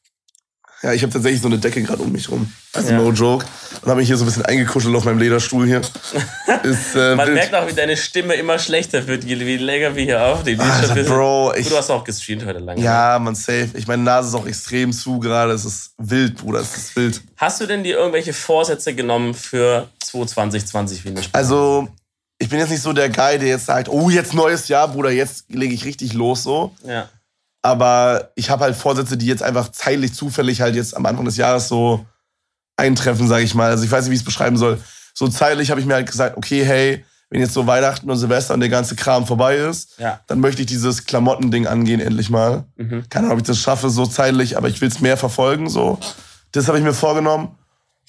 Ja, 0.82 0.92
ich 0.92 1.02
habe 1.02 1.14
tatsächlich 1.14 1.42
so 1.42 1.48
eine 1.48 1.60
Decke 1.60 1.82
gerade 1.82 2.02
um 2.02 2.12
mich 2.12 2.30
rum. 2.30 2.52
Also 2.74 2.92
Ja. 2.92 2.98
no 2.98 3.12
joke. 3.12 3.46
Und 3.82 3.90
habe 3.90 4.02
mich 4.02 4.08
hier 4.08 4.18
so 4.18 4.26
ein 4.26 4.28
bisschen 4.28 4.44
eingekuschelt 4.44 4.94
auf 4.94 5.06
meinem 5.06 5.18
Lederstuhl 5.20 5.66
hier. 5.66 5.80
Ist, 6.64 6.96
äh, 6.96 7.16
Man 7.16 7.28
wild. 7.28 7.36
merkt 7.36 7.56
auch, 7.56 7.66
wie 7.68 7.74
deine 7.74 7.96
Stimme 7.96 8.34
immer 8.34 8.60
schlechter 8.60 9.08
wird, 9.08 9.24
je 9.24 9.36
länger 9.36 9.96
wir 9.96 10.04
hier 10.04 10.22
aufnehmen. 10.26 10.60
Alter, 10.60 10.94
bisschen- 10.94 11.14
Bro, 11.14 11.54
ich, 11.56 11.70
Du 11.70 11.78
hast 11.78 11.90
auch 11.90 12.04
gestreamt 12.04 12.46
heute 12.46 12.60
lange. 12.60 12.82
Ja, 12.82 13.18
man 13.20 13.34
safe. 13.36 13.70
Ich 13.76 13.88
meine 13.88 14.04
Nase 14.04 14.28
ist 14.30 14.36
auch 14.36 14.46
extrem 14.46 14.92
zu 14.92 15.20
gerade. 15.20 15.54
Es 15.54 15.64
ist 15.64 15.94
wild, 16.00 16.36
Bruder. 16.36 16.60
Es 16.60 16.76
ist 16.76 16.96
wild. 16.98 17.22
Hast 17.38 17.62
du 17.62 17.66
denn 17.66 17.84
dir 17.86 17.96
irgendwelche 17.98 18.34
Vorsätze 18.34 18.94
genommen 18.94 19.34
für 19.36 19.88
2020, 20.04 21.06
wie 21.06 21.10
eine 21.10 21.22
Also, 21.32 21.88
ich 22.44 22.50
bin 22.50 22.60
jetzt 22.60 22.72
nicht 22.72 22.82
so 22.82 22.92
der 22.92 23.10
Guy, 23.10 23.40
der 23.40 23.48
jetzt 23.48 23.68
sagt, 23.68 23.88
oh, 23.88 24.10
jetzt 24.10 24.34
neues 24.34 24.68
Jahr, 24.68 24.90
Bruder, 24.90 25.12
jetzt 25.12 25.46
lege 25.50 25.74
ich 25.74 25.86
richtig 25.86 26.14
los 26.14 26.44
so. 26.44 26.76
Ja. 26.86 27.08
Aber 27.62 28.32
ich 28.36 28.50
habe 28.50 28.66
halt 28.66 28.76
Vorsätze, 28.76 29.16
die 29.16 29.28
jetzt 29.28 29.42
einfach 29.42 29.72
zeitlich 29.72 30.14
zufällig 30.14 30.60
halt 30.60 30.76
jetzt 30.76 30.96
am 30.98 31.06
Anfang 31.06 31.24
des 31.24 31.38
Jahres 31.38 31.70
so 31.70 32.06
eintreffen, 32.76 33.30
sage 33.30 33.44
ich 33.44 33.56
mal. 33.56 33.70
Also 33.70 33.86
ich 33.86 33.92
weiß 33.92 34.04
nicht, 34.04 34.12
wie 34.12 34.16
ich 34.16 34.22
es 34.22 34.26
beschreiben 34.26 34.58
soll. 34.58 34.78
So 35.14 35.30
zeitlich 35.30 35.72
habe 35.72 35.80
ich 35.80 35.88
mir 35.88 35.94
halt 35.94 36.12
gesagt, 36.12 36.36
okay, 36.36 36.66
hey, 36.66 37.06
wenn 37.30 37.40
jetzt 37.40 37.54
so 37.54 37.66
Weihnachten 37.66 38.12
und 38.12 38.18
Silvester 38.18 38.54
und 38.54 38.60
der 38.60 38.68
ganze 38.70 38.96
Kram 38.98 39.26
vorbei 39.26 39.56
ist, 39.56 39.98
Ja. 39.98 40.20
dann 40.28 40.42
möchte 40.42 40.62
ich 40.64 40.68
dieses 40.68 41.06
Klamottending 41.06 41.66
angehen 41.66 42.02
endlich 42.02 42.30
mal. 42.30 42.66
Mhm. 42.76 43.06
Keine 43.10 43.28
Ahnung, 43.28 43.38
ob 43.38 43.44
ich 43.44 43.48
das 43.48 43.60
schaffe, 43.60 43.90
so 43.90 44.06
zeitlich, 44.06 44.58
aber 44.58 44.68
ich 44.68 44.82
will 44.82 44.90
es 44.90 45.00
mehr 45.00 45.16
verfolgen, 45.16 45.70
so. 45.70 45.98
Das 46.52 46.68
habe 46.68 46.78
ich 46.78 46.84
mir 46.84 46.94
vorgenommen. 46.94 47.58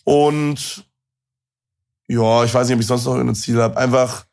Und 0.03 0.85
ja, 2.09 2.45
ich 2.45 2.53
weiß 2.53 2.67
nicht, 2.67 2.75
ob 2.75 2.81
ich 2.81 2.87
sonst 2.87 3.05
noch 3.05 3.15
irgendein 3.15 3.35
Ziel 3.35 3.61
habe. 3.61 3.77
Einfach 3.77 4.25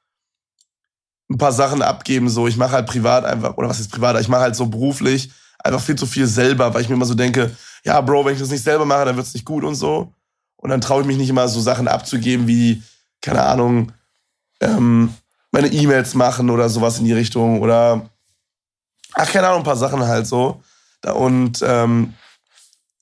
ein 1.30 1.38
paar 1.38 1.52
Sachen 1.52 1.82
abgeben, 1.82 2.30
so. 2.30 2.48
Ich 2.48 2.58
mache 2.58 2.72
halt 2.72 2.88
privat 2.88 3.26
einfach, 3.26 3.58
oder 3.58 3.70
was 3.70 3.80
ist 3.80 3.92
privat? 3.92 4.20
Ich 4.20 4.28
mache 4.28 4.42
halt 4.42 4.56
so 4.56 4.66
beruflich 4.66 5.32
einfach 5.64 5.82
viel 5.82 5.96
zu 5.96 6.06
viel 6.06 6.28
selber, 6.28 6.74
weil 6.74 6.82
ich 6.82 6.90
mir 6.90 6.96
immer 6.96 7.06
so 7.06 7.14
denke, 7.14 7.56
ja, 7.84 8.00
Bro, 8.02 8.26
wenn 8.26 8.34
ich 8.34 8.40
das 8.40 8.50
nicht 8.50 8.64
selber 8.64 8.86
mache, 8.86 9.06
dann 9.06 9.16
wird's 9.16 9.34
nicht 9.34 9.46
gut 9.46 9.64
und 9.64 9.76
so. 9.76 10.14
Und 10.58 10.70
dann 10.70 10.82
traue 10.82 11.02
ich 11.02 11.08
mich 11.08 11.18
nicht 11.18 11.30
immer 11.30 11.48
so 11.48 11.60
Sachen 11.60 11.88
abzugeben 11.88 12.48
wie, 12.48 12.84
keine 13.22 13.44
Ahnung, 13.44 13.92
ähm, 14.60 15.14
meine 15.52 15.68
E-Mails 15.68 16.14
machen 16.14 16.50
oder 16.50 16.70
sowas 16.70 17.00
in 17.00 17.06
die 17.06 17.14
Richtung 17.14 17.62
oder 17.62 18.10
ach, 19.14 19.32
keine 19.32 19.48
Ahnung, 19.48 19.60
ein 19.62 19.66
paar 19.66 19.76
Sachen 19.76 20.06
halt 20.06 20.28
so. 20.28 20.62
Und 21.14 21.64
ähm, 21.66 22.14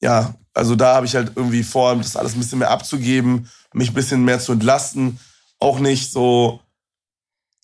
ja, 0.02 0.34
also 0.54 0.76
da 0.76 0.96
habe 0.96 1.06
ich 1.06 1.16
halt 1.16 1.34
irgendwie 1.36 1.64
vor, 1.64 1.96
das 1.96 2.16
alles 2.16 2.34
ein 2.34 2.40
bisschen 2.40 2.60
mehr 2.60 2.72
abzugeben, 2.72 3.50
mich 3.74 3.92
ein 3.92 3.94
bisschen 3.96 4.24
mehr 4.24 4.40
zu 4.40 4.52
entlasten. 4.54 5.20
Auch 5.60 5.80
nicht 5.80 6.12
so, 6.12 6.60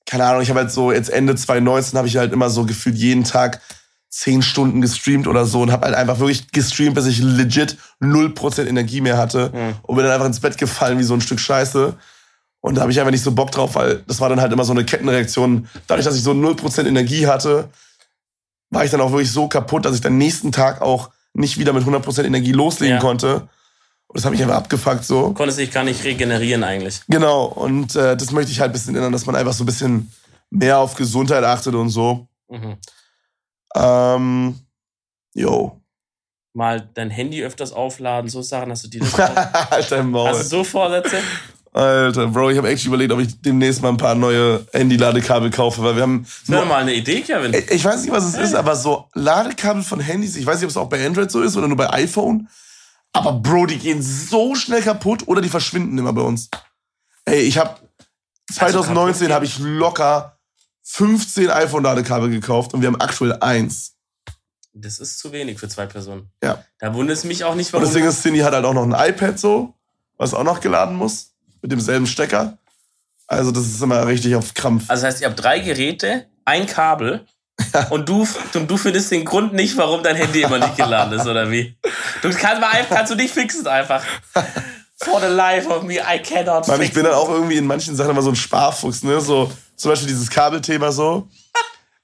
keine 0.05 0.25
Ahnung, 0.25 0.41
ich 0.41 0.49
habe 0.49 0.59
halt 0.61 0.71
so, 0.71 0.91
jetzt 0.91 1.09
Ende 1.09 1.35
2019 1.35 1.97
habe 1.97 2.07
ich 2.07 2.17
halt 2.17 2.33
immer 2.33 2.49
so 2.49 2.65
gefühlt 2.65 2.95
jeden 2.95 3.23
Tag 3.23 3.61
zehn 4.09 4.41
Stunden 4.41 4.79
gestreamt 4.81 5.27
oder 5.27 5.45
so 5.45 5.61
und 5.61 5.71
habe 5.71 5.85
halt 5.87 5.95
einfach 5.95 6.19
wirklich 6.19 6.51
gestreamt, 6.51 6.95
bis 6.95 7.05
ich 7.05 7.19
legit 7.21 7.77
0% 8.01 8.65
Energie 8.65 9.01
mehr 9.01 9.17
hatte 9.17 9.51
Mhm. 9.53 9.75
und 9.83 9.95
bin 9.95 10.05
dann 10.05 10.13
einfach 10.13 10.27
ins 10.27 10.39
Bett 10.39 10.57
gefallen 10.57 10.99
wie 10.99 11.03
so 11.03 11.13
ein 11.13 11.21
Stück 11.21 11.39
Scheiße. 11.39 11.93
Und 12.61 12.75
da 12.75 12.81
habe 12.81 12.91
ich 12.91 12.99
einfach 12.99 13.11
nicht 13.11 13.23
so 13.23 13.31
Bock 13.33 13.51
drauf, 13.51 13.75
weil 13.75 14.03
das 14.07 14.19
war 14.21 14.29
dann 14.29 14.41
halt 14.41 14.51
immer 14.53 14.63
so 14.63 14.71
eine 14.71 14.85
Kettenreaktion. 14.85 15.67
Dadurch, 15.87 16.05
dass 16.05 16.15
ich 16.15 16.23
so 16.23 16.31
0% 16.31 16.87
Energie 16.87 17.27
hatte, 17.27 17.69
war 18.71 18.85
ich 18.85 18.91
dann 18.91 19.01
auch 19.01 19.11
wirklich 19.11 19.31
so 19.31 19.47
kaputt, 19.47 19.85
dass 19.85 19.95
ich 19.95 20.01
dann 20.01 20.17
nächsten 20.17 20.51
Tag 20.51 20.81
auch 20.81 21.09
nicht 21.33 21.57
wieder 21.59 21.73
mit 21.73 21.83
100% 21.85 22.23
Energie 22.25 22.53
loslegen 22.53 22.95
Ja. 22.95 23.01
konnte. 23.01 23.47
Und 24.07 24.17
das 24.17 24.25
habe 24.25 24.35
ich 24.35 24.41
einfach 24.41 24.55
abgefuckt 24.55 25.03
so. 25.03 25.33
Konntest 25.33 25.59
dich 25.59 25.71
gar 25.71 25.83
nicht 25.83 26.03
regenerieren 26.03 26.63
eigentlich. 26.63 27.01
Genau, 27.07 27.45
und 27.45 27.95
äh, 27.95 28.15
das 28.15 28.31
möchte 28.31 28.51
ich 28.51 28.59
halt 28.59 28.71
ein 28.71 28.73
bisschen 28.73 28.95
ändern, 28.95 29.11
dass 29.11 29.25
man 29.25 29.35
einfach 29.35 29.53
so 29.53 29.63
ein 29.63 29.67
bisschen 29.67 30.11
mehr 30.49 30.79
auf 30.79 30.95
Gesundheit 30.95 31.43
achtet 31.43 31.75
und 31.75 31.89
so. 31.89 32.27
Mhm. 32.49 32.77
Ähm, 33.75 34.59
yo. 35.33 35.81
Mal 36.53 36.89
dein 36.93 37.09
Handy 37.09 37.43
öfters 37.43 37.73
aufladen, 37.73 38.29
so 38.29 38.41
Sachen 38.41 38.71
hast 38.71 38.85
du 38.85 38.87
dir 38.87 39.01
Alter 39.69 40.03
Maul. 40.03 40.29
Hast 40.29 40.43
du 40.43 40.57
so 40.57 40.63
Vorsätze? 40.63 41.17
Alter, 41.73 42.27
Bro, 42.27 42.51
ich 42.51 42.57
habe 42.57 42.69
echt 42.69 42.85
überlegt, 42.85 43.11
ob 43.11 43.19
ich 43.19 43.41
demnächst 43.41 43.81
mal 43.81 43.89
ein 43.89 43.97
paar 43.97 44.15
neue 44.15 44.65
Handy-Ladekabel 44.71 45.51
kaufe, 45.51 45.83
weil 45.83 45.95
wir 45.95 46.03
haben. 46.03 46.25
Das 46.47 46.55
wäre 46.55 46.65
mal 46.65 46.77
eine 46.77 46.93
Idee, 46.93 47.19
Kevin. 47.19 47.53
Ich 47.53 47.69
ich 47.69 47.83
weiß 47.83 48.03
nicht, 48.03 48.13
was 48.13 48.23
es 48.23 48.35
ist, 48.35 48.55
aber 48.55 48.77
so 48.77 49.09
Ladekabel 49.13 49.83
von 49.83 49.99
Handys, 49.99 50.37
ich 50.37 50.45
weiß 50.45 50.55
nicht, 50.55 50.63
ob 50.63 50.69
es 50.69 50.77
auch 50.77 50.87
bei 50.87 51.05
Android 51.05 51.29
so 51.29 51.41
ist 51.41 51.57
oder 51.57 51.67
nur 51.67 51.75
bei 51.75 51.89
iPhone. 51.89 52.47
Aber 53.15 53.31
Bro, 53.31 53.67
die 53.67 53.79
gehen 53.79 54.01
so 54.01 54.55
schnell 54.55 54.81
kaputt 54.81 55.25
oder 55.27 55.41
die 55.41 55.47
verschwinden 55.47 55.97
immer 55.97 56.11
bei 56.11 56.21
uns. 56.21 56.49
Ey, 57.23 57.39
ich 57.43 57.57
habe 57.57 57.79
2019 58.53 59.31
habe 59.31 59.45
ich 59.45 59.57
locker 59.57 60.37
15 60.83 61.49
iPhone-Ladekabel 61.49 62.29
gekauft 62.29 62.73
und 62.73 62.81
wir 62.81 62.87
haben 62.87 62.99
aktuell 62.99 63.33
eins. 63.39 63.93
Das 64.73 64.99
ist 64.99 65.17
zu 65.17 65.31
wenig 65.31 65.57
für 65.59 65.69
zwei 65.69 65.85
Personen. 65.85 66.29
Ja. 66.43 66.65
Da 66.79 66.93
wundert 66.93 67.17
es 67.17 67.23
mich 67.23 67.45
auch 67.45 67.55
nicht, 67.55 67.67
Und 67.67 67.73
warum. 67.73 67.85
das 67.85 67.93
Ding 67.93 68.05
ist, 68.05 68.21
Cindy 68.21 68.39
hat 68.41 68.53
halt 68.53 68.65
auch 68.65 68.73
noch 68.73 68.83
ein 68.83 69.09
iPad 69.09 69.39
so, 69.39 69.73
was 70.17 70.33
auch 70.33 70.43
noch 70.43 70.59
geladen 70.59 70.95
muss, 70.97 71.31
mit 71.61 71.71
demselben 71.71 72.07
Stecker. 72.07 72.57
Also 73.27 73.51
das 73.51 73.65
ist 73.65 73.81
immer 73.81 74.05
richtig 74.05 74.35
auf 74.35 74.53
Krampf. 74.53 74.89
Also 74.89 75.03
das 75.05 75.13
heißt, 75.13 75.21
ihr 75.21 75.29
habt 75.29 75.41
drei 75.41 75.59
Geräte, 75.59 76.27
ein 76.43 76.65
Kabel 76.67 77.25
und 77.89 78.07
du, 78.09 78.27
und 78.53 78.69
du 78.69 78.77
findest 78.77 79.11
den 79.11 79.25
Grund 79.25 79.53
nicht, 79.53 79.75
warum 79.77 80.03
dein 80.03 80.15
Handy 80.15 80.41
immer 80.41 80.59
nicht 80.59 80.75
geladen 80.77 81.13
ist, 81.19 81.25
oder 81.27 81.49
wie? 81.51 81.75
Du 82.21 82.29
kannst, 82.33 82.61
mal, 82.61 82.69
einfach- 82.71 82.95
kannst 82.97 83.11
du 83.11 83.15
nicht 83.15 83.33
fixen 83.33 83.65
einfach. 83.67 84.03
For 84.97 85.19
the 85.19 85.27
life 85.27 85.67
of 85.69 85.83
me, 85.83 85.95
I 85.95 86.19
cannot 86.19 86.67
Mann, 86.67 86.79
ich 86.81 86.87
fixen. 86.87 86.93
bin 86.95 87.03
dann 87.05 87.13
auch 87.13 87.29
irgendwie 87.29 87.57
in 87.57 87.67
manchen 87.67 87.95
Sachen 87.95 88.11
immer 88.11 88.21
so 88.21 88.29
ein 88.29 88.35
Sparfuchs, 88.35 89.03
ne? 89.03 89.19
So, 89.19 89.51
zum 89.75 89.91
Beispiel 89.91 90.07
dieses 90.07 90.29
Kabelthema 90.29 90.91
so. 90.91 91.27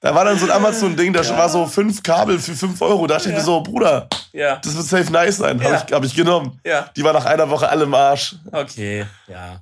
Da 0.00 0.14
war 0.14 0.24
dann 0.24 0.36
so 0.38 0.46
ein 0.46 0.50
Amazon-Ding, 0.50 1.12
da 1.12 1.22
Ja. 1.22 1.38
war 1.38 1.48
so 1.48 1.64
fünf 1.66 2.02
Kabel 2.02 2.38
für 2.38 2.54
fünf 2.54 2.82
Euro. 2.82 3.06
Da 3.06 3.14
dachte 3.14 3.28
ich 3.28 3.34
Ja. 3.34 3.38
mir 3.38 3.44
so, 3.44 3.60
Bruder, 3.62 4.08
Ja, 4.32 4.56
das 4.56 4.76
wird 4.76 4.86
safe 4.86 5.12
nice 5.12 5.36
sein. 5.36 5.58
Ja. 5.60 5.70
Hab, 5.72 5.88
ich, 5.88 5.94
hab 5.94 6.04
ich 6.04 6.14
genommen. 6.14 6.58
ja, 6.66 6.90
Die 6.96 7.04
war 7.04 7.12
nach 7.12 7.24
einer 7.24 7.48
Woche 7.48 7.68
alle 7.68 7.84
im 7.84 7.94
Arsch. 7.94 8.34
okay, 8.50 9.06
ja. 9.28 9.60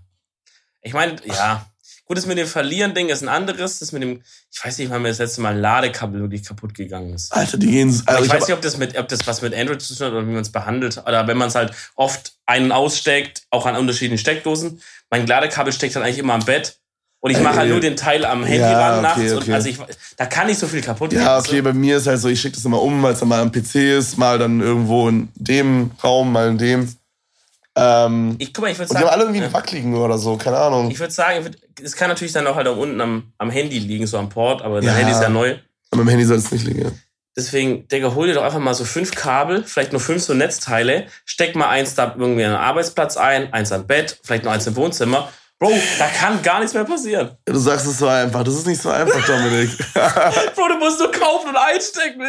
Ich 0.82 0.92
meine, 0.94 1.16
ja. 1.26 1.66
Gut, 2.10 2.18
das 2.18 2.26
mit 2.26 2.38
dem 2.38 2.48
Verlieren-Ding 2.48 3.08
ist 3.08 3.22
ein 3.22 3.28
anderes. 3.28 3.78
Das 3.78 3.92
mit 3.92 4.02
dem, 4.02 4.22
ich 4.50 4.64
weiß 4.64 4.78
nicht, 4.78 4.90
wann 4.90 5.00
mir 5.00 5.10
das 5.10 5.18
letzte 5.18 5.42
Mal 5.42 5.54
ein 5.54 5.60
Ladekabel 5.60 6.20
wirklich 6.20 6.42
kaputt 6.42 6.74
gegangen 6.74 7.14
ist. 7.14 7.32
Alter, 7.32 7.56
die 7.56 7.68
gehen. 7.68 8.02
Aber 8.04 8.16
Also 8.16 8.24
ich 8.24 8.26
ich 8.26 8.34
weiß 8.34 8.48
nicht, 8.48 8.56
ob 8.56 8.62
das, 8.62 8.78
mit, 8.78 8.98
ob 8.98 9.06
das 9.06 9.28
was 9.28 9.42
mit 9.42 9.54
Android 9.54 9.80
zu 9.80 9.94
tun 9.94 10.06
hat 10.06 10.12
oder 10.14 10.26
wie 10.26 10.32
man 10.32 10.42
es 10.42 10.50
behandelt. 10.50 11.00
Oder 11.06 11.28
wenn 11.28 11.38
man 11.38 11.46
es 11.46 11.54
halt 11.54 11.72
oft 11.94 12.32
einen 12.46 12.72
aussteckt, 12.72 13.44
auch 13.50 13.64
an 13.64 13.76
unterschiedlichen 13.76 14.18
Steckdosen. 14.18 14.82
Mein 15.08 15.24
Ladekabel 15.24 15.72
steckt 15.72 15.94
halt 15.94 16.04
eigentlich 16.04 16.18
immer 16.18 16.34
am 16.34 16.44
Bett. 16.44 16.80
Und 17.20 17.30
ich 17.30 17.38
mache 17.38 17.58
halt 17.58 17.70
nur 17.70 17.78
den 17.78 17.94
Teil 17.94 18.24
am 18.24 18.42
Handy 18.42 18.58
ja, 18.58 18.90
ran 18.90 19.02
nachts. 19.02 19.20
Okay, 19.20 19.32
okay. 19.34 19.44
Und 19.46 19.54
also 19.54 19.68
ich, 19.68 19.78
da 20.16 20.26
kann 20.26 20.48
nicht 20.48 20.58
so 20.58 20.66
viel 20.66 20.80
kaputt 20.80 21.10
gehen. 21.10 21.20
Ja, 21.20 21.38
okay, 21.38 21.58
so. 21.58 21.62
bei 21.62 21.74
mir 21.74 21.98
ist 21.98 22.08
halt 22.08 22.18
so, 22.18 22.26
ich 22.26 22.40
schicke 22.40 22.56
das 22.56 22.64
immer 22.64 22.82
um, 22.82 23.00
weil 23.04 23.12
es 23.12 23.20
dann 23.20 23.28
mal 23.28 23.40
am 23.40 23.52
PC 23.52 23.76
ist, 23.76 24.18
mal 24.18 24.36
dann 24.36 24.60
irgendwo 24.60 25.08
in 25.08 25.28
dem 25.36 25.92
Raum, 26.02 26.32
mal 26.32 26.48
in 26.48 26.58
dem. 26.58 26.92
Ähm, 27.76 28.36
ich 28.38 28.52
guck 28.52 28.64
mal, 28.64 28.70
ich 28.70 28.78
würde 28.78 28.88
sagen. 28.88 29.00
Die 29.00 29.06
haben 29.06 29.12
alle 29.12 29.22
irgendwie 29.24 29.42
einen 29.42 29.52
Wack 29.52 29.70
liegen 29.70 29.96
oder 29.96 30.18
so, 30.18 30.36
keine 30.36 30.58
Ahnung. 30.58 30.90
Ich 30.90 30.98
würde 30.98 31.12
sagen, 31.12 31.50
es 31.82 31.96
kann 31.96 32.08
natürlich 32.08 32.32
dann 32.32 32.46
auch 32.46 32.56
halt 32.56 32.66
auch 32.66 32.76
unten 32.76 33.00
am, 33.00 33.32
am 33.38 33.50
Handy 33.50 33.78
liegen, 33.78 34.06
so 34.06 34.18
am 34.18 34.28
Port, 34.28 34.62
aber 34.62 34.82
ja. 34.82 34.92
Handy 34.92 35.12
ist 35.12 35.22
ja 35.22 35.28
neu. 35.28 35.56
Aber 35.90 36.02
am 36.02 36.08
Handy 36.08 36.24
soll 36.24 36.38
es 36.38 36.50
nicht 36.50 36.66
liegen, 36.66 36.82
ja. 36.82 36.90
Deswegen, 37.36 37.86
Digga, 37.86 38.14
hol 38.14 38.26
dir 38.26 38.34
doch 38.34 38.42
einfach 38.42 38.58
mal 38.58 38.74
so 38.74 38.84
fünf 38.84 39.12
Kabel, 39.14 39.62
vielleicht 39.64 39.92
nur 39.92 40.00
fünf 40.00 40.22
so 40.22 40.34
Netzteile, 40.34 41.06
steck 41.24 41.54
mal 41.54 41.68
eins 41.68 41.94
da 41.94 42.14
irgendwie 42.18 42.44
an 42.44 42.52
den 42.52 42.60
Arbeitsplatz 42.60 43.16
ein, 43.16 43.52
eins 43.52 43.70
am 43.70 43.86
Bett, 43.86 44.18
vielleicht 44.24 44.44
noch 44.44 44.52
eins 44.52 44.66
im 44.66 44.74
Wohnzimmer. 44.74 45.28
Bro, 45.60 45.72
da 45.98 46.06
kann 46.06 46.42
gar 46.42 46.58
nichts 46.58 46.74
mehr 46.74 46.84
passieren. 46.84 47.36
Du 47.44 47.58
sagst 47.58 47.86
es 47.86 47.98
so 47.98 48.08
einfach. 48.08 48.42
Das 48.44 48.54
ist 48.54 48.66
nicht 48.66 48.80
so 48.80 48.88
einfach, 48.88 49.24
Dominik. 49.26 49.70
Bro, 50.54 50.68
du 50.68 50.78
musst 50.78 50.98
nur 50.98 51.12
kaufen 51.12 51.50
und 51.50 51.56
einstecken. 51.56 52.22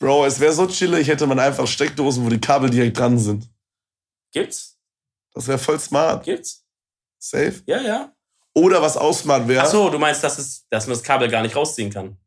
Bro, 0.00 0.24
es 0.24 0.40
wäre 0.40 0.54
so 0.54 0.66
chillig, 0.66 1.06
hätte 1.06 1.26
man 1.26 1.38
einfach 1.38 1.66
Steckdosen, 1.66 2.24
wo 2.24 2.30
die 2.30 2.40
Kabel 2.40 2.70
direkt 2.70 2.98
dran 2.98 3.18
sind. 3.18 3.46
Gibt's? 4.36 4.76
Das 5.32 5.48
wäre 5.48 5.56
voll 5.56 5.80
smart. 5.80 6.24
Gibt's? 6.24 6.62
Safe? 7.18 7.54
Ja, 7.64 7.80
ja. 7.80 8.12
Oder 8.52 8.82
was 8.82 8.98
ausmart 8.98 9.48
wäre. 9.48 9.62
Ach 9.62 9.66
so, 9.66 9.88
du 9.88 9.98
meinst, 9.98 10.22
dass, 10.22 10.36
es, 10.38 10.66
dass 10.68 10.86
man 10.86 10.94
das 10.94 11.02
Kabel 11.02 11.30
gar 11.30 11.40
nicht 11.40 11.56
rausziehen 11.56 11.88
kann? 11.88 12.18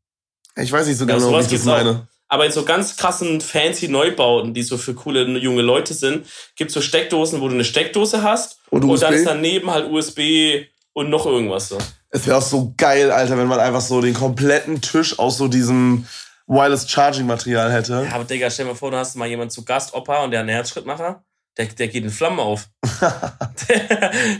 Ich 0.55 0.71
weiß 0.71 0.87
nicht 0.87 0.97
so 0.97 1.05
genau, 1.05 1.31
wie 1.31 1.41
ich 1.41 1.47
das 1.47 1.65
meine. 1.65 1.89
Auch. 1.91 2.01
Aber 2.27 2.47
in 2.47 2.51
so 2.51 2.65
ganz 2.65 2.97
krassen, 2.97 3.41
fancy 3.41 3.89
Neubauten, 3.89 4.55
die 4.55 4.63
so 4.63 4.79
für 4.79 4.95
coole 4.95 5.21
junge 5.37 5.61
Leute 5.61 5.93
sind, 5.93 6.25
gibt's 6.55 6.73
so 6.73 6.81
Steckdosen, 6.81 7.41
wo 7.41 7.47
du 7.47 7.53
eine 7.53 7.63
Steckdose 7.63 8.23
hast 8.23 8.57
und, 8.71 8.83
und 8.83 8.99
dann 9.03 9.13
ist 9.13 9.27
daneben 9.27 9.69
halt 9.69 9.91
USB 9.91 10.65
und 10.93 11.11
noch 11.11 11.27
irgendwas 11.27 11.69
so. 11.69 11.77
Es 12.09 12.25
wäre 12.25 12.37
auch 12.37 12.41
so 12.41 12.73
geil, 12.75 13.11
Alter, 13.11 13.37
wenn 13.37 13.47
man 13.47 13.59
einfach 13.59 13.81
so 13.81 14.01
den 14.01 14.15
kompletten 14.15 14.81
Tisch 14.81 15.19
aus 15.19 15.37
so 15.37 15.47
diesem 15.47 16.07
Wireless 16.47 16.89
Charging 16.89 17.27
Material 17.27 17.71
hätte. 17.71 18.07
Ja, 18.09 18.15
aber 18.15 18.23
Digga, 18.23 18.49
stell 18.49 18.65
dir 18.65 18.71
mal 18.71 18.77
vor, 18.77 18.89
du 18.89 18.97
hast 18.97 19.15
mal 19.15 19.27
jemanden 19.27 19.51
zu 19.51 19.63
Gast, 19.63 19.93
Opa, 19.93 20.23
und 20.23 20.31
der 20.31 20.39
einen 20.39 20.49
Herzschrittmacher. 20.49 21.23
Der, 21.59 21.65
der 21.65 21.89
geht 21.89 22.05
in 22.05 22.09
Flammen 22.09 22.39
auf. 22.39 22.69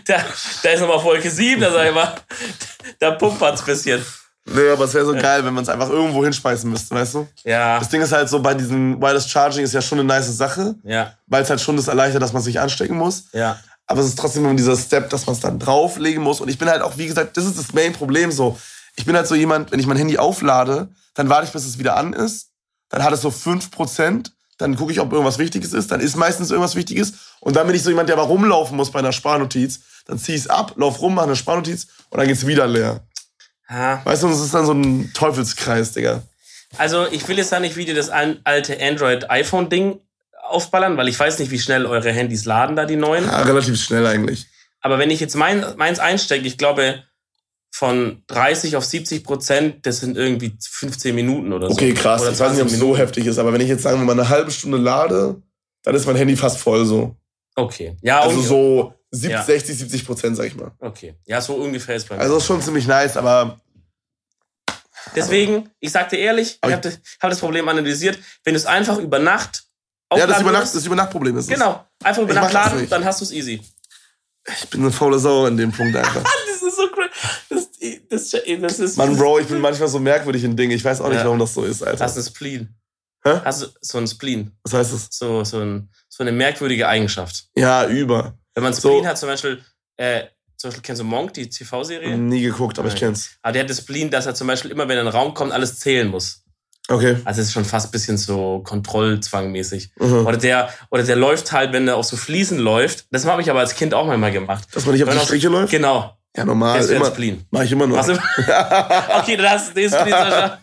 der 0.07 0.73
ist 0.73 0.79
nochmal 0.79 1.01
Folge 1.01 1.29
7, 1.29 1.59
da 1.59 1.69
sag 1.69 1.89
ich 1.89 1.93
mal, 1.93 2.15
da 2.97 3.11
pumpert's 3.11 3.59
ein 3.59 3.65
bisschen. 3.65 4.05
Nee, 4.45 4.69
aber 4.69 4.85
es 4.85 4.93
wäre 4.93 5.05
so 5.05 5.11
geil, 5.11 5.43
wenn 5.43 5.53
man 5.53 5.63
es 5.63 5.69
einfach 5.69 5.89
irgendwo 5.89 6.23
hinschmeißen 6.23 6.69
müsste, 6.69 6.95
weißt 6.95 7.15
du? 7.15 7.27
Ja. 7.43 7.77
Das 7.77 7.89
Ding 7.89 8.01
ist 8.01 8.13
halt 8.13 8.29
so, 8.29 8.41
bei 8.41 8.53
diesem 8.53 9.01
Wireless 9.01 9.27
Charging 9.27 9.65
ist 9.65 9.73
ja 9.73 9.81
schon 9.81 9.99
eine 9.99 10.07
nice 10.07 10.35
Sache. 10.37 10.75
Ja. 10.83 11.13
Weil 11.27 11.43
es 11.43 11.49
halt 11.49 11.59
schon 11.59 11.75
das 11.75 11.89
erleichtert, 11.89 12.21
dass 12.21 12.31
man 12.31 12.41
sich 12.41 12.57
anstecken 12.57 12.97
muss. 12.97 13.25
Ja. 13.33 13.59
Aber 13.85 13.99
es 13.99 14.07
ist 14.07 14.17
trotzdem 14.17 14.45
immer 14.45 14.55
dieser 14.55 14.77
Step, 14.77 15.09
dass 15.09 15.25
man 15.25 15.35
es 15.35 15.41
dann 15.41 15.59
drauflegen 15.59 16.23
muss. 16.23 16.39
Und 16.39 16.47
ich 16.47 16.57
bin 16.57 16.69
halt 16.69 16.81
auch, 16.81 16.97
wie 16.97 17.07
gesagt, 17.07 17.35
das 17.35 17.43
ist 17.43 17.59
das 17.59 17.73
Main-Problem 17.73 18.31
so. 18.31 18.57
Ich 18.95 19.03
bin 19.03 19.15
halt 19.17 19.27
so 19.27 19.35
jemand, 19.35 19.73
wenn 19.73 19.79
ich 19.81 19.87
mein 19.87 19.97
Handy 19.97 20.17
auflade, 20.17 20.87
dann 21.15 21.27
warte 21.27 21.47
ich, 21.47 21.51
bis 21.51 21.65
es 21.65 21.79
wieder 21.79 21.97
an 21.97 22.13
ist. 22.13 22.47
Dann 22.87 23.03
hat 23.03 23.11
es 23.11 23.21
so 23.21 23.29
5%. 23.29 24.31
Dann 24.59 24.75
gucke 24.75 24.91
ich, 24.91 24.99
ob 24.99 25.11
irgendwas 25.11 25.39
Wichtiges 25.39 25.73
ist. 25.73 25.89
Dann 25.89 26.01
ist 26.01 26.15
meistens 26.15 26.51
irgendwas 26.51 26.75
Wichtiges. 26.75 27.13
Und 27.39 27.55
dann 27.55 27.65
bin 27.65 27.75
ich 27.75 27.81
so 27.81 27.89
jemand, 27.89 28.09
der 28.09 28.17
mal 28.17 28.23
rumlaufen 28.23 28.77
muss 28.77 28.91
bei 28.91 28.99
einer 28.99 29.13
Sparnotiz. 29.13 29.79
Dann 30.05 30.19
ziehe 30.19 30.37
ich 30.37 30.43
es 30.43 30.49
ab, 30.49 30.73
lauf 30.75 31.01
rum, 31.01 31.15
mache 31.15 31.27
eine 31.27 31.35
Sparnotiz 31.35 31.87
und 32.09 32.19
dann 32.19 32.27
geht's 32.27 32.45
wieder 32.45 32.67
leer. 32.67 32.99
Ha. 33.69 34.01
Weißt 34.03 34.23
du, 34.23 34.27
das 34.27 34.41
ist 34.41 34.53
dann 34.53 34.65
so 34.65 34.73
ein 34.73 35.11
Teufelskreis, 35.13 35.93
Digga. 35.93 36.23
Also, 36.77 37.07
ich 37.09 37.27
will 37.27 37.37
jetzt 37.37 37.51
da 37.51 37.59
nicht 37.59 37.77
wieder 37.77 37.93
das 37.93 38.09
alte 38.09 38.77
Android-iPhone-Ding 38.81 39.99
aufballern, 40.43 40.97
weil 40.97 41.07
ich 41.07 41.19
weiß 41.19 41.39
nicht, 41.39 41.51
wie 41.51 41.59
schnell 41.59 41.85
eure 41.85 42.11
Handys 42.11 42.45
laden 42.45 42.75
da, 42.75 42.85
die 42.85 42.95
neuen. 42.95 43.25
Ja, 43.25 43.41
relativ 43.43 43.81
schnell 43.81 44.05
eigentlich. 44.05 44.47
Aber 44.81 44.99
wenn 44.99 45.09
ich 45.09 45.19
jetzt 45.19 45.35
mein, 45.35 45.63
meins 45.77 45.99
einstecke, 45.99 46.45
ich 46.47 46.57
glaube, 46.57 47.03
von 47.71 48.23
30 48.27 48.75
auf 48.75 48.83
70 48.83 49.23
Prozent, 49.23 49.85
das 49.85 49.99
sind 49.99 50.17
irgendwie 50.17 50.55
15 50.59 51.15
Minuten 51.15 51.53
oder 51.53 51.67
so. 51.67 51.73
Okay, 51.73 51.93
krass. 51.93 52.21
Oder 52.21 52.31
ich 52.31 52.39
weiß 52.39 52.53
nicht, 52.53 52.61
ob 52.61 52.67
es 52.67 52.77
so 52.77 52.97
heftig 52.97 53.25
ist, 53.25 53.37
aber 53.37 53.53
wenn 53.53 53.61
ich 53.61 53.69
jetzt 53.69 53.83
sagen 53.83 53.99
wir 53.99 54.05
mal 54.05 54.13
eine 54.13 54.27
halbe 54.27 54.51
Stunde 54.51 54.77
lade, 54.77 55.41
dann 55.83 55.95
ist 55.95 56.05
mein 56.05 56.15
Handy 56.15 56.35
fast 56.35 56.59
voll 56.59 56.85
so. 56.85 57.15
Okay. 57.55 57.95
Ja, 58.01 58.21
also 58.21 58.41
so 58.41 58.93
70, 59.11 59.31
ja. 59.31 59.43
60, 59.43 59.77
70 59.77 60.05
Prozent, 60.05 60.37
sag 60.37 60.47
ich 60.47 60.55
mal. 60.55 60.71
Okay. 60.79 61.15
Ja, 61.25 61.41
so 61.41 61.55
ungefähr 61.55 61.95
ist 61.95 62.07
bei 62.07 62.15
mir. 62.15 62.21
Also 62.21 62.37
ist 62.37 62.45
schon 62.45 62.61
ziemlich 62.61 62.87
nice, 62.87 63.17
aber. 63.17 63.59
Deswegen, 65.15 65.69
ich 65.79 65.91
sag 65.91 66.09
dir 66.09 66.19
ehrlich, 66.19 66.59
ich 66.63 66.71
habe 66.71 66.81
das, 66.81 66.99
hab 67.19 67.29
das 67.29 67.39
Problem 67.39 67.67
analysiert. 67.67 68.19
Wenn 68.43 68.53
du 68.53 68.59
es 68.59 68.65
einfach 68.65 68.99
über 68.99 69.17
Nacht 69.17 69.63
Ja, 70.13 70.27
das 70.27 70.41
über 70.41 70.51
Nacht, 70.51 70.75
das 70.75 70.85
über 70.85 70.95
Nacht 70.95 71.11
Problem 71.11 71.37
ist. 71.37 71.49
Genau. 71.49 71.83
Einfach 72.03 72.21
über 72.21 72.33
Nacht 72.33 72.53
laden, 72.53 72.87
dann 72.89 73.05
hast 73.05 73.21
du 73.21 73.25
es 73.25 73.31
easy. 73.31 73.61
Ich 74.47 74.69
bin 74.69 74.81
eine 74.81 74.91
faule 74.91 75.17
Sau 75.17 75.45
in 75.47 75.57
dem 75.57 75.71
Punkt 75.71 75.95
einfach. 75.95 76.23
so 76.79 76.87
crazy. 76.89 78.01
Das, 78.09 78.31
das, 78.31 78.43
das 78.61 78.79
ist. 78.79 78.97
Mann, 78.97 79.15
Bro, 79.17 79.39
ich 79.39 79.47
bin 79.47 79.59
manchmal 79.59 79.87
so 79.87 79.99
merkwürdig 79.99 80.43
in 80.43 80.55
Dingen. 80.55 80.71
Ich 80.71 80.83
weiß 80.83 81.01
auch 81.01 81.09
nicht, 81.09 81.19
ja. 81.19 81.25
warum 81.25 81.39
das 81.39 81.53
so 81.53 81.63
ist, 81.63 81.83
Alter. 81.83 82.03
Hast 82.03 82.17
du 82.17 82.21
Spleen? 82.21 82.75
Hä? 83.23 83.41
Hast 83.43 83.61
du 83.61 83.67
so 83.81 83.97
einen 83.97 84.07
Spleen? 84.07 84.51
Was 84.63 84.73
heißt 84.73 84.93
das? 84.93 85.07
So, 85.11 85.43
so, 85.43 85.59
ein, 85.59 85.89
so 86.07 86.23
eine 86.23 86.31
merkwürdige 86.31 86.87
Eigenschaft. 86.87 87.45
Ja, 87.55 87.87
über. 87.87 88.37
Wenn 88.55 88.63
man 88.63 88.73
Spleen 88.73 89.03
so. 89.03 89.09
hat, 89.09 89.17
zum 89.17 89.29
Beispiel, 89.29 89.61
äh, 89.97 90.23
zum 90.55 90.69
Beispiel 90.69 90.83
kennst 90.83 91.01
du 91.01 91.05
Monk, 91.05 91.33
die 91.33 91.49
TV-Serie? 91.49 92.17
Nie 92.17 92.41
geguckt, 92.41 92.79
aber 92.79 92.87
Nein. 92.87 92.95
ich 92.95 92.99
kenn's. 92.99 93.31
Aber 93.41 93.53
der 93.53 93.63
hat 93.63 93.69
das 93.69 93.79
Spleen, 93.79 94.09
dass 94.09 94.25
er 94.25 94.35
zum 94.35 94.47
Beispiel 94.47 94.71
immer, 94.71 94.87
wenn 94.87 94.97
er 94.97 95.01
in 95.01 95.07
einen 95.07 95.15
Raum 95.15 95.33
kommt, 95.33 95.51
alles 95.51 95.79
zählen 95.79 96.07
muss. 96.07 96.43
Okay. 96.89 97.17
Also 97.23 97.41
es 97.41 97.47
ist 97.47 97.53
schon 97.53 97.65
fast 97.65 97.87
ein 97.87 97.91
bisschen 97.91 98.17
so 98.17 98.61
Kontrollzwangmäßig. 98.63 99.91
Mhm. 99.99 100.25
Oder 100.25 100.37
der, 100.37 100.73
oder 100.89 101.03
der 101.03 101.15
läuft 101.15 101.51
halt, 101.51 101.71
wenn 101.71 101.87
er 101.87 101.97
auf 101.97 102.05
so 102.05 102.17
Fliesen 102.17 102.57
läuft. 102.57 103.05
Das 103.11 103.25
habe 103.25 103.41
ich 103.41 103.49
aber 103.49 103.59
als 103.59 103.75
Kind 103.75 103.93
auch 103.93 104.07
manchmal 104.07 104.31
gemacht. 104.31 104.67
Dass 104.73 104.85
man 104.85 104.95
nicht 104.95 105.03
auf 105.03 105.13
die 105.13 105.19
Striche 105.19 105.49
läuft? 105.49 105.71
Genau. 105.71 106.18
Ja, 106.39 106.45
normal. 106.45 106.79
Das 106.79 106.87
wäre 106.87 107.05
Spleen. 107.05 107.43
Mach 107.51 107.63
ich 107.63 107.71
immer 107.73 107.85
noch. 107.85 107.97
okay, 108.07 109.35
dann 109.35 109.49
hast 109.49 109.75
den 109.75 109.89
Spleen, 109.89 110.09
Sascha. 110.09 110.59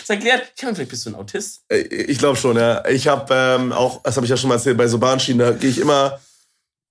Das 0.00 0.08
erklärt. 0.08 0.50
Ich 0.56 0.62
meine, 0.62 0.74
vielleicht 0.74 0.90
bist 0.90 1.04
du 1.04 1.10
ein 1.10 1.14
Autist. 1.14 1.60
Ich 1.68 2.16
glaube 2.16 2.38
schon, 2.38 2.56
ja. 2.56 2.82
Ich 2.88 3.06
habe 3.06 3.34
ähm, 3.34 3.72
auch, 3.72 4.02
das 4.02 4.16
habe 4.16 4.24
ich 4.24 4.30
ja 4.30 4.38
schon 4.38 4.48
mal 4.48 4.54
erzählt, 4.54 4.78
bei 4.78 4.88
so 4.88 4.96
Bahnschienen, 4.96 5.40
da 5.40 5.50
gehe 5.52 5.68
ich 5.68 5.78
immer 5.78 6.18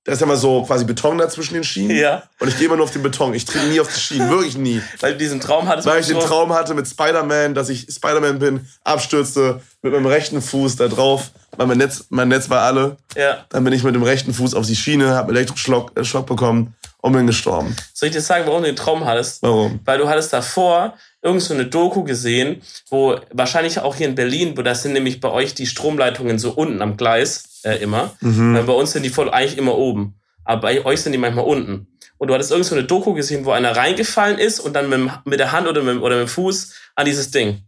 da 0.08 0.14
ist 0.14 0.22
ja 0.22 0.26
mal 0.26 0.38
so 0.38 0.64
quasi 0.64 0.86
Beton 0.86 1.18
da 1.18 1.28
zwischen 1.28 1.56
den 1.56 1.66
Schienen. 1.66 1.98
Ja. 1.98 2.24
Und 2.40 2.48
ich 2.48 2.58
gehe 2.58 2.68
immer 2.68 2.78
nur 2.78 2.86
auf 2.86 2.92
den 2.92 3.04
Beton. 3.04 3.34
Ich 3.34 3.44
trete 3.44 3.66
nie 3.66 3.82
auf 3.82 3.94
die 3.94 4.00
Schienen. 4.00 4.30
Wirklich 4.30 4.58
nie. 4.58 4.82
Weil 5.02 5.12
du 5.12 5.18
diesen 5.18 5.42
Traum 5.42 5.68
hattest. 5.68 5.86
Weil 5.86 6.00
ich 6.00 6.08
den 6.08 6.18
Traum 6.22 6.54
hatte 6.54 6.74
mit 6.76 6.88
Spider-Man, 6.88 7.54
dass 7.54 7.68
ich 7.68 7.88
Spider-Man 7.92 8.40
bin, 8.40 8.66
abstürzte, 8.86 9.60
mit 9.82 9.92
meinem 9.92 10.06
rechten 10.06 10.42
Fuß 10.42 10.78
da 10.78 10.88
drauf. 10.88 11.32
Weil 11.58 11.68
mein 11.68 11.80
Netz, 11.80 12.06
mein 12.08 12.30
Netz 12.30 12.50
war 12.50 12.62
alle. 12.62 12.96
Ja. 13.18 13.46
Dann 13.50 13.66
bin 13.66 13.74
ich 13.74 13.84
mit 13.84 13.96
dem 13.96 14.04
rechten 14.04 14.34
Fuß 14.34 14.54
auf 14.54 14.66
die 14.66 14.78
Schiene, 14.78 15.10
habe 15.10 15.34
Elektroschock 15.34 15.92
äh, 16.00 16.06
Schock 16.06 16.26
bekommen 16.26 16.74
und 17.02 17.14
bin 17.14 17.28
gestorben. 17.28 17.76
Soll 17.94 18.08
ich 18.08 18.16
dir 18.16 18.22
sagen, 18.22 18.46
warum 18.48 18.62
du 18.62 18.68
den 18.68 18.76
Traum 18.76 19.06
hattest? 19.06 19.44
Warum? 19.44 19.80
Weil 19.86 19.98
du 19.98 20.10
hattest 20.10 20.34
davor 20.34 20.96
irgend 21.22 21.42
so 21.42 21.54
eine 21.54 21.66
Doku 21.66 22.04
gesehen, 22.04 22.62
wo 22.90 23.20
wahrscheinlich 23.32 23.80
auch 23.80 23.96
hier 23.96 24.08
in 24.08 24.16
Berlin, 24.16 24.58
wo 24.58 24.62
das 24.62 24.84
sind 24.84 24.94
nämlich 24.94 25.20
bei 25.20 25.30
euch 25.30 25.54
die 25.54 25.68
Stromleitungen 25.68 26.40
so 26.40 26.52
unten 26.52 26.82
am 26.82 26.98
Gleis 26.98 27.62
äh, 27.64 27.78
immer. 27.78 28.16
Mhm. 28.22 28.56
Weil 28.56 28.64
bei 28.64 28.74
uns 28.74 28.92
sind 28.92 29.04
die 29.04 29.10
voll 29.10 29.30
eigentlich 29.30 29.58
immer 29.58 29.76
oben 29.78 30.16
aber 30.48 30.62
bei 30.62 30.86
euch 30.86 31.02
sind 31.02 31.12
die 31.12 31.18
manchmal 31.18 31.46
unten. 31.46 31.88
Und 32.18 32.30
du 32.30 32.34
hattest 32.34 32.52
irgend 32.52 32.66
so 32.66 32.74
eine 32.74 32.86
Doku 32.86 33.14
gesehen, 33.14 33.46
wo 33.46 33.52
einer 33.52 33.76
reingefallen 33.76 34.40
ist 34.40 34.60
und 34.60 34.74
dann 34.74 34.90
mit, 34.90 35.12
mit 35.26 35.40
der 35.40 35.52
Hand 35.52 35.68
oder 35.68 35.84
mit, 35.84 36.02
oder 36.02 36.16
mit 36.16 36.28
dem 36.28 36.30
Fuß 36.30 36.74
an 36.96 37.06
dieses 37.06 37.32
Ding. 37.32 37.64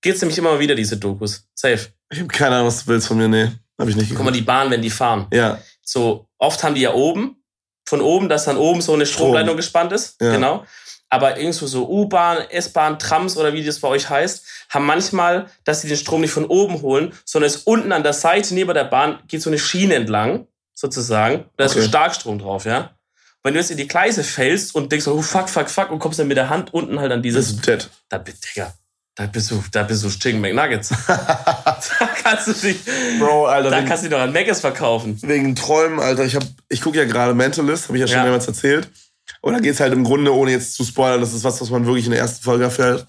Geht's 0.00 0.20
nämlich 0.22 0.38
immer 0.38 0.58
wieder, 0.58 0.74
diese 0.74 0.96
Dokus. 0.96 1.48
Safe. 1.54 1.88
Ich 2.10 2.20
habe 2.20 2.28
keine 2.28 2.56
Ahnung, 2.56 2.68
was 2.68 2.84
du 2.84 2.92
willst 2.92 3.08
von 3.08 3.18
mir. 3.18 3.28
Nee, 3.28 3.50
hab 3.76 3.88
ich 3.88 3.96
nicht 3.96 4.08
geguckt. 4.08 4.16
Guck 4.16 4.24
mal, 4.24 4.30
die 4.30 4.42
Bahn, 4.42 4.70
wenn 4.70 4.82
die 4.82 4.90
fahren. 4.90 5.26
Ja. 5.32 5.60
So, 5.82 6.28
oft 6.38 6.62
haben 6.62 6.74
die 6.74 6.82
ja 6.82 6.94
oben, 6.94 7.41
von 7.86 8.00
oben, 8.00 8.28
dass 8.28 8.44
dann 8.44 8.56
oben 8.56 8.80
so 8.80 8.94
eine 8.94 9.06
Stromleitung 9.06 9.48
Strom. 9.48 9.56
gespannt 9.56 9.92
ist. 9.92 10.20
Ja. 10.20 10.32
Genau. 10.32 10.64
Aber 11.10 11.36
irgendwo 11.36 11.66
so 11.66 11.88
U-Bahn, 11.88 12.38
S-Bahn, 12.48 12.98
Trams 12.98 13.36
oder 13.36 13.52
wie 13.52 13.62
das 13.62 13.80
bei 13.80 13.88
euch 13.88 14.08
heißt, 14.08 14.46
haben 14.70 14.86
manchmal, 14.86 15.46
dass 15.64 15.82
sie 15.82 15.88
den 15.88 15.98
Strom 15.98 16.22
nicht 16.22 16.30
von 16.30 16.46
oben 16.46 16.80
holen, 16.80 17.12
sondern 17.26 17.50
es 17.50 17.58
unten 17.58 17.92
an 17.92 18.02
der 18.02 18.14
Seite 18.14 18.54
neben 18.54 18.72
der 18.72 18.84
Bahn 18.84 19.18
geht 19.28 19.42
so 19.42 19.50
eine 19.50 19.58
Schiene 19.58 19.94
entlang 19.94 20.46
sozusagen. 20.74 21.44
Da 21.58 21.66
ist 21.66 21.72
okay. 21.72 21.82
so 21.82 21.88
Starkstrom 21.88 22.38
drauf, 22.38 22.64
ja. 22.64 22.92
Wenn 23.42 23.54
du 23.54 23.60
jetzt 23.60 23.70
in 23.70 23.76
die 23.76 23.88
Gleise 23.88 24.24
fällst 24.24 24.74
und 24.74 24.90
denkst, 24.90 25.06
oh 25.08 25.20
fuck, 25.20 25.50
fuck, 25.50 25.68
fuck, 25.68 25.90
und 25.90 25.98
kommst 25.98 26.18
dann 26.18 26.28
mit 26.28 26.36
der 26.36 26.48
Hand 26.48 26.72
unten 26.72 27.00
halt 27.00 27.12
an 27.12 27.22
dieses. 27.22 27.48
Das 27.48 27.56
ist 27.56 27.66
dead. 27.66 27.90
Da, 28.08 28.18
Digga, 28.18 28.72
da 29.14 29.26
bist 29.26 29.50
du, 29.50 29.62
da 29.70 29.82
bist 29.82 30.04
du 30.04 30.08
Chicken 30.08 30.40
McNuggets. 30.40 30.88
da 31.06 31.78
kannst 32.22 32.48
du 32.48 32.52
dich, 32.54 32.78
Bro, 33.18 33.46
Alter. 33.46 33.70
Da 33.70 33.76
wegen, 33.76 33.86
kannst 33.86 34.04
du 34.04 34.08
dich 34.08 34.16
noch 34.16 34.24
an 34.24 34.32
Maggis 34.32 34.60
verkaufen. 34.60 35.18
Wegen 35.22 35.54
Träumen, 35.54 36.00
Alter. 36.00 36.24
Ich 36.24 36.34
hab, 36.34 36.44
ich 36.68 36.80
gucke 36.80 36.96
ja 36.96 37.04
gerade 37.04 37.34
Mentalist, 37.34 37.88
habe 37.88 37.98
ich 37.98 38.00
ja 38.00 38.06
schon 38.06 38.16
ja. 38.16 38.22
mehrmals 38.22 38.46
erzählt. 38.46 38.88
Und 39.42 39.52
da 39.52 39.60
geht's 39.60 39.80
halt 39.80 39.92
im 39.92 40.04
Grunde, 40.04 40.34
ohne 40.34 40.52
jetzt 40.52 40.74
zu 40.74 40.84
spoilern, 40.84 41.20
das 41.20 41.34
ist 41.34 41.44
was, 41.44 41.60
was 41.60 41.68
man 41.68 41.84
wirklich 41.84 42.06
in 42.06 42.12
der 42.12 42.20
ersten 42.20 42.42
Folge 42.42 42.64
erfährt. 42.64 43.06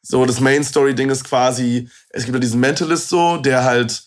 So, 0.00 0.24
das 0.24 0.40
Main 0.40 0.64
Story 0.64 0.94
Ding 0.94 1.10
ist 1.10 1.24
quasi, 1.24 1.88
es 2.10 2.24
gibt 2.24 2.34
ja 2.34 2.40
diesen 2.40 2.60
Mentalist 2.60 3.08
so, 3.08 3.36
der 3.36 3.64
halt 3.64 4.02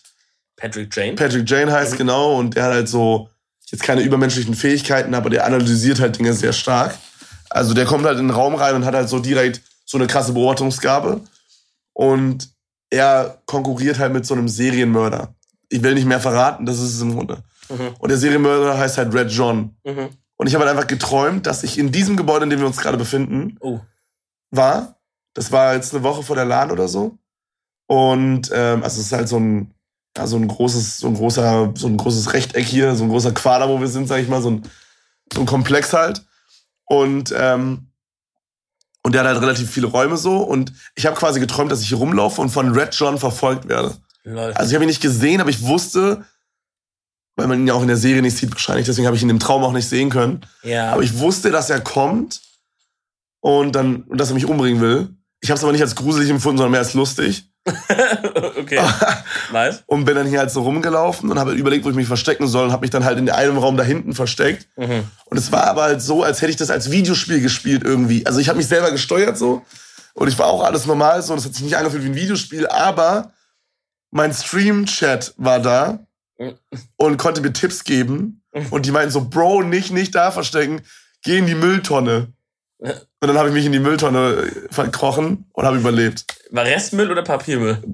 Patrick 0.56 0.94
Jane. 0.94 1.14
Patrick 1.14 1.48
Jane 1.48 1.70
heißt 1.70 1.92
mhm. 1.92 1.98
genau 1.98 2.38
und 2.38 2.56
der 2.56 2.64
hat 2.64 2.72
halt 2.72 2.88
so 2.88 3.30
jetzt 3.70 3.82
keine 3.82 4.02
übermenschlichen 4.02 4.54
Fähigkeiten, 4.54 5.14
aber 5.14 5.30
der 5.30 5.44
analysiert 5.44 6.00
halt 6.00 6.18
Dinge 6.18 6.32
sehr 6.34 6.52
stark. 6.52 6.96
Also 7.50 7.72
der 7.72 7.84
kommt 7.84 8.04
halt 8.04 8.18
in 8.18 8.28
den 8.28 8.34
Raum 8.34 8.54
rein 8.54 8.74
und 8.74 8.84
hat 8.84 8.94
halt 8.94 9.08
so 9.08 9.18
direkt 9.18 9.60
so 9.84 9.96
eine 9.96 10.06
krasse 10.06 10.32
Beobachtungsgabe 10.32 11.20
und 11.96 12.50
er 12.90 13.42
konkurriert 13.46 13.98
halt 13.98 14.12
mit 14.12 14.26
so 14.26 14.34
einem 14.34 14.48
Serienmörder. 14.48 15.34
Ich 15.70 15.82
will 15.82 15.94
nicht 15.94 16.04
mehr 16.06 16.20
verraten, 16.20 16.66
das 16.66 16.76
ist 16.78 16.94
es 16.94 17.00
im 17.00 17.14
Grunde. 17.14 17.42
Mhm. 17.70 17.94
Und 17.98 18.10
der 18.10 18.18
Serienmörder 18.18 18.76
heißt 18.76 18.98
halt 18.98 19.14
Red 19.14 19.30
John. 19.30 19.74
Mhm. 19.82 20.10
Und 20.36 20.46
ich 20.46 20.54
habe 20.54 20.64
halt 20.66 20.76
einfach 20.76 20.86
geträumt, 20.86 21.46
dass 21.46 21.62
ich 21.64 21.78
in 21.78 21.90
diesem 21.92 22.18
Gebäude, 22.18 22.44
in 22.44 22.50
dem 22.50 22.60
wir 22.60 22.66
uns 22.66 22.76
gerade 22.76 22.98
befinden, 22.98 23.56
Oh. 23.60 23.80
war. 24.50 25.00
Das 25.32 25.50
war 25.52 25.74
jetzt 25.74 25.94
eine 25.94 26.02
Woche 26.02 26.22
vor 26.22 26.36
der 26.36 26.44
LAN 26.44 26.70
oder 26.70 26.86
so. 26.86 27.16
Und 27.86 28.50
ähm, 28.52 28.82
also 28.82 29.00
es 29.00 29.06
ist 29.06 29.12
halt 29.12 29.28
so 29.28 29.38
ein, 29.38 29.74
ja, 30.16 30.26
so 30.26 30.36
ein 30.36 30.46
großes, 30.46 30.98
so 30.98 31.06
ein 31.06 31.14
großer, 31.14 31.72
so 31.76 31.86
ein 31.86 31.96
großes 31.96 32.34
Rechteck 32.34 32.64
hier, 32.66 32.94
so 32.94 33.04
ein 33.04 33.10
großer 33.10 33.32
Quader, 33.32 33.70
wo 33.70 33.80
wir 33.80 33.88
sind, 33.88 34.06
sag 34.06 34.20
ich 34.20 34.28
mal, 34.28 34.42
so 34.42 34.50
ein, 34.50 34.62
so 35.32 35.40
ein 35.40 35.46
Komplex 35.46 35.94
halt. 35.94 36.24
Und 36.84 37.34
ähm, 37.36 37.90
und 39.06 39.12
der 39.12 39.20
hat 39.22 39.28
halt 39.28 39.40
relativ 39.40 39.70
viele 39.70 39.86
Räume 39.86 40.16
so. 40.16 40.38
Und 40.38 40.72
ich 40.96 41.06
habe 41.06 41.14
quasi 41.14 41.38
geträumt, 41.38 41.70
dass 41.70 41.80
ich 41.80 41.86
hier 41.86 41.98
rumlaufe 41.98 42.40
und 42.40 42.48
von 42.48 42.72
Red 42.72 42.92
John 42.92 43.18
verfolgt 43.18 43.68
werde. 43.68 43.94
Lol. 44.24 44.52
Also 44.54 44.70
ich 44.70 44.74
habe 44.74 44.84
ihn 44.84 44.88
nicht 44.88 45.00
gesehen, 45.00 45.40
aber 45.40 45.48
ich 45.48 45.62
wusste, 45.62 46.24
weil 47.36 47.46
man 47.46 47.60
ihn 47.60 47.68
ja 47.68 47.74
auch 47.74 47.82
in 47.82 47.86
der 47.86 47.98
Serie 47.98 48.20
nicht 48.20 48.36
sieht 48.36 48.50
wahrscheinlich, 48.50 48.84
deswegen 48.84 49.06
habe 49.06 49.16
ich 49.16 49.22
ihn 49.22 49.30
im 49.30 49.38
Traum 49.38 49.62
auch 49.62 49.70
nicht 49.70 49.88
sehen 49.88 50.10
können. 50.10 50.40
ja. 50.64 50.90
Aber 50.90 51.04
ich 51.04 51.20
wusste, 51.20 51.52
dass 51.52 51.70
er 51.70 51.80
kommt 51.80 52.40
und 53.38 53.76
dann 53.76 54.02
und 54.02 54.18
dass 54.18 54.30
er 54.30 54.34
mich 54.34 54.46
umbringen 54.46 54.80
will. 54.80 55.14
Ich 55.40 55.50
habe 55.50 55.56
es 55.56 55.62
aber 55.62 55.70
nicht 55.70 55.82
als 55.82 55.94
gruselig 55.94 56.28
empfunden, 56.28 56.58
sondern 56.58 56.72
mehr 56.72 56.80
als 56.80 56.94
lustig. 56.94 57.48
okay. 58.58 58.80
nice. 59.52 59.82
Und 59.86 60.04
bin 60.04 60.14
dann 60.14 60.26
hier 60.26 60.38
halt 60.38 60.50
so 60.50 60.62
rumgelaufen 60.62 61.30
und 61.30 61.38
habe 61.38 61.52
überlegt, 61.52 61.84
wo 61.84 61.90
ich 61.90 61.96
mich 61.96 62.06
verstecken 62.06 62.46
soll 62.46 62.66
und 62.66 62.72
habe 62.72 62.82
mich 62.82 62.90
dann 62.90 63.04
halt 63.04 63.18
in 63.18 63.28
einem 63.28 63.58
Raum 63.58 63.76
da 63.76 63.82
hinten 63.82 64.14
versteckt. 64.14 64.68
Mhm. 64.76 65.04
Und 65.26 65.36
es 65.36 65.50
war 65.52 65.66
aber 65.66 65.82
halt 65.82 66.02
so, 66.02 66.22
als 66.22 66.40
hätte 66.42 66.50
ich 66.50 66.56
das 66.56 66.70
als 66.70 66.90
Videospiel 66.90 67.40
gespielt 67.40 67.82
irgendwie. 67.84 68.24
Also 68.26 68.38
ich 68.38 68.48
habe 68.48 68.58
mich 68.58 68.68
selber 68.68 68.90
gesteuert 68.90 69.36
so 69.36 69.64
und 70.14 70.28
ich 70.28 70.38
war 70.38 70.46
auch 70.46 70.62
alles 70.62 70.86
normal 70.86 71.22
so 71.22 71.32
und 71.32 71.40
es 71.40 71.44
hat 71.44 71.54
sich 71.54 71.64
nicht 71.64 71.76
angefühlt 71.76 72.04
wie 72.04 72.08
ein 72.08 72.14
Videospiel, 72.14 72.66
aber 72.68 73.32
mein 74.10 74.32
Stream-Chat 74.32 75.34
war 75.36 75.60
da 75.60 76.06
Mhm. 76.38 76.54
und 76.96 77.16
konnte 77.18 77.40
mir 77.40 77.52
Tipps 77.52 77.84
geben 77.84 78.42
und 78.70 78.86
die 78.86 78.90
meinten 78.90 79.10
so, 79.10 79.28
Bro, 79.28 79.62
nicht, 79.64 79.92
nicht 79.92 80.14
da 80.14 80.30
verstecken, 80.30 80.80
geh 81.22 81.38
in 81.38 81.46
die 81.46 81.54
Mülltonne. 81.54 82.32
Und 82.78 82.98
dann 83.20 83.38
habe 83.38 83.48
ich 83.48 83.54
mich 83.54 83.66
in 83.66 83.72
die 83.72 83.78
Mülltonne 83.78 84.50
verkrochen 84.70 85.46
und 85.52 85.64
habe 85.64 85.78
überlebt. 85.78 86.26
War 86.50 86.64
Restmüll 86.64 87.10
oder 87.10 87.22
Papiermüll? 87.22 87.78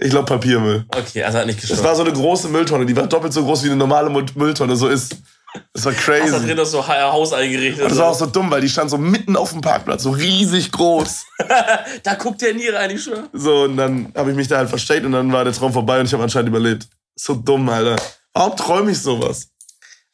Ich 0.00 0.10
glaube 0.10 0.26
Papiermüll. 0.26 0.84
Okay, 0.96 1.24
also 1.24 1.38
hat 1.38 1.46
nicht 1.46 1.56
Das 1.60 1.70
gestimmt. 1.70 1.82
war 1.88 1.96
so 1.96 2.02
eine 2.04 2.12
große 2.12 2.46
Mülltonne, 2.50 2.86
die 2.86 2.94
war 2.94 3.08
doppelt 3.08 3.32
so 3.32 3.42
groß 3.42 3.64
wie 3.64 3.66
eine 3.66 3.74
normale 3.74 4.08
Müll- 4.08 4.26
Mülltonne 4.36 4.76
so 4.76 4.86
ist. 4.86 5.16
Das 5.72 5.86
war 5.86 5.92
Hast 5.92 6.02
crazy. 6.04 6.30
da 6.30 6.38
drin 6.38 6.56
noch 6.56 6.66
so 6.66 6.86
Ha- 6.86 7.10
Haus 7.10 7.32
eingerichtet? 7.32 7.82
Und 7.82 7.90
das 7.90 7.98
war 7.98 8.10
auch 8.10 8.14
so 8.14 8.26
dumm, 8.26 8.48
weil 8.48 8.60
die 8.60 8.68
stand 8.68 8.90
so 8.90 8.96
mitten 8.96 9.34
auf 9.34 9.50
dem 9.50 9.60
Parkplatz, 9.60 10.04
so 10.04 10.10
riesig 10.12 10.70
groß. 10.70 11.24
da 12.04 12.14
guckt 12.14 12.42
der 12.42 12.54
nie 12.54 12.68
rein, 12.68 12.90
ich. 12.90 13.10
So, 13.32 13.62
und 13.64 13.76
dann 13.76 14.12
habe 14.14 14.30
ich 14.30 14.36
mich 14.36 14.46
da 14.46 14.58
halt 14.58 14.68
versteckt 14.68 15.04
und 15.04 15.10
dann 15.10 15.32
war 15.32 15.42
der 15.42 15.52
Traum 15.52 15.72
vorbei 15.72 15.98
und 15.98 16.06
ich 16.06 16.12
habe 16.12 16.22
anscheinend 16.22 16.50
überlebt. 16.50 16.86
So 17.16 17.34
dumm, 17.34 17.68
Alter. 17.68 17.96
Warum 18.34 18.56
träume 18.56 18.92
ich 18.92 19.02
sowas? 19.02 19.48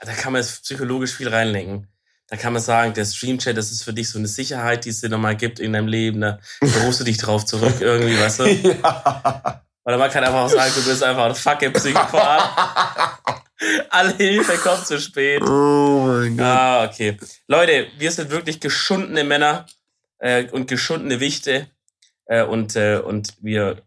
Da 0.01 0.13
kann 0.13 0.33
man 0.33 0.41
jetzt 0.41 0.63
psychologisch 0.63 1.13
viel 1.13 1.29
reinlenken. 1.29 1.89
Da 2.29 2.37
kann 2.37 2.53
man 2.53 2.63
sagen, 2.63 2.95
der 2.95 3.05
Streamchat, 3.05 3.57
das 3.57 3.71
ist 3.71 3.85
für 3.85 3.93
dich 3.93 4.09
so 4.09 4.19
eine 4.19 4.29
Sicherheit, 4.29 4.85
die 4.85 4.89
es 4.89 5.01
dir 5.01 5.11
nochmal 5.11 5.37
gibt 5.37 5.61
in 5.61 5.73
deinem 5.75 5.89
Leben. 5.89 6.23
Da 6.23 6.39
berufst 6.61 7.01
du 7.01 7.05
dich 7.05 7.19
drauf 7.19 7.45
zurück 7.45 7.75
irgendwie, 7.81 8.19
weißt 8.19 8.41
du? 8.41 8.45
ja. 8.83 9.63
Oder 9.85 9.99
man 9.99 10.11
kann 10.11 10.25
einfach 10.25 10.41
auch 10.41 10.49
sagen, 10.49 10.73
du 10.75 10.85
bist 10.85 11.03
einfach 11.03 11.27
ein 11.27 11.35
fucking 11.35 11.73
Psychopath. 11.75 12.43
Alle 13.91 14.15
Hilfe 14.17 14.57
kommt 14.57 14.87
zu 14.87 14.99
spät. 14.99 15.43
Oh 15.43 16.07
mein 16.07 16.37
Gott. 16.37 16.47
Ah, 16.47 16.85
okay. 16.85 17.19
Leute, 17.47 17.87
wir 17.99 18.11
sind 18.11 18.31
wirklich 18.31 18.61
geschundene 18.61 19.25
Männer 19.25 19.67
äh, 20.19 20.49
und 20.51 20.69
geschundene 20.69 21.21
Wichte. 21.21 21.69
Äh, 22.27 22.45
und, 22.45 22.77
äh, 22.77 22.97
und 22.97 23.35
wir 23.43 23.83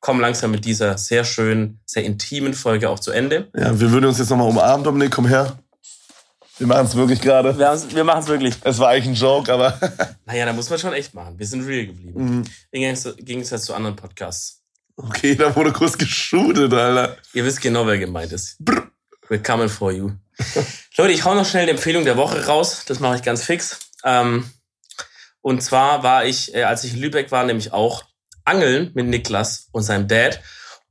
kommen 0.00 0.20
langsam 0.20 0.50
mit 0.50 0.64
dieser 0.64 0.98
sehr 0.98 1.24
schönen, 1.24 1.80
sehr 1.86 2.04
intimen 2.04 2.54
Folge 2.54 2.90
auch 2.90 3.00
zu 3.00 3.10
Ende. 3.10 3.48
Ja, 3.56 3.78
wir 3.78 3.90
würden 3.90 4.06
uns 4.06 4.18
jetzt 4.18 4.30
nochmal 4.30 4.48
umarmen, 4.48 4.84
Dominik, 4.84 5.10
komm 5.10 5.26
her. 5.26 5.58
Wir 6.58 6.66
machen 6.66 6.86
es 6.86 6.94
wirklich 6.96 7.20
gerade. 7.20 7.56
Wir, 7.56 8.04
machen 8.04 8.20
es 8.20 8.26
wirklich. 8.28 8.54
Es 8.64 8.78
war 8.78 8.88
eigentlich 8.88 9.06
ein 9.06 9.14
Joke, 9.14 9.52
aber. 9.52 9.78
Naja, 10.26 10.44
da 10.44 10.52
muss 10.52 10.68
man 10.68 10.78
schon 10.78 10.92
echt 10.92 11.14
machen. 11.14 11.38
Wir 11.38 11.46
sind 11.46 11.64
real 11.66 11.86
geblieben. 11.86 12.24
Mhm. 12.38 12.44
Im 12.72 12.96
Gegensatz- 13.24 13.64
zu 13.64 13.74
anderen 13.74 13.96
Podcasts. 13.96 14.62
okay, 14.96 15.34
da 15.34 15.54
wurde 15.56 15.72
kurz 15.72 15.96
geshootet, 15.96 16.72
Alter. 16.72 17.16
Ihr 17.32 17.44
wisst 17.44 17.60
genau, 17.60 17.86
wer 17.86 17.98
gemeint 17.98 18.32
ist. 18.32 18.58
We're 19.28 19.42
coming 19.42 19.68
for 19.68 19.92
you. 19.92 20.12
Leute, 20.96 21.12
ich 21.12 21.24
hau 21.24 21.34
noch 21.34 21.46
schnell 21.46 21.62
eine 21.62 21.72
Empfehlung 21.72 22.04
der 22.04 22.16
Woche 22.16 22.46
raus. 22.46 22.84
Das 22.86 23.00
mache 23.00 23.16
ich 23.16 23.22
ganz 23.22 23.42
fix. 23.44 23.78
Ähm, 24.04 24.50
und 25.40 25.62
zwar 25.62 26.02
war 26.02 26.24
ich, 26.24 26.54
äh, 26.54 26.64
als 26.64 26.84
ich 26.84 26.94
in 26.94 27.00
Lübeck 27.00 27.30
war, 27.32 27.44
nämlich 27.44 27.72
auch 27.72 28.04
angeln 28.44 28.90
mit 28.94 29.06
Niklas 29.06 29.68
und 29.72 29.82
seinem 29.82 30.08
Dad. 30.08 30.40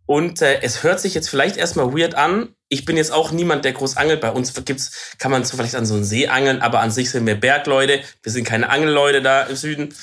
Und 0.05 0.41
äh, 0.41 0.61
es 0.61 0.83
hört 0.83 0.99
sich 0.99 1.13
jetzt 1.13 1.29
vielleicht 1.29 1.57
erstmal 1.57 1.93
weird 1.93 2.15
an. 2.15 2.55
Ich 2.69 2.85
bin 2.85 2.97
jetzt 2.97 3.11
auch 3.11 3.31
niemand, 3.31 3.63
der 3.63 3.73
groß 3.73 3.95
angelt. 3.97 4.19
Bei 4.21 4.31
uns 4.31 4.53
gibt's, 4.65 5.15
kann 5.19 5.31
man 5.31 5.45
so 5.45 5.55
vielleicht 5.55 5.75
an 5.75 5.85
so 5.85 5.93
einen 5.93 6.03
See 6.03 6.27
angeln, 6.27 6.61
aber 6.61 6.81
an 6.81 6.91
sich 6.91 7.09
sind 7.09 7.25
wir 7.25 7.39
Bergleute. 7.39 8.01
Wir 8.23 8.31
sind 8.31 8.43
keine 8.43 8.69
Angelleute 8.69 9.21
da 9.21 9.43
im 9.43 9.55
Süden. 9.55 9.93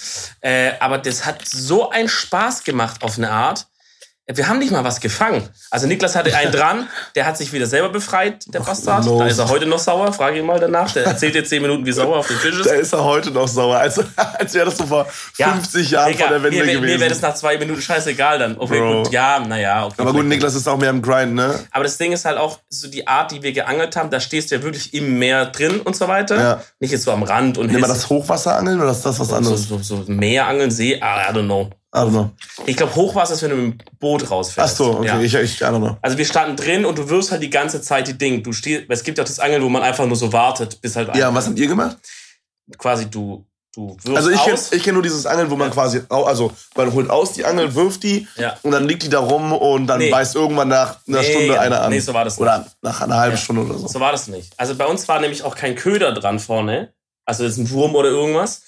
Äh, 0.41 0.73
aber 0.81 0.99
das 0.99 1.27
hat 1.27 1.47
so 1.47 1.91
einen 1.91 2.09
Spaß 2.09 2.65
gemacht 2.65 3.03
auf 3.03 3.19
eine 3.19 3.31
Art. 3.31 3.67
Wir 4.27 4.49
haben 4.49 4.59
nicht 4.59 4.73
mal 4.73 4.85
was 4.85 5.01
gefangen. 5.01 5.47
Also 5.71 5.87
Niklas 5.87 6.17
hatte 6.17 6.35
einen 6.35 6.51
dran, 6.53 6.89
der 7.15 7.27
hat 7.27 7.37
sich 7.37 7.53
wieder 7.53 7.67
selber 7.67 7.91
befreit, 7.91 8.43
der 8.47 8.61
Bastard. 8.61 9.07
Da 9.07 9.27
ist 9.27 9.39
er 9.39 9.51
heute 9.51 9.67
noch 9.67 9.79
sauer, 9.79 10.11
frage 10.15 10.39
ihn 10.39 10.47
mal 10.47 10.59
danach. 10.59 10.91
Der 10.93 11.05
erzählt 11.05 11.35
jetzt 11.35 11.51
zehn 11.51 11.61
Minuten, 11.61 11.85
wie 11.85 11.93
sauer 11.93 12.17
auf 12.17 12.29
dem 12.29 12.41
Tisch 12.41 12.59
ist. 12.59 12.67
Da 12.67 12.73
ist 12.73 12.95
er 12.95 13.05
heute 13.05 13.31
noch 13.31 13.47
sauer. 13.47 13.77
Als, 13.77 14.01
als 14.17 14.55
wäre 14.55 14.65
das 14.65 14.79
so 14.79 14.87
vor 14.87 15.05
50 15.05 15.91
Jahren 15.91 16.13
Digga, 16.13 16.25
vor 16.25 16.33
der 16.39 16.43
Wende 16.43 16.57
mir, 16.57 16.65
gewesen. 16.65 16.81
Mir 16.81 17.01
wäre 17.01 17.11
das 17.11 17.21
nach 17.21 17.35
zwei 17.35 17.59
Minuten 17.59 17.83
scheißegal 17.83 18.39
dann. 18.39 18.57
Okay, 18.57 18.79
Bro. 18.79 19.03
gut, 19.03 19.13
ja, 19.13 19.41
naja. 19.41 19.87
Okay, 19.87 19.97
aber 19.99 20.15
gut, 20.15 20.25
Niklas 20.25 20.55
ist 20.55 20.67
auch 20.69 20.79
mehr 20.79 20.91
im 20.91 21.03
Grind, 21.03 21.35
ne? 21.35 21.61
Aber 21.71 21.85
das 21.85 21.99
Ding 21.99 22.13
ist 22.13 22.25
halt 22.25 22.39
auch 22.39 22.61
so 22.71 22.89
die 22.89 23.07
Art, 23.07 23.31
die 23.31 23.43
wir 23.43 23.53
geangelt 23.53 23.95
haben, 23.95 24.09
da 24.09 24.21
stehst 24.21 24.51
du 24.51 24.55
ja 24.55 24.63
wirklich 24.63 24.95
im 24.95 25.19
Meer 25.19 25.47
drin 25.47 25.81
und 25.81 25.97
so 25.97 26.09
weiter. 26.09 26.41
Ja. 26.41 26.63
Nicht 26.81 26.93
jetzt 26.93 27.05
so 27.05 27.13
am 27.13 27.25
Rand 27.25 27.59
und 27.59 27.67
Nehmen 27.67 27.83
wir 27.83 27.89
das 27.89 28.09
Hochwasserangeln 28.09 28.81
oder 28.81 28.91
ist 28.91 29.03
das 29.03 29.21
was 29.21 29.29
so, 29.29 29.35
anderes? 29.35 29.69
so, 29.69 29.79
so 29.83 30.05
Meerangeln, 30.07 30.71
See, 30.71 30.99
ah, 30.99 31.31
I 31.31 31.35
don't 31.35 31.45
know. 31.45 31.71
Know. 31.95 32.31
Ich 32.67 32.77
glaube, 32.77 32.95
Hochwasser 32.97 33.35
ist, 33.35 33.43
wenn 33.43 33.51
du 33.51 33.57
mit 33.57 33.81
dem 33.81 33.99
Boot 34.01 34.25
Ach 34.27 34.31
rausfährst. 34.33 34.77
so, 34.77 34.99
okay, 34.99 35.07
Ja. 35.07 35.21
ich, 35.21 35.35
ich, 35.35 35.61
I 35.61 35.65
don't 35.65 35.79
know. 35.79 35.97
Also 36.03 36.19
wir 36.19 36.25
standen 36.25 36.57
drin 36.57 36.85
und 36.85 36.99
du 36.99 37.09
wirst 37.09 37.31
halt 37.31 37.43
die 37.43 37.51
ganze 37.51 37.81
Zeit 37.81 38.09
die 38.09 38.19
Dinge. 38.19 38.43
Du 38.43 38.53
stehst, 38.53 38.85
es 38.89 39.03
gibt 39.05 39.19
ja 39.19 39.23
auch 39.25 39.29
das 39.29 39.39
Angeln, 39.39 39.63
wo 39.63 39.69
man 39.69 39.83
einfach 39.83 40.05
nur 40.07 40.17
so 40.17 40.33
wartet, 40.33 40.81
bis 40.81 40.97
halt 40.97 41.15
Ja, 41.17 41.33
was 41.35 41.47
habt 41.47 41.59
ihr 41.59 41.69
gemacht? 41.69 41.97
quasi 42.79 43.07
du 43.11 43.45
du 43.77 43.97
wirst 44.05 44.17
Also 44.17 44.31
ich 44.31 44.43
kenne 44.43 44.59
ich 44.73 44.83
kenn 44.85 44.95
nur 44.95 45.03
dieses 45.03 45.27
Angeln, 45.27 45.51
wo 45.51 45.57
man 45.57 45.71
quasi, 45.71 46.01
au- 46.09 46.23
also 46.25 46.53
man 46.77 46.93
holt 46.93 47.11
aus 47.11 47.33
die 47.33 47.45
Angel, 47.45 47.75
wirft 47.75 48.03
die 48.05 48.27
Ja. 48.37 48.57
und 48.63 48.71
dann 48.71 48.87
liegt 48.87 49.03
die 49.03 49.09
da 49.09 49.19
rum 49.19 49.53
und 49.53 49.87
dann 49.89 49.99
Nee. 49.99 50.11
beißt 50.11 50.35
irgendwann 50.37 50.69
nach 50.69 50.99
einer 51.09 51.21
Nee, 51.23 51.31
Stunde 51.33 51.61
einer 51.61 51.83
an. 51.83 51.91
nee, 51.91 51.99
so 51.99 52.15
war 52.15 52.25
das 52.25 52.39
Oder 52.39 52.67
nach 52.83 53.01
einer 53.03 53.17
halben 53.19 53.37
Ja. 53.37 53.43
Stunde 53.43 53.63
oder 53.63 53.77
so. 53.79 53.89
So 53.89 53.99
war 54.01 54.13
das 54.13 54.29
nicht. 54.29 54.53
Also 54.59 54.75
bei 54.77 54.87
uns 54.87 55.07
war 55.09 55.21
nämlich 55.21 55.43
auch 55.43 55.57
kein 55.57 55.75
Köder 55.75 56.13
dran 56.13 56.39
vorne. 56.39 56.93
Also 57.25 57.43
das 57.43 57.53
ist 57.55 57.59
ein 57.59 57.71
Wurm 57.71 57.95
oder 57.97 58.09
irgendwas. 58.11 58.63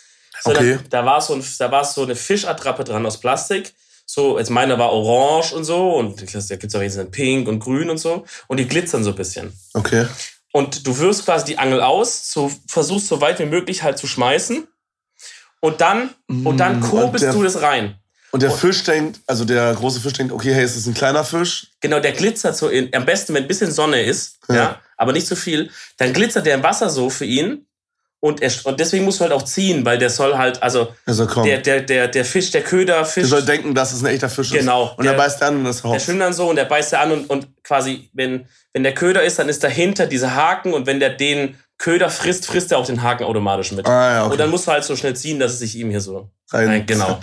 Sondern 0.47 0.65
Okay. 0.65 0.79
da 0.91 1.05
war 1.05 1.21
so 1.21 1.35
ein, 1.35 1.45
da 1.59 1.71
war 1.71 1.85
so 1.85 2.03
eine 2.03 2.17
Fischattrappe 2.17 2.85
dran 2.85 3.05
aus 3.05 3.19
Plastik. 3.21 3.75
So, 4.09 4.39
jetzt 4.39 4.51
meiner 4.51 4.79
war 4.79 4.93
orange 4.93 5.53
und 5.53 5.65
so 5.65 5.97
und 5.97 6.21
da 6.23 6.57
gibt's 6.57 6.75
auch 6.75 6.81
jetzt 6.81 6.97
in 6.97 7.11
pink 7.11 7.49
und 7.49 7.59
grün 7.59 7.91
und 7.91 7.99
so 7.99 8.25
und 8.47 8.59
die 8.59 8.69
glitzern 8.69 9.03
so 9.03 9.11
ein 9.11 9.17
bisschen. 9.17 9.53
Okay. 9.75 10.07
Und 10.53 10.87
du 10.87 10.97
wirfst 10.99 11.25
quasi 11.25 11.45
die 11.45 11.59
Angel 11.59 11.81
aus, 11.83 12.31
so 12.33 12.51
versuchst 12.69 13.09
so 13.09 13.21
weit 13.21 13.39
wie 13.41 13.47
möglich 13.47 13.83
halt 13.83 13.99
zu 13.99 14.07
schmeißen 14.07 14.67
und 15.61 15.81
dann 15.81 16.11
und 16.29 16.59
dann 16.59 16.79
Mm, 16.81 16.83
kurbelst 16.83 17.35
du 17.35 17.43
das 17.43 17.61
rein. 17.63 17.97
Und 18.31 18.43
der 18.43 18.51
Fisch 18.51 18.83
denkt, 18.85 19.21
also 19.27 19.45
der 19.45 19.73
große 19.75 20.01
Fisch 20.01 20.13
denkt, 20.13 20.33
okay, 20.33 20.53
hey, 20.53 20.63
es 20.63 20.77
ist 20.77 20.87
ein 20.87 20.95
kleiner 20.95 21.25
Fisch. 21.25 21.69
Genau, 21.81 22.01
der 22.01 22.13
glitzert 22.13 22.57
so 22.57 22.69
in, 22.69 22.95
am 22.95 23.05
besten, 23.07 23.35
wenn 23.35 23.45
ein 23.45 23.49
bisschen 23.49 23.71
Sonne 23.73 24.03
ist, 24.03 24.39
ja. 24.49 24.55
Ja. 24.55 24.81
aber 24.97 25.13
nicht 25.13 25.27
zu 25.27 25.37
viel, 25.37 25.71
dann 25.97 26.13
glitzert 26.13 26.45
der 26.47 26.55
im 26.55 26.63
Wasser 26.63 26.91
so 26.91 27.09
für 27.11 27.25
ihn. 27.25 27.66
Und, 28.19 28.41
er, 28.43 28.51
und 28.65 28.81
deswegen 28.81 29.05
musst 29.05 29.21
du 29.21 29.25
halt 29.25 29.33
auch 29.33 29.43
ziehen, 29.45 29.85
weil 29.85 29.99
der 29.99 30.09
soll 30.11 30.37
halt, 30.37 30.63
also 30.63 30.89
Also 31.05 31.27
der, 31.45 31.59
der, 31.59 31.83
der, 31.83 32.09
der 32.09 32.25
Fisch, 32.25 32.51
der 32.51 32.63
Köder, 32.63 33.07
der 33.15 33.25
soll 33.27 33.43
denken, 33.43 33.75
dass 33.75 33.93
es 33.93 34.01
ein 34.03 34.07
echter 34.07 34.29
Fisch 34.31 34.51
Genau, 34.51 34.87
ist. 34.87 34.99
Und 34.99 35.05
der- 35.05 35.13
er 35.13 35.19
beißt 35.19 35.43
an 35.43 35.57
und 35.59 35.65
das 35.65 35.83
der 35.83 35.91
Haus. 35.91 36.03
schwimmt 36.05 36.21
dann 36.23 36.33
so 36.33 36.49
und 36.49 36.57
der 36.57 36.65
beißt 36.65 36.95
er 36.95 37.01
an 37.01 37.13
und, 37.13 37.31
und 37.31 37.47
quasi, 37.63 38.09
wenn, 38.15 38.47
wenn 38.73 38.83
der 38.83 38.95
Köder 38.95 39.23
ist, 39.23 39.39
dann 39.39 39.49
ist 39.49 39.63
dahinter 39.63 40.07
dieser 40.07 40.35
Haken 40.35 40.73
und 40.73 40.87
wenn 40.87 40.99
der 40.99 41.11
den 41.11 41.57
Köder 41.79 42.09
frisst, 42.09 42.47
frisst 42.47 42.73
er 42.73 42.79
auch 42.79 42.87
den 42.87 43.03
Haken 43.03 43.25
automatisch 43.25 43.71
mit. 43.73 43.87
Ah 43.87 44.11
ja, 44.13 44.21
Und 44.23 44.29
okay. 44.29 44.39
dann 44.39 44.51
musst 44.51 44.67
du 44.67 44.73
halt 44.73 44.83
so 44.85 44.97
schnell 44.97 45.15
ziehen, 45.15 45.39
dass 45.39 45.53
es 45.53 45.59
sich 45.59 45.77
ihm 45.77 45.91
hier 45.91 46.01
so 46.01 46.31
Rein- 46.51 46.69
Nein, 46.69 46.87
genau. 46.87 47.21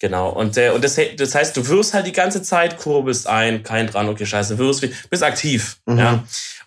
Genau. 0.00 0.28
Und, 0.28 0.58
äh, 0.58 0.68
und 0.70 0.84
das, 0.84 0.98
das 1.16 1.34
heißt, 1.34 1.56
du 1.56 1.66
wirst 1.68 1.94
halt 1.94 2.06
die 2.06 2.12
ganze 2.12 2.42
Zeit, 2.42 2.76
kurbelst 2.76 3.26
ein, 3.26 3.62
kein 3.62 3.86
dran, 3.86 4.08
okay, 4.10 4.26
scheiße, 4.26 4.58
wirst, 4.58 4.82
wie- 4.82 4.92
bist 5.08 5.22
aktiv. 5.22 5.78
Mhm. 5.86 5.98
Ja. 5.98 6.24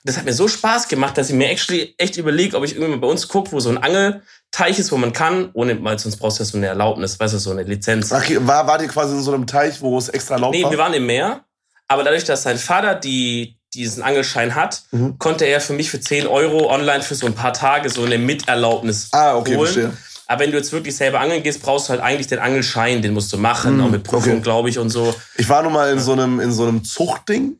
Das 0.08 0.18
hat 0.18 0.26
mir 0.26 0.34
so 0.34 0.48
Spaß 0.48 0.88
gemacht, 0.88 1.18
dass 1.18 1.30
ich 1.30 1.36
mir 1.36 1.50
actually 1.50 1.94
echt 2.00 2.18
überlege, 2.18 2.58
ob 2.58 2.64
ich 2.64 2.76
irgendwann 2.76 3.02
bei 3.02 3.08
uns 3.08 3.28
gucke, 3.28 3.52
wo 3.52 3.60
so 3.60 3.70
ein 3.70 3.78
Angelteich 3.78 4.80
ist, 4.80 4.92
wo 4.92 4.98
man 4.98 5.14
kann, 5.14 5.50
ohne, 5.54 5.84
weil 5.84 6.00
sonst 6.00 6.18
brauchst 6.18 6.40
du 6.40 6.44
ja 6.44 6.50
so 6.50 6.58
eine 6.58 6.68
Erlaubnis, 6.68 7.20
weißt 7.20 7.34
du, 7.36 7.38
so 7.40 7.52
eine 7.52 7.64
Lizenz. 7.64 8.12
Okay, 8.12 8.38
war, 8.42 8.66
war 8.68 8.78
die 8.80 8.88
quasi 8.88 9.14
in 9.16 9.22
so 9.22 9.34
einem 9.34 9.46
Teich, 9.46 9.82
wo 9.82 9.98
es 9.98 10.10
extra 10.10 10.36
erlaubt 10.36 10.56
Nee, 10.56 10.64
war? 10.64 10.72
wir 10.72 10.78
waren 10.78 10.94
im 10.94 11.06
Meer, 11.06 11.42
aber 11.88 12.04
dadurch, 12.04 12.24
dass 12.24 12.44
sein 12.44 12.58
Vater 12.58 12.96
die, 12.96 13.58
diesen 13.74 14.02
Angelschein 14.02 14.56
hat, 14.56 14.84
Mhm. 14.92 15.18
konnte 15.20 15.46
er 15.46 15.60
für 15.62 15.74
mich 15.74 15.90
für 15.92 16.00
10 16.00 16.26
Euro 16.28 16.72
online 16.74 17.04
für 17.04 17.16
so 17.16 17.26
ein 17.28 17.36
paar 17.36 17.54
Tage 17.54 17.90
so 17.90 18.04
eine 18.04 18.18
Miterlaubnis 18.18 19.10
ah, 19.12 19.36
okay, 19.36 19.56
holen. 19.56 19.66
verstehe. 19.72 19.98
Aber 20.30 20.42
wenn 20.42 20.52
du 20.52 20.58
jetzt 20.58 20.72
wirklich 20.74 20.96
selber 20.96 21.20
angeln 21.22 21.42
gehst, 21.42 21.62
brauchst 21.62 21.88
du 21.88 21.92
halt 21.92 22.02
eigentlich 22.02 22.28
den 22.28 22.40
Angelschein, 22.40 23.02
den 23.02 23.14
musst 23.14 23.32
du 23.32 23.38
machen, 23.38 23.78
Mm, 23.78 23.82
auch 23.82 23.90
mit 23.90 24.04
Prüfung, 24.04 24.34
okay. 24.34 24.42
glaube 24.42 24.70
ich, 24.70 24.78
und 24.80 24.90
so. 24.90 25.16
Ich 25.38 25.48
war 25.48 25.64
nun 25.64 25.72
mal 25.72 25.92
in 25.92 26.00
so 26.00 26.12
einem, 26.14 26.40
in 26.42 26.52
so 26.52 26.64
einem 26.64 26.84
Zuchtding. 26.84 27.58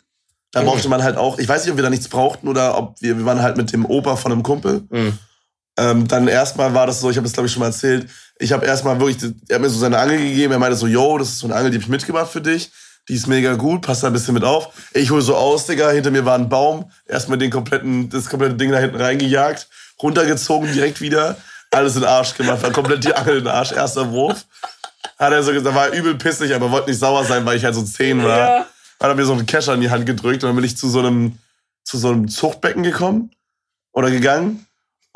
Da 0.52 0.62
Mhm. 0.62 0.66
brauchte 0.68 0.90
man 0.90 1.04
halt 1.04 1.18
auch, 1.18 1.40
ich 1.40 1.48
weiß 1.48 1.64
nicht, 1.64 1.72
ob 1.72 1.78
wir 1.78 1.84
da 1.84 1.90
nichts 1.90 2.08
brauchten 2.08 2.48
oder 2.48 2.78
ob 2.78 3.02
wir, 3.02 3.18
wir 3.18 3.26
waren 3.26 3.42
halt 3.42 3.58
mit 3.58 3.72
dem 3.74 3.86
Opa 3.86 4.16
von 4.16 4.32
einem 4.32 4.44
Kumpel. 4.44 4.84
Mhm. 4.90 5.18
Ähm, 5.80 6.08
dann 6.08 6.28
erstmal 6.28 6.74
war 6.74 6.88
das 6.88 7.02
so, 7.02 7.10
ich 7.10 7.18
habe 7.18 7.26
das 7.26 7.34
glaube 7.34 7.48
ich 7.48 7.54
schon 7.54 7.60
mal 7.60 7.68
erzählt, 7.68 8.10
ich 8.40 8.52
habe 8.52 8.66
erstmal 8.66 9.00
wirklich, 9.00 9.32
er 9.48 9.56
hat 9.56 9.62
mir 9.62 9.70
so 9.70 9.78
seine 9.78 10.00
Angel 10.00 10.18
gegeben, 10.18 10.54
er 10.54 10.60
meinte 10.60 10.76
so, 10.78 10.88
yo, 10.88 11.18
das 11.18 11.30
ist 11.30 11.40
so 11.40 11.48
eine 11.48 11.56
Angel, 11.56 11.72
die 11.72 11.78
hab 11.78 11.84
ich 11.84 11.90
mitgebracht 11.90 12.32
für 12.32 12.42
dich. 12.42 12.72
Die 13.10 13.14
ist 13.14 13.28
mega 13.28 13.54
gut, 13.54 13.84
passt 13.84 14.04
da 14.04 14.08
ein 14.08 14.14
bisschen 14.14 14.34
mit 14.34 14.44
auf. 14.44 14.68
Ich 14.94 15.12
hole 15.12 15.22
so 15.22 15.34
aus, 15.36 15.66
Digga, 15.66 15.92
hinter 15.92 16.12
mir 16.12 16.26
war 16.26 16.36
ein 16.36 16.50
Baum, 16.50 16.92
erstmal 17.08 17.38
den 17.38 17.50
kompletten, 17.52 18.10
das 18.10 18.28
komplette 18.28 18.56
Ding 18.56 18.70
da 18.70 18.80
hinten 18.80 18.98
reingejagt, 19.00 19.68
runtergezogen 20.04 20.74
direkt 20.74 21.00
wieder, 21.00 21.38
alles 21.72 21.96
in 21.96 22.02
den 22.02 22.10
Arsch 22.10 22.36
gemacht, 22.36 22.62
war 22.64 22.72
komplett 22.72 23.06
die 23.06 23.14
Angel 23.16 23.38
in 23.38 23.44
den 23.46 23.54
Arsch, 23.54 23.72
erster 23.72 24.12
Wurf. 24.12 24.44
Hat 25.18 25.32
er 25.32 25.42
so 25.42 25.54
gesagt, 25.54 25.74
war 25.74 25.90
übel 25.94 26.16
pissig, 26.16 26.54
aber 26.54 26.70
wollte 26.70 26.90
nicht 26.90 27.00
sauer 27.00 27.24
sein, 27.24 27.46
weil 27.46 27.56
ich 27.56 27.64
halt 27.64 27.76
so 27.76 27.82
zehn 27.84 28.22
war. 28.24 28.38
Ja. 28.38 28.66
Hat 29.00 29.10
er 29.10 29.16
mir 29.16 29.26
so 29.26 29.34
einen 29.34 29.46
Kescher 29.46 29.74
in 29.74 29.82
die 29.82 29.90
Hand 29.90 30.06
gedrückt 30.06 30.44
und 30.44 30.50
dann 30.50 30.56
bin 30.56 30.66
ich 30.66 30.78
zu 30.78 30.90
so 30.90 31.00
einem, 31.00 31.38
zu 31.84 31.98
so 31.98 32.10
einem 32.10 32.28
Zuchtbecken 32.28 32.84
gekommen 32.84 33.32
oder 33.94 34.10
gegangen 34.10 34.68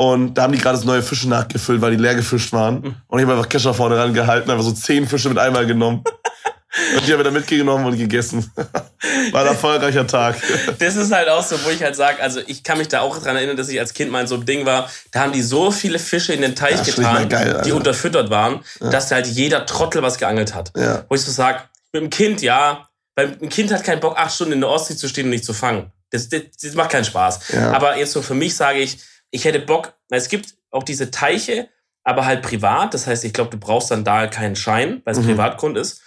und 0.02 0.34
da 0.34 0.44
haben 0.44 0.54
die 0.54 0.58
gerade 0.58 0.80
so 0.80 0.88
neue 0.88 1.04
Fische 1.04 1.30
nachgefüllt, 1.30 1.80
weil 1.80 1.92
die 1.92 2.02
leer 2.02 2.16
gefischt 2.16 2.52
waren. 2.54 3.04
Und 3.06 3.20
ich 3.20 3.24
habe 3.24 3.34
einfach 3.34 3.48
Kescher 3.48 3.72
vorne 3.72 3.98
ran 3.98 4.16
gehalten, 4.16 4.50
einfach 4.50 4.64
so 4.64 4.72
zehn 4.72 5.08
Fische 5.08 5.30
mit 5.30 5.38
einmal 5.38 5.68
genommen. 5.68 6.04
Und 6.96 7.06
die 7.06 7.12
haben 7.12 7.20
wir 7.20 7.26
dann 7.26 7.34
mitgenommen 7.34 7.86
und 7.86 7.98
gegessen. 7.98 8.50
War 9.32 9.42
ein 9.42 9.48
erfolgreicher 9.48 10.08
Tag. 10.08 10.38
Das 10.80 10.96
ist 10.96 11.12
halt 11.12 11.28
auch 11.28 11.44
so, 11.44 11.62
wo 11.66 11.70
ich 11.70 11.84
halt 11.84 11.98
sage, 11.98 12.24
also 12.24 12.40
ich 12.48 12.64
kann 12.64 12.78
mich 12.78 12.88
da 12.88 13.02
auch 13.02 13.22
dran 13.22 13.36
erinnern, 13.36 13.58
dass 13.58 13.68
ich 13.68 13.78
als 13.78 13.94
Kind 13.94 14.10
mal 14.10 14.22
in 14.22 14.28
so 14.28 14.36
einem 14.36 14.46
Ding 14.46 14.66
war, 14.66 14.90
da 15.12 15.20
haben 15.20 15.34
die 15.34 15.42
so 15.42 15.70
viele 15.70 16.00
Fische 16.00 16.32
in 16.32 16.42
den 16.42 16.56
Teich 16.56 16.78
ja, 16.78 16.84
getan, 16.84 17.28
geil, 17.28 17.62
die 17.66 17.74
unterfüttert 17.74 18.30
waren, 18.30 18.62
ja. 18.80 18.90
dass 18.90 19.12
halt 19.12 19.28
jeder 19.28 19.66
Trottel 19.66 20.02
was 20.02 20.18
geangelt 20.18 20.56
hat. 20.56 20.72
Ja. 20.78 21.04
Wo 21.10 21.16
ich 21.16 21.22
so 21.22 21.32
sag, 21.32 21.70
mit 21.92 22.04
dem 22.04 22.10
Kind, 22.10 22.42
ja, 22.42 22.88
weil 23.16 23.38
ein 23.42 23.50
Kind 23.50 23.72
hat 23.72 23.84
keinen 23.84 24.00
Bock, 24.00 24.18
acht 24.18 24.34
Stunden 24.34 24.54
in 24.54 24.62
der 24.62 24.70
Ostsee 24.70 24.96
zu 24.96 25.08
stehen 25.08 25.26
und 25.26 25.32
nicht 25.32 25.46
zu 25.46 25.54
fangen. 25.54 25.92
Das, 26.10 26.30
das, 26.30 26.42
das 26.62 26.74
macht 26.76 26.92
keinen 26.92 27.06
Spaß. 27.06 27.54
Aber 27.74 27.98
jetzt 27.98 28.12
so 28.12 28.22
für 28.22 28.34
mich 28.34 28.56
sage 28.56 28.80
ich, 28.80 29.00
ich 29.32 29.46
hätte 29.46 29.60
Bock, 29.60 29.94
es 30.10 30.30
gibt 30.30 30.56
auch 30.70 30.84
diese 30.84 31.12
Teiche, 31.12 31.70
aber 32.04 32.26
halt 32.26 32.42
privat. 32.42 32.94
Das 32.94 33.08
heißt, 33.08 33.24
ich 33.26 33.34
glaube, 33.34 33.52
du 33.52 33.58
brauchst 33.58 33.92
dann 33.92 34.04
da 34.04 34.28
keinen 34.28 34.56
Schein, 34.56 35.02
weil 35.06 35.14
es 35.14 35.22
mhm. 35.22 35.28
Privatgrund 35.28 35.78
ist. 35.78 36.02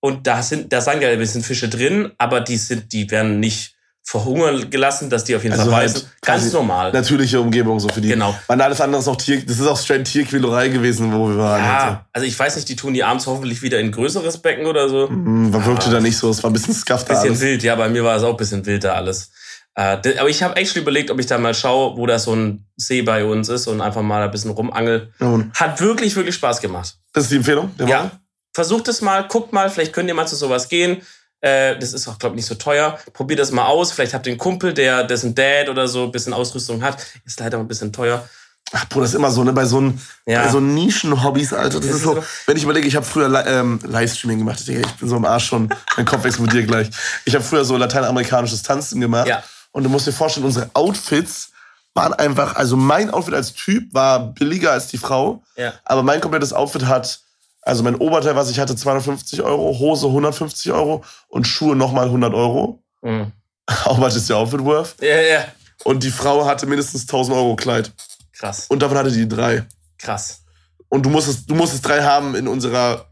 Und 0.00 0.26
da 0.26 0.42
sind, 0.42 0.72
da 0.72 0.80
sagen 0.80 1.00
ja 1.00 1.08
ein 1.08 1.18
bisschen 1.18 1.42
Fische 1.42 1.68
drin, 1.68 2.12
aber 2.18 2.40
die 2.40 2.56
sind, 2.56 2.92
die 2.92 3.10
werden 3.10 3.40
nicht 3.40 3.73
verhungern 4.06 4.68
gelassen, 4.68 5.08
dass 5.08 5.24
die 5.24 5.34
auf 5.34 5.42
jeden 5.42 5.58
also 5.58 5.70
Fall. 5.70 5.88
Halt 5.88 6.06
Ganz 6.20 6.52
normal. 6.52 6.92
Natürliche 6.92 7.40
Umgebung 7.40 7.80
so 7.80 7.88
für 7.88 8.02
die. 8.02 8.08
Genau. 8.08 8.38
Weil 8.46 8.60
alles 8.60 8.80
andere 8.80 9.00
ist 9.00 9.08
auch 9.08 9.16
Tier, 9.16 9.44
das 9.44 9.58
ist 9.58 9.66
auch 9.66 9.78
straight 9.78 10.04
Tierquälerei 10.04 10.68
gewesen, 10.68 11.12
wo 11.12 11.28
wir 11.28 11.38
waren. 11.38 11.64
Ja, 11.64 11.78
also. 11.78 11.98
also 12.12 12.26
ich 12.26 12.38
weiß 12.38 12.56
nicht, 12.56 12.68
die 12.68 12.76
tun 12.76 12.92
die 12.92 13.02
abends 13.02 13.26
hoffentlich 13.26 13.62
wieder 13.62 13.80
in 13.80 13.86
ein 13.86 13.92
größeres 13.92 14.38
Becken 14.38 14.66
oder 14.66 14.90
so. 14.90 15.08
Mhm, 15.08 15.50
man 15.50 15.64
wirkte 15.64 15.90
da 15.90 16.00
nicht 16.00 16.18
so, 16.18 16.28
es 16.30 16.42
war 16.42 16.50
ein 16.50 16.52
bisschen 16.52 16.74
scuffed 16.74 17.08
Bisschen 17.08 17.30
alles. 17.30 17.40
wild, 17.40 17.62
ja, 17.62 17.74
bei 17.76 17.88
mir 17.88 18.04
war 18.04 18.16
es 18.16 18.22
auch 18.22 18.30
ein 18.30 18.36
bisschen 18.36 18.64
wild 18.66 18.84
da 18.84 18.92
alles. 18.92 19.30
Äh, 19.74 19.96
aber 20.18 20.28
ich 20.28 20.42
habe 20.42 20.54
echt 20.56 20.76
überlegt, 20.76 21.10
ob 21.10 21.18
ich 21.18 21.26
da 21.26 21.38
mal 21.38 21.54
schaue, 21.54 21.96
wo 21.96 22.06
da 22.06 22.18
so 22.18 22.34
ein 22.36 22.66
See 22.76 23.02
bei 23.02 23.24
uns 23.24 23.48
ist 23.48 23.66
und 23.66 23.80
einfach 23.80 24.02
mal 24.02 24.22
ein 24.22 24.30
bisschen 24.30 24.50
rumangel. 24.50 25.12
Mhm. 25.18 25.50
Hat 25.54 25.80
wirklich, 25.80 26.14
wirklich 26.14 26.34
Spaß 26.34 26.60
gemacht. 26.60 26.94
Das 27.14 27.24
ist 27.24 27.32
die 27.32 27.36
Empfehlung? 27.36 27.70
ja. 27.86 28.10
Versucht 28.52 28.86
es 28.86 29.00
mal, 29.00 29.26
guckt 29.26 29.52
mal, 29.52 29.68
vielleicht 29.68 29.92
könnt 29.92 30.08
ihr 30.08 30.14
mal 30.14 30.28
zu 30.28 30.36
sowas 30.36 30.68
gehen. 30.68 31.02
Äh, 31.44 31.78
das 31.78 31.92
ist 31.92 32.08
auch, 32.08 32.18
glaube 32.18 32.34
ich, 32.34 32.38
nicht 32.38 32.46
so 32.46 32.54
teuer. 32.54 32.98
Probiert 33.12 33.38
das 33.38 33.50
mal 33.50 33.66
aus. 33.66 33.92
Vielleicht 33.92 34.14
habt 34.14 34.26
ihr 34.26 34.32
einen 34.32 34.38
Kumpel, 34.38 34.72
der 34.72 35.04
dessen 35.04 35.34
Dad 35.34 35.68
oder 35.68 35.86
so 35.88 36.04
ein 36.04 36.10
bisschen 36.10 36.32
Ausrüstung 36.32 36.82
hat. 36.82 37.04
Ist 37.26 37.38
leider 37.38 37.58
ein 37.58 37.68
bisschen 37.68 37.92
teuer. 37.92 38.26
Ach, 38.72 38.88
Bruder, 38.88 39.02
das 39.02 39.10
ist 39.10 39.16
immer 39.16 39.30
so, 39.30 39.44
ne? 39.44 39.52
Bei 39.52 39.66
so, 39.66 39.78
ein, 39.78 40.00
ja. 40.24 40.42
bei 40.42 40.48
so 40.50 40.58
Nischen-Hobbys, 40.58 41.52
Alter. 41.52 41.80
Das, 41.80 41.88
das 41.88 41.96
ist 41.96 42.02
so, 42.02 42.24
wenn 42.46 42.56
ich 42.56 42.62
überlege, 42.62 42.88
ich 42.88 42.96
habe 42.96 43.04
früher 43.04 43.46
ähm, 43.46 43.78
Livestreaming 43.82 44.38
gemacht. 44.38 44.66
Ich 44.66 44.92
bin 44.94 45.08
so 45.08 45.16
im 45.16 45.26
Arsch 45.26 45.44
schon. 45.44 45.68
mein 45.98 46.06
Kopf 46.06 46.24
explodiert 46.24 46.66
gleich. 46.66 46.88
Ich 47.26 47.34
habe 47.34 47.44
früher 47.44 47.66
so 47.66 47.76
lateinamerikanisches 47.76 48.62
Tanzen 48.62 49.02
gemacht. 49.02 49.28
Ja. 49.28 49.42
Und 49.72 49.84
du 49.84 49.90
musst 49.90 50.06
dir 50.06 50.12
vorstellen, 50.12 50.46
unsere 50.46 50.70
Outfits 50.72 51.50
waren 51.92 52.14
einfach, 52.14 52.56
also 52.56 52.78
mein 52.78 53.10
Outfit 53.10 53.34
als 53.34 53.52
Typ 53.52 53.92
war 53.92 54.32
billiger 54.32 54.72
als 54.72 54.86
die 54.86 54.98
Frau. 54.98 55.42
Ja. 55.56 55.74
Aber 55.84 56.02
mein 56.02 56.22
komplettes 56.22 56.54
Outfit 56.54 56.86
hat, 56.86 57.20
also 57.64 57.82
mein 57.82 57.96
Oberteil, 57.96 58.36
was 58.36 58.50
ich 58.50 58.58
hatte, 58.58 58.76
250 58.76 59.42
Euro, 59.42 59.78
Hose 59.78 60.06
150 60.06 60.72
Euro 60.72 61.04
und 61.28 61.46
Schuhe 61.46 61.76
nochmal 61.76 62.06
100 62.06 62.34
Euro. 62.34 62.82
Mhm. 63.02 63.32
Auch 63.84 64.00
was 64.00 64.16
ist 64.16 64.28
der 64.28 64.36
Outfit 64.36 64.64
worth? 64.64 64.96
Ja, 65.00 65.20
ja. 65.20 65.44
Und 65.84 66.02
die 66.02 66.10
Frau 66.10 66.46
hatte 66.46 66.66
mindestens 66.66 67.02
1000 67.02 67.36
Euro 67.36 67.56
Kleid. 67.56 67.92
Krass. 68.32 68.66
Und 68.68 68.82
davon 68.82 68.98
hatte 68.98 69.10
die 69.10 69.28
drei. 69.28 69.64
Krass. 69.98 70.42
Und 70.88 71.04
du 71.04 71.10
musstest, 71.10 71.48
du 71.48 71.54
musstest 71.54 71.86
drei 71.86 72.02
haben 72.02 72.34
in 72.34 72.46
unserer 72.46 73.06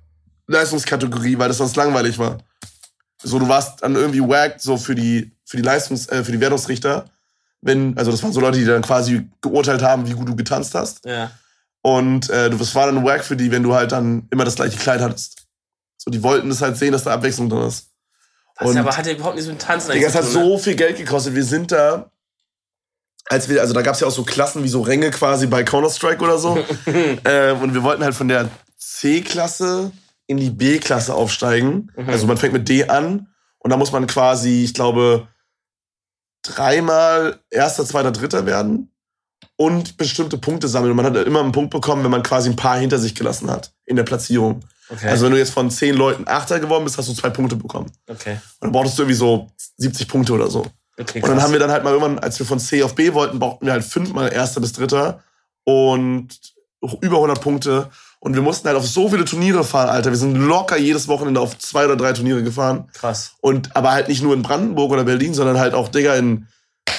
Leistungskategorie, 0.46 1.38
weil 1.38 1.48
das 1.48 1.58
sonst 1.58 1.76
langweilig 1.76 2.18
war. 2.18 2.38
So, 3.22 3.38
du 3.38 3.48
warst 3.48 3.82
dann 3.82 3.94
irgendwie 3.94 4.20
wacked, 4.20 4.60
so 4.60 4.76
für 4.76 4.94
die 4.94 5.32
für 5.52 5.58
die 5.58 5.62
Leistungs-, 5.62 6.08
äh, 6.08 6.24
für 6.24 6.32
die 6.32 6.40
Wertungsrichter, 6.40 7.04
wenn, 7.60 7.96
also 7.98 8.10
das 8.10 8.22
waren 8.22 8.32
so 8.32 8.40
Leute, 8.40 8.58
die 8.58 8.64
dann 8.64 8.80
quasi 8.80 9.28
geurteilt 9.42 9.82
haben, 9.82 10.08
wie 10.08 10.14
gut 10.14 10.26
du 10.26 10.34
getanzt 10.34 10.74
hast. 10.74 11.04
Ja. 11.04 11.30
Und 11.82 12.30
äh, 12.30 12.48
das 12.48 12.74
war 12.74 12.86
dann 12.86 13.04
Wack 13.04 13.24
für 13.24 13.36
die, 13.36 13.50
wenn 13.50 13.64
du 13.64 13.74
halt 13.74 13.92
dann 13.92 14.28
immer 14.30 14.44
das 14.44 14.54
gleiche 14.54 14.78
Kleid 14.78 15.00
hattest. 15.00 15.46
So, 15.98 16.10
die 16.10 16.22
wollten 16.22 16.48
das 16.48 16.62
halt 16.62 16.76
sehen, 16.76 16.92
dass 16.92 17.04
da 17.04 17.12
Abwechslung 17.12 17.48
drin 17.48 17.66
ist. 17.66 17.88
Was, 18.56 18.70
und, 18.70 18.78
aber 18.78 18.96
hat 18.96 19.06
ja 19.06 19.12
überhaupt 19.12 19.36
nicht 19.36 19.44
so 19.44 19.50
ein 19.50 19.58
Tanzen 19.58 19.92
Digga, 19.92 20.06
es 20.06 20.14
hat 20.14 20.24
so 20.24 20.58
viel 20.58 20.76
Geld 20.76 20.96
gekostet. 20.96 21.34
Wir 21.34 21.44
sind 21.44 21.72
da, 21.72 22.10
als 23.26 23.48
wir, 23.48 23.60
also 23.60 23.74
da 23.74 23.82
gab 23.82 23.94
es 23.94 24.00
ja 24.00 24.06
auch 24.06 24.12
so 24.12 24.22
Klassen 24.22 24.62
wie 24.62 24.68
so 24.68 24.82
Ränge 24.82 25.10
quasi 25.10 25.46
bei 25.46 25.64
Counter-Strike 25.64 26.22
oder 26.22 26.38
so. 26.38 26.56
ähm, 27.24 27.60
und 27.60 27.74
wir 27.74 27.82
wollten 27.82 28.04
halt 28.04 28.14
von 28.14 28.28
der 28.28 28.48
C-Klasse 28.78 29.90
in 30.26 30.36
die 30.36 30.50
B-Klasse 30.50 31.14
aufsteigen. 31.14 31.90
Mhm. 31.96 32.08
Also 32.08 32.26
man 32.26 32.36
fängt 32.36 32.52
mit 32.52 32.68
D 32.68 32.84
an 32.84 33.28
und 33.58 33.70
da 33.70 33.76
muss 33.76 33.90
man 33.90 34.06
quasi, 34.06 34.62
ich 34.62 34.74
glaube, 34.74 35.26
dreimal 36.42 37.40
erster, 37.50 37.84
zweiter, 37.84 38.12
dritter 38.12 38.46
werden 38.46 38.91
und 39.56 39.96
bestimmte 39.96 40.38
Punkte 40.38 40.68
sammeln. 40.68 40.90
Und 40.92 40.96
man 40.96 41.06
hat 41.06 41.16
immer 41.26 41.40
einen 41.40 41.52
Punkt 41.52 41.70
bekommen, 41.70 42.02
wenn 42.04 42.10
man 42.10 42.22
quasi 42.22 42.50
ein 42.50 42.56
paar 42.56 42.78
hinter 42.78 42.98
sich 42.98 43.14
gelassen 43.14 43.50
hat 43.50 43.72
in 43.84 43.96
der 43.96 44.02
Platzierung. 44.02 44.62
Okay. 44.88 45.08
Also 45.08 45.24
wenn 45.24 45.32
du 45.32 45.38
jetzt 45.38 45.52
von 45.52 45.70
zehn 45.70 45.94
Leuten 45.94 46.24
Achter 46.26 46.60
geworden 46.60 46.84
bist, 46.84 46.98
hast 46.98 47.08
du 47.08 47.14
zwei 47.14 47.30
Punkte 47.30 47.56
bekommen. 47.56 47.90
Okay. 48.06 48.32
Und 48.32 48.40
dann 48.60 48.72
brauchtest 48.72 48.98
du 48.98 49.02
irgendwie 49.02 49.16
so 49.16 49.50
70 49.78 50.08
Punkte 50.08 50.32
oder 50.32 50.50
so. 50.50 50.66
Okay, 51.00 51.22
und 51.22 51.28
dann 51.28 51.40
haben 51.40 51.52
wir 51.52 51.58
dann 51.58 51.70
halt 51.70 51.84
mal 51.84 51.94
irgendwann, 51.94 52.18
als 52.18 52.38
wir 52.38 52.44
von 52.44 52.58
C 52.58 52.82
auf 52.82 52.94
B 52.94 53.14
wollten, 53.14 53.38
brauchten 53.38 53.64
wir 53.64 53.72
halt 53.72 53.84
fünfmal 53.84 54.30
Erster 54.30 54.60
bis 54.60 54.72
Dritter 54.72 55.22
und 55.64 56.28
über 57.00 57.16
100 57.16 57.40
Punkte. 57.40 57.88
Und 58.20 58.34
wir 58.34 58.42
mussten 58.42 58.68
halt 58.68 58.76
auf 58.76 58.86
so 58.86 59.08
viele 59.08 59.24
Turniere 59.24 59.64
fahren, 59.64 59.88
Alter. 59.88 60.10
Wir 60.10 60.18
sind 60.18 60.36
locker 60.36 60.76
jedes 60.76 61.08
Wochenende 61.08 61.40
auf 61.40 61.58
zwei 61.58 61.86
oder 61.86 61.96
drei 61.96 62.12
Turniere 62.12 62.42
gefahren. 62.42 62.88
Krass. 62.92 63.32
Und 63.40 63.74
aber 63.74 63.92
halt 63.92 64.08
nicht 64.08 64.22
nur 64.22 64.34
in 64.34 64.42
Brandenburg 64.42 64.92
oder 64.92 65.04
Berlin, 65.04 65.34
sondern 65.34 65.58
halt 65.58 65.74
auch, 65.74 65.88
Digga, 65.88 66.14
in, 66.14 66.46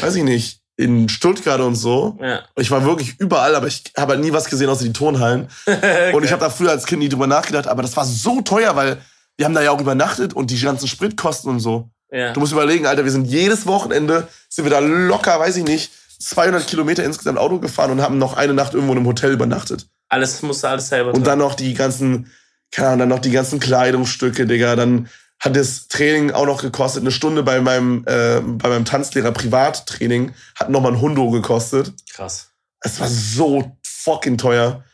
weiß 0.02 0.16
ich 0.16 0.24
nicht, 0.24 0.63
in 0.76 1.08
Stuttgart 1.08 1.60
und 1.62 1.76
so. 1.76 2.18
Ja. 2.22 2.42
Ich 2.56 2.72
war 2.72 2.84
wirklich 2.84 3.20
überall, 3.20 3.56
aber 3.56 3.68
ich 3.68 3.84
habe 3.98 4.14
halt 4.14 4.22
nie 4.24 4.34
was 4.34 4.46
gesehen 4.46 4.70
außer 4.70 4.84
die 4.84 4.94
Turnhallen. 4.94 5.48
okay. 5.66 6.14
Und 6.16 6.24
ich 6.24 6.32
habe 6.32 6.42
da 6.42 6.50
früher 6.50 6.72
als 6.72 6.86
Kind 6.86 7.02
nie 7.02 7.10
drüber 7.10 7.28
nachgedacht, 7.28 7.68
aber 7.68 7.84
das 7.84 7.96
war 7.96 8.06
so 8.06 8.42
teuer, 8.42 8.76
weil 8.76 8.98
wir 9.38 9.46
haben 9.46 9.54
da 9.54 9.62
ja 9.62 9.72
auch 9.72 9.82
übernachtet 9.82 10.34
und 10.34 10.52
die 10.52 10.60
ganzen 10.60 10.88
Spritkosten 10.88 11.50
und 11.50 11.60
so. 11.60 11.90
Ja. 12.12 12.34
Du 12.34 12.40
musst 12.40 12.52
überlegen, 12.52 12.86
Alter, 12.86 13.04
wir 13.04 13.12
sind 13.12 13.26
jedes 13.26 13.66
Wochenende, 13.66 14.28
sind 14.50 14.66
wir 14.66 14.72
da 14.72 14.80
locker, 14.80 15.40
weiß 15.40 15.58
ich 15.58 15.64
nicht, 15.64 15.92
200 16.20 16.68
Kilometer 16.68 17.04
insgesamt 17.04 17.40
Auto 17.40 17.60
gefahren 17.60 17.92
und 17.92 18.02
haben 18.02 18.18
noch 18.18 18.38
eine 18.38 18.54
Nacht 18.54 18.74
irgendwo 18.74 18.94
in 18.94 19.00
einem 19.00 19.08
Hotel 19.08 19.32
übernachtet. 19.32 19.88
Alles 20.10 20.42
musste 20.44 20.70
alles 20.70 20.90
selber. 20.90 21.14
Und 21.14 21.26
dann 21.26 21.40
noch 21.40 21.56
die 21.56 21.74
ganzen, 21.74 22.32
keine 22.72 22.90
Ahnung, 22.90 23.00
dann 23.00 23.10
noch 23.10 23.20
die 23.20 23.32
ganzen 23.32 23.60
Kleidungsstücke, 23.60 24.46
Digga. 24.46 24.76
Dann 24.76 25.10
hat 25.44 25.58
das 25.58 25.90
Training 25.90 26.32
auch 26.32 26.46
noch 26.46 26.62
gekostet. 26.62 27.04
Eine 27.04 27.12
Stunde 27.12 27.44
bei 27.44 27.60
meinem, 27.60 28.06
äh, 28.08 28.40
bei 28.40 28.70
meinem 28.70 28.86
Tanzlehrer 28.86 29.34
Privattraining 29.34 30.34
hat 30.56 30.70
nochmal 30.70 30.94
ein 30.94 31.02
Hundo 31.02 31.30
gekostet. 31.32 31.92
Krass. 32.14 32.52
Es 32.80 33.00
war 33.02 33.10
so 33.10 33.78
fucking 33.84 34.38
teuer. 34.38 34.86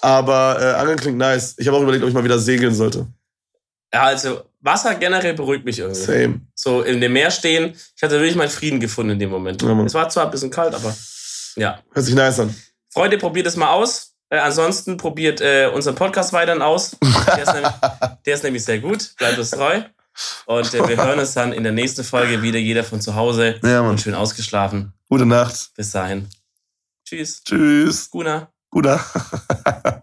Aber 0.00 0.58
äh, 0.60 0.80
Angeln 0.80 0.98
klingt 0.98 1.18
nice. 1.18 1.56
Ich 1.58 1.66
habe 1.66 1.76
auch 1.76 1.82
überlegt, 1.82 2.04
ob 2.04 2.08
ich 2.08 2.14
mal 2.14 2.22
wieder 2.22 2.38
segeln 2.38 2.74
sollte. 2.74 3.08
Ja, 3.92 4.04
also 4.04 4.42
Wasser 4.60 4.94
generell 4.94 5.34
beruhigt 5.34 5.64
mich 5.64 5.80
irgendwie. 5.80 6.00
Same. 6.00 6.40
So 6.54 6.82
in 6.82 7.00
dem 7.00 7.12
Meer 7.12 7.32
stehen, 7.32 7.74
ich 7.96 8.02
hatte 8.02 8.14
wirklich 8.14 8.36
meinen 8.36 8.50
Frieden 8.50 8.78
gefunden 8.78 9.12
in 9.12 9.18
dem 9.18 9.30
Moment. 9.30 9.62
Ja, 9.62 9.82
es 9.82 9.94
war 9.94 10.08
zwar 10.10 10.26
ein 10.26 10.30
bisschen 10.30 10.50
kalt, 10.50 10.74
aber 10.74 10.96
ja. 11.56 11.82
Hört 11.92 12.06
sich 12.06 12.14
nice 12.14 12.38
an. 12.38 12.54
Freunde, 12.90 13.18
probiert 13.18 13.48
es 13.48 13.56
mal 13.56 13.70
aus. 13.70 14.07
Äh, 14.30 14.38
ansonsten 14.38 14.96
probiert 14.96 15.40
äh, 15.40 15.70
unseren 15.72 15.94
Podcast 15.94 16.32
weiterhin 16.32 16.62
aus. 16.62 16.96
Der 17.00 17.42
ist, 17.42 17.52
nämlich, 17.52 17.72
der 18.26 18.34
ist 18.34 18.44
nämlich 18.44 18.64
sehr 18.64 18.78
gut. 18.78 19.14
Bleibt 19.16 19.38
uns 19.38 19.50
treu. 19.50 19.82
Und 20.46 20.74
äh, 20.74 20.88
wir 20.88 20.96
hören 20.96 21.18
uns 21.18 21.34
dann 21.34 21.52
in 21.52 21.62
der 21.62 21.72
nächsten 21.72 22.04
Folge 22.04 22.42
wieder, 22.42 22.58
jeder 22.58 22.84
von 22.84 23.00
zu 23.00 23.14
Hause. 23.14 23.58
Ja, 23.62 23.82
Mann. 23.82 23.92
Und 23.92 24.00
schön 24.00 24.14
ausgeschlafen. 24.14 24.92
Gute 25.08 25.26
Nacht. 25.26 25.70
Bis 25.76 25.92
dahin. 25.92 26.28
Tschüss. 27.04 27.42
Tschüss. 27.42 28.10
Guna. 28.10 28.52
Guna. 28.70 29.00